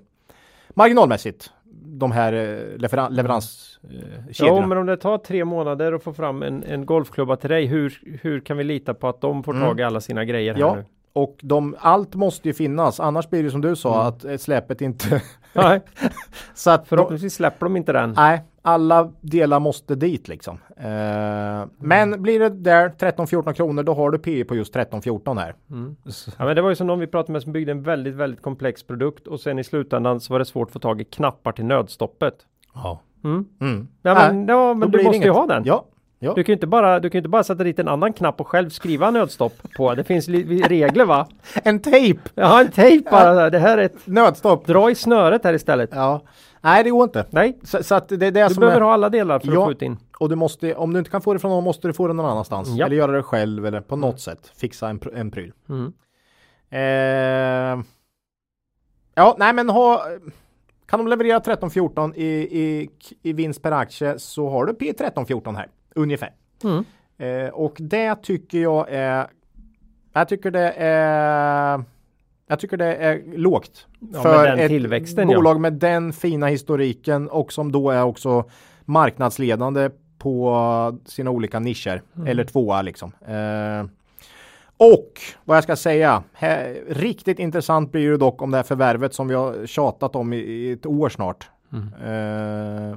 [0.71, 1.51] marginalmässigt?
[1.85, 4.07] De här eh, leveran- leveranskedjorna.
[4.17, 4.67] Eh, Jo, kedjorna.
[4.67, 8.19] men om det tar tre månader att få fram en, en golfklubba till dig, hur,
[8.23, 9.67] hur kan vi lita på att de får Mm.
[9.69, 10.75] tag i alla sina grejer här Ja.
[10.75, 10.85] nu?
[11.13, 14.07] Och de, allt måste ju finnas, annars blir det som du sa Mm.
[14.07, 15.23] att eh, släpet inte...
[15.53, 15.81] Nej,
[16.55, 18.13] så att förhoppningsvis släpper de inte den.
[18.17, 20.59] nej, alla delar måste dit liksom.
[20.77, 25.55] Eh, Men blir det där 13-14 kronor då har du P på just 13-14 här.
[25.71, 25.97] Mm.
[26.39, 28.43] Ja, men det var ju som någon vi pratade med som byggde en väldigt, väldigt
[28.43, 31.53] komplex produkt och sen i slutändan så var det svårt att få tag i knappar
[31.53, 32.35] till nödstoppet.
[32.75, 33.01] Ja.
[33.25, 33.45] Mm.
[33.61, 33.89] Mm.
[34.03, 35.35] Ja, men, ja, då men du måste ju inget.
[35.37, 35.63] ha den.
[35.67, 35.85] Ja.
[36.19, 36.33] ja.
[36.35, 38.41] Du kan ju inte bara, du kan ju inte bara sätta dit en annan knapp
[38.41, 39.95] och själv skriva nödstopp på.
[39.95, 41.27] Det finns regler va?
[41.65, 42.21] En tejp!
[42.43, 43.51] Har en tejp bara.
[43.51, 44.67] Det här är ett, Nödstopp!
[44.67, 45.91] dra i snöret här istället.
[45.93, 46.21] Ja.
[46.69, 47.27] Nej, det går inte.
[47.31, 48.85] Nej, Så, så att det är det du som behöver är...
[48.85, 49.63] ha alla delar för Ja.
[49.63, 49.97] att skjuta in.
[50.19, 52.13] Och du måste, om du inte kan få det från någon måste du få det
[52.15, 52.69] någon annanstans.
[52.69, 52.87] Ja.
[52.87, 55.53] Eller göra det själv eller på något sätt fixa en, en pryl.
[55.69, 55.93] Mm.
[56.71, 57.85] Eh,
[59.15, 60.03] ja, nej men ha,
[60.87, 62.25] kan de leverera 13-14 i,
[62.61, 62.91] i,
[63.23, 66.33] i vinst per aktie så har du P 13-14 här, ungefär.
[66.65, 66.85] Mm.
[67.19, 69.27] Eh, och det tycker jag är,
[70.13, 71.85] jag tycker det är,
[72.49, 73.87] jag tycker det är lågt.
[74.13, 75.37] Ja, med den tillväxten, ja.
[75.37, 78.45] bolag med den fina historiken och som då är också
[78.85, 82.03] marknadsledande på sina olika nischer.
[82.17, 82.27] Mm.
[82.27, 83.13] Eller tvåa liksom.
[83.27, 83.87] Eh,
[84.77, 89.15] och vad jag ska säga, här, riktigt intressant blir det dock om det här förvärvet
[89.15, 91.51] som vi har tjatat om i, i ett år snart.
[91.73, 92.93] Mm.
[92.93, 92.97] Eh,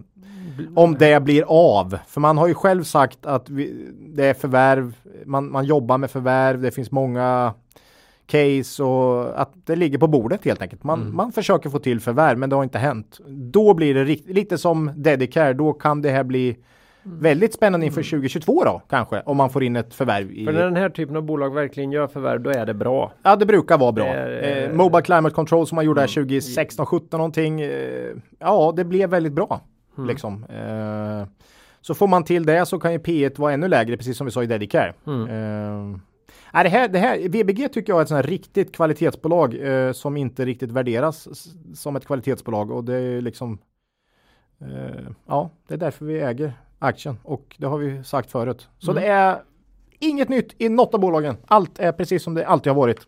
[0.75, 1.97] om det blir av.
[2.07, 4.95] För man har ju själv sagt att vi, det är förvärv,
[5.25, 7.53] man, man jobbar med förvärv, det finns många
[8.31, 10.83] case och att det ligger på bordet helt enkelt.
[10.83, 11.15] Man, Mm.
[11.15, 13.19] man försöker få till förvärv men det har inte hänt.
[13.27, 16.57] Då blir det rikt, lite som Dedicare, då kan det här bli
[17.05, 17.19] Mm.
[17.19, 20.31] väldigt spännande inför 2022 då kanske om man får in ett förvärv.
[20.31, 23.11] I, För när den här typen av bolag verkligen gör förvärv, då är det bra.
[23.23, 24.05] Ja, det brukar vara bra.
[24.05, 26.27] Är- eh, Mobile Climate Control som man gjorde här Mm.
[26.27, 27.61] 2016, 17 någonting.
[27.61, 28.09] Eh,
[28.39, 29.61] ja, det blev väldigt bra.
[29.97, 30.07] Mm.
[30.09, 30.43] Liksom.
[30.49, 31.27] Eh,
[31.81, 34.31] så får man till det så kan ju P1 vara ännu lägre, precis som vi
[34.31, 34.93] sa i Dedicare.
[35.07, 35.99] Mm.
[36.53, 40.17] Nej, det här, det här, VBG tycker jag är ett sånt riktigt kvalitetsbolag eh, som
[40.17, 41.27] inte riktigt värderas
[41.75, 43.57] som ett kvalitetsbolag och det är liksom
[44.61, 48.69] eh, ja, det är därför vi äger aktien och det har vi sagt förut.
[48.79, 49.03] Så Mm.
[49.03, 49.41] det är
[49.99, 51.37] inget nytt i något av bolagen.
[51.47, 53.07] Allt är precis som det alltid har varit.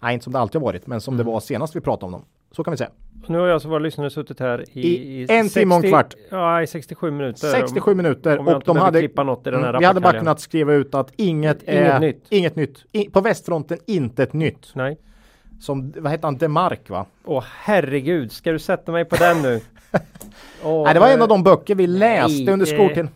[0.00, 1.26] Nej, inte som det alltid har varit, men som Mm.
[1.26, 2.24] det var senast vi pratade om dem.
[2.50, 2.90] Så kan vi säga.
[3.26, 6.14] Nu har jag som våra lyssnare suttit här i, I en timme och en kvart.
[6.30, 7.48] Ja, i 67 minuter.
[7.50, 10.00] 67 minuter om jag och de hade klippa något i den här Mm, Vi hade
[10.00, 12.26] bara kunnat skriva ut att inget Inget är nytt.
[12.28, 12.84] inget nytt.
[12.92, 14.72] I, på västfronten inte ett nytt.
[14.74, 14.98] Nej.
[15.60, 17.06] Som, vad heter han, Demark va?
[17.24, 19.60] Åh herregud, ska du sätta mig på den nu?
[20.64, 23.08] Åh, Nej, det var en eh, av de böcker vi läste nej, under eh, skoltiden.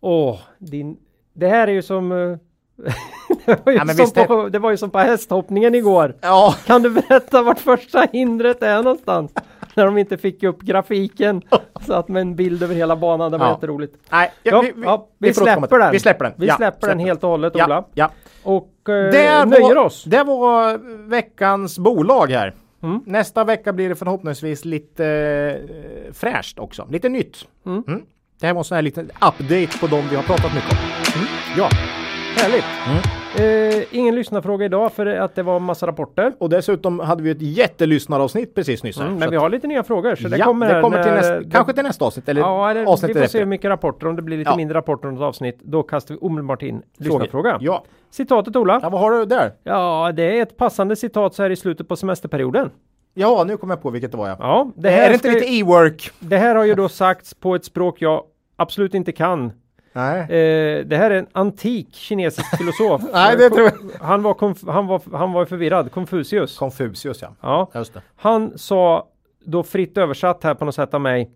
[0.00, 0.96] Åh, din...
[1.32, 2.38] Det här är ju som...
[2.86, 2.94] eh,
[3.46, 6.14] det, var ju men som på, det var ju som på hästhoppningen igår.
[6.20, 9.32] Ja, Kan du berätta vart första hindret är någonstans?
[9.74, 11.42] När de inte fick upp grafiken.
[11.86, 13.32] Satt med en bild över hela banan.
[13.32, 13.52] Det var Ja.
[13.52, 13.96] jätteroligt.
[14.10, 15.92] nej, Ja, vi, ja, vi, återkomma släpper den.
[15.92, 16.34] Vi släpper den.
[16.36, 17.84] Vi Ja, släpper den helt och hållet Ola.
[17.94, 18.10] ja.
[18.42, 20.04] Och eh, Det nöjer var, oss.
[20.04, 20.78] Det var
[21.08, 22.54] veckans bolag här.
[22.82, 23.00] Mm.
[23.06, 25.06] Nästa vecka blir det förhoppningsvis lite
[26.06, 26.86] eh, fräscht också.
[26.90, 27.36] Lite nytt.
[27.66, 27.82] Mm.
[28.40, 30.78] Det här var en sån här liten update på de vi har pratat mycket om.
[31.16, 31.28] Mm.
[31.58, 31.68] Ja,
[32.36, 32.64] Härligt.
[32.86, 33.78] Mm.
[33.78, 36.32] Eh, ingen lyssnarfråga idag för att det var massa rapporter.
[36.38, 39.00] och dessutom hade vi ett jättelyssnaravsnitt precis nyss.
[39.00, 40.14] Mm, men att- vi har lite nya frågor.
[40.14, 42.84] Så det ja, kommer, det kommer till nästa, kanske till nästa avsnitt eller Ja, eller
[42.84, 44.06] avsnittet vi får se hur mycket rapporter.
[44.06, 44.56] Om det blir lite Ja.
[44.56, 47.58] mindre rapporter om ett avsnitt, då kastar vi omedelbart in lyssnarfråga.
[47.60, 47.84] Ja.
[48.10, 48.80] Citatet Ola.
[48.82, 49.52] ja, vad har du där?
[49.64, 52.70] Ja, det är ett passande citat så här i slutet på semesterperioden.
[53.14, 54.36] Ja, nu kommer jag på vilket det var ja.
[54.40, 56.10] Ja, det är här, det inte lite e-work?
[56.20, 58.22] det här har ju då sagts på ett språk jag
[58.56, 59.52] absolut inte kan.
[59.92, 60.20] Nej.
[60.20, 63.02] Eh, det här är en antik kinesisk filosof.
[63.12, 64.06] Nej, det tror jag.
[64.06, 65.92] Han var, han var, han var förvirrad.
[65.92, 66.58] Konfucius.
[66.58, 67.34] Konfucius ja.
[67.40, 67.70] ja.
[67.74, 68.02] Just det.
[68.16, 69.08] Han sa
[69.44, 71.30] då fritt översatt här på något sätt av mig.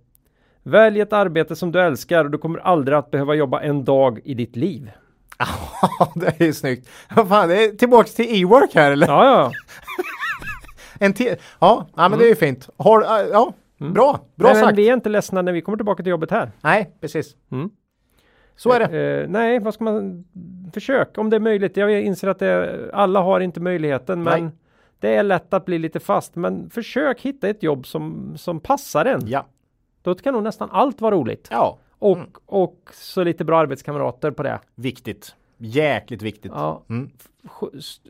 [0.62, 4.20] Välj ett arbete som du älskar och du kommer aldrig att behöva jobba en dag
[4.24, 4.90] i ditt liv.
[6.14, 6.88] Det är ju snyggt.
[7.28, 9.06] Fan, det är tillbaks till e-work här eller?
[9.06, 9.50] Ja, ja.
[10.98, 11.14] En.
[11.18, 12.68] Ja, ja men det är ju fint.
[12.76, 14.20] Har, ja, bra.
[14.34, 14.58] Bra Mm.
[14.58, 14.78] Men sagt.
[14.78, 16.50] vi är inte ledsna när vi kommer tillbaka till jobbet här.
[16.60, 17.36] Nej, precis.
[17.52, 17.70] Mm.
[18.56, 19.20] Så är det.
[19.22, 20.24] Eh, nej, vad ska man...
[20.74, 21.76] Försök om det är möjligt.
[21.76, 24.52] Jag inser att det, alla har inte möjligheten, men Nej.
[24.98, 26.36] det är lätt att bli lite fast.
[26.36, 29.20] Men försök hitta ett jobb som, som passar en.
[29.26, 29.46] Ja.
[30.02, 31.48] Då kan nog nästan allt vara roligt.
[31.50, 34.58] Ja, Och, och så lite bra arbetskamrater på det.
[34.74, 35.34] viktigt.
[35.58, 36.52] Jäkligt viktigt.
[36.54, 36.82] Ja.
[36.88, 37.10] Mm.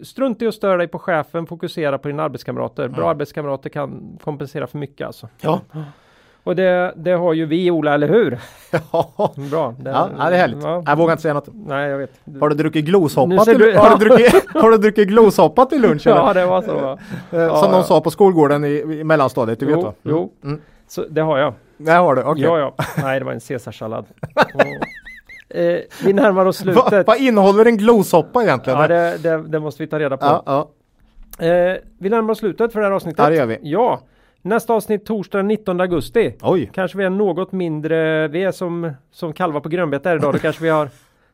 [0.03, 2.89] Strunt i att störa dig på chefen, fokusera på dina arbetskamrater.
[2.89, 5.29] Bra arbetskamrater kan kompensera för mycket alltså.
[5.41, 5.61] Ja.
[6.45, 8.39] Och det, det har ju vi Ola, eller hur?
[8.93, 9.33] Ja.
[9.51, 9.75] Bra.
[9.79, 10.63] Det, ja, det är härligt.
[10.63, 10.83] Ja.
[10.87, 11.49] Jag vågar inte säga något.
[11.53, 12.11] Nej, jag vet.
[12.41, 12.85] Har du druckit
[13.45, 16.07] ser till- du- Har, du druckit, har du druckit gloshoppat till lunch?
[16.07, 16.17] eller?
[16.17, 16.75] Ja, det var så.
[16.75, 16.99] va?
[17.33, 17.83] Eh, ja, Som de ja.
[17.83, 18.69] sa på skolgården i,
[19.01, 19.93] i mellanstadiet, du vet Jo, va?
[20.03, 20.33] jo.
[20.45, 20.61] Mm.
[20.89, 21.55] Så det har jag.
[21.77, 22.43] Det har du, okej.
[22.45, 22.75] Ja, ja.
[23.03, 24.05] Nej, det var en caesarsallad.
[25.49, 27.07] eh, vi närmar oss Va, slutet.
[27.07, 28.79] vad innehåller en gloshoppa egentligen?
[28.81, 30.27] Ja, det, det, det måste vi ta reda på.
[30.27, 30.69] ja, ja.
[31.47, 33.19] Eh, vi närmar oss slutet för det här avsnittet.
[33.25, 33.59] Ja, det gör vi.
[33.63, 34.01] Ja.
[34.45, 36.35] Nästa avsnitt torsdag den 19 augusti.
[36.43, 36.71] Oj.
[36.75, 40.33] Kanske vi är något mindre, vi är som, som kalvar på grönbete idag.
[40.33, 40.89] Då kanske vi har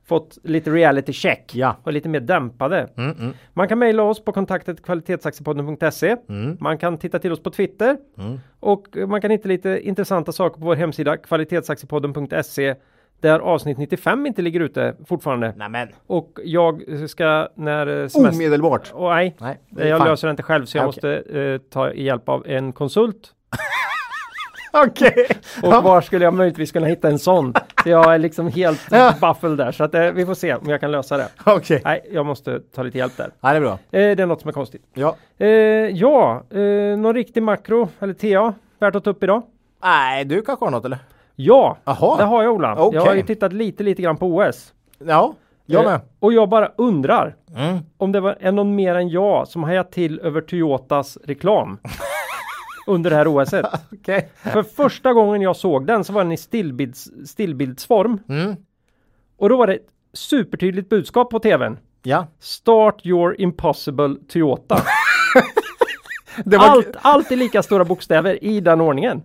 [0.07, 1.55] fått lite reality check.
[1.55, 1.77] Ja.
[1.83, 2.89] Och lite mer dämpade.
[2.97, 3.33] Mm, mm.
[3.53, 6.17] Man kan mejla oss på kontaktet kvalitetsaktiepodden.se.
[6.29, 6.57] Mm.
[6.61, 7.97] Man kan titta till oss på Twitter.
[8.19, 8.41] Mm.
[8.61, 12.75] Och man kan hitta lite intressanta saker på vår hemsida kvalitetsaktiepodden.se.
[13.21, 15.53] Där avsnitt 95 inte ligger ute fortfarande.
[15.57, 15.89] Nämen.
[16.07, 18.37] Och jag ska när eh, semester...
[18.45, 18.91] Omedelbart.
[18.95, 20.09] Och nej, Nej, jag fan.
[20.09, 23.33] löser det inte själv så jag Ah, måste eh, ta hjälp av en konsult.
[24.73, 25.27] Okej.
[25.63, 27.55] Och var skulle jag möjligtvis kunna hitta en sån?
[27.83, 29.15] Så jag är liksom helt Ja.
[29.21, 31.29] baffel där så att eh, vi får se om jag kan lösa det.
[31.47, 31.83] Okej.
[31.85, 33.31] Nej, jag måste ta lite hjälp där.
[33.41, 33.73] Ja, det är bra.
[33.73, 34.83] Eh, det är något som är konstigt.
[34.95, 35.17] Ja.
[35.39, 35.49] Eh,
[35.89, 39.43] ja, eh, någon riktig makro eller TA värt att ta upp idag?
[39.83, 40.99] Nej, du kanske har något eller?
[41.45, 42.17] Ja, Jaha.
[42.17, 42.75] det har jag Ola.
[42.79, 42.99] Okej.
[42.99, 44.73] Jag har ju tittat lite lite grann på OS.
[44.99, 45.35] Ja,
[45.67, 46.01] jag Eh, med.
[46.19, 47.79] och jag bara undrar Mm.
[47.97, 51.79] om det var, är någon mer än jag som hajat till över Toyotas reklam
[52.87, 53.67] under det här OSet.
[53.93, 54.29] Okej.
[54.53, 58.19] För första gången jag såg den så var den i stillbilds, stillbildsform.
[58.29, 58.57] Mm.
[59.39, 61.79] Och då var det ett supertydligt budskap på tvn.
[62.03, 62.27] Ja.
[62.39, 64.77] Start your impossible Toyota.
[66.45, 69.23] Var, Allt, allt i lika stora bokstäver i den ordningen.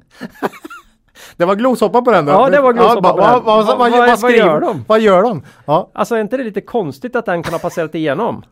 [1.38, 2.32] Det var gloshoppa på den då?
[2.32, 3.28] Ja, det var gloshoppa ba- på den.
[3.32, 4.86] Vad, vad, vad, Vad- vad, gör de?
[4.88, 5.44] Vad gör de?
[5.66, 5.90] Ja.
[5.94, 8.44] Alltså är inte det lite konstigt att den kan ha passerat igenom?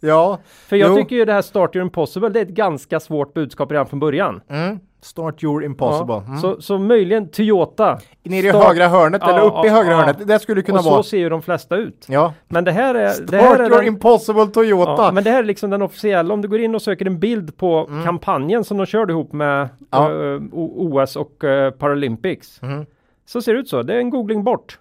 [0.00, 0.38] Ja.
[0.68, 0.96] För jag Jo.
[0.96, 4.00] tycker ju det här Start your impossible, det är ett ganska svårt budskap redan från
[4.00, 4.40] början.
[4.50, 4.78] Mm.
[5.02, 6.14] Start your impossible.
[6.14, 6.38] Ja, Mm.
[6.40, 7.98] så, så möjligen Toyota.
[8.22, 9.96] Nere i högra hörnet eller Ja, uppe i ja, högra ja.
[9.96, 10.26] hörnet.
[10.28, 11.02] Det skulle kunna Och så vara.
[11.02, 12.06] ser ju de flesta ut.
[12.08, 12.32] Ja.
[12.48, 13.08] Men det här är...
[13.08, 15.12] Start det här är your den, impossible Toyota.
[15.12, 16.34] men det här är liksom den officiella.
[16.34, 19.60] Om du går in och söker en bild på kampanjen som de körde ihop med
[19.60, 19.68] Mm.
[19.90, 20.10] Ja.
[20.34, 22.62] eh, O- OS och eh, Paralympics.
[22.62, 22.86] Mhm.
[23.26, 23.82] Så ser det ut så.
[23.82, 24.78] Det är en googling bort.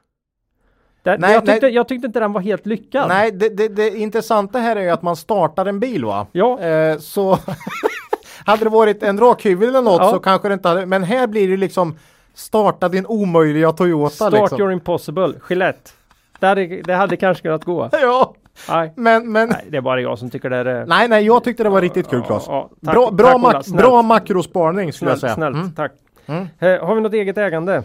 [1.03, 1.75] Det, Nej, jag, tyckte, nej.
[1.75, 3.07] jag tyckte inte den var helt lyckad.
[3.07, 6.27] Nej, det, det, det intressanta här är ju att man startar en bil va?
[6.31, 6.59] Ja.
[6.59, 7.31] Eh, så
[8.45, 10.09] hade det varit en rakhyvel eller något Ja.
[10.09, 11.95] så kanske det inte hade, men här blir det liksom
[12.33, 14.59] starta din omöjliga Toyota Start liksom.
[14.59, 15.33] your impossible.
[15.49, 15.91] Gillette.
[16.39, 17.89] Det hade, det hade kanske kunnat gå.
[18.01, 18.33] Ja,
[18.69, 18.93] Nej.
[18.95, 20.85] men, men nej, det är bara jag som tycker det är...
[20.85, 22.43] nej, nej, jag tyckte det var riktigt kul Claes.
[22.47, 23.53] Ja, tack- bra, bra, tack, Ola.
[23.53, 23.83] mak- Snällt.
[23.87, 25.51] bra makrospaning skulle jag Snällt, säga.
[25.51, 25.55] snällt.
[25.55, 25.71] Mm.
[25.71, 25.91] tack.
[26.25, 26.47] Mm.
[26.59, 27.83] Eh, har vi något eget ägande?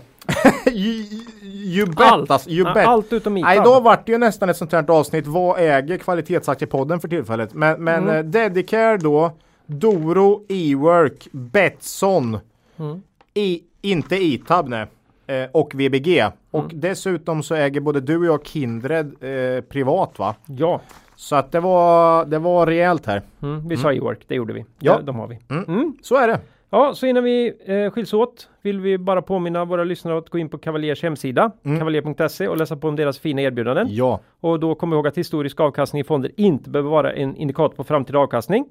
[0.66, 1.04] you,
[1.52, 2.30] you bet Allt.
[2.30, 2.86] alltså, you Ja, bet.
[2.86, 3.46] allt utom ITAB.
[3.48, 5.26] Nej, då vart det ju nästan ett sånt här avsnitt.
[5.26, 7.54] Vad äger kvalitetsaktiepodden för tillfället?
[7.54, 8.16] Men, men Mm.
[8.16, 9.32] eh, Dedicare då,
[9.66, 12.38] Doro, Ework, Betsson,
[12.76, 13.02] Mm.
[13.34, 14.86] I, inte ITAB nej.
[15.26, 16.24] Eh, och VBG.
[16.50, 16.80] Och Mm.
[16.80, 20.34] dessutom så äger både du och jag Kindred eh, privat va?
[20.46, 20.80] Ja,
[21.16, 23.22] Så att det var, det var rejält här.
[23.42, 24.60] mm, vi sa e-work, det gjorde vi.
[24.60, 24.66] Ja.
[24.78, 25.00] Ja.
[25.02, 25.38] De har vi.
[25.50, 25.64] Mm.
[25.68, 25.96] Mm.
[26.02, 26.40] Så är det.
[26.70, 30.38] Ja, så innan vi eh, skiljs åt vill vi bara påminna våra lyssnare att gå
[30.38, 31.78] in på Cavaliers hemsida, Mm.
[31.78, 33.86] cavalier.se och läsa på om deras fina erbjudanden.
[33.90, 34.20] Ja.
[34.40, 37.84] Och då vi ihåg att historisk avkastning i fonder inte behöver vara en indikator på
[37.84, 38.64] framtida avkastning.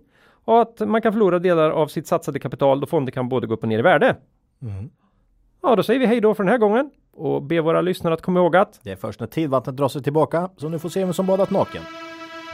[0.46, 3.54] Och att man kan förlora delar av sitt satsade kapital då fonder kan både gå
[3.54, 4.16] upp och ner i värde.
[4.62, 4.90] Mm.
[5.62, 8.22] Ja, då säger vi hej då för den här gången och ber våra lyssnare att
[8.22, 11.00] komma ihåg att Det är först när tidvattnet drar sig tillbaka så nu får se
[11.00, 11.82] vem som badat naken.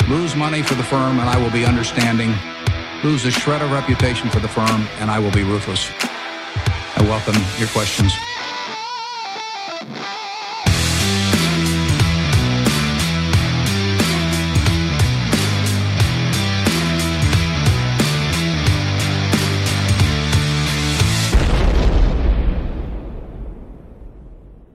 [0.10, 2.30] Lose money for the firm and I will be understanding.
[3.04, 5.92] Lose a shred of reputation for the firm and I will be ruthless.
[6.98, 8.29] I welcome your questions.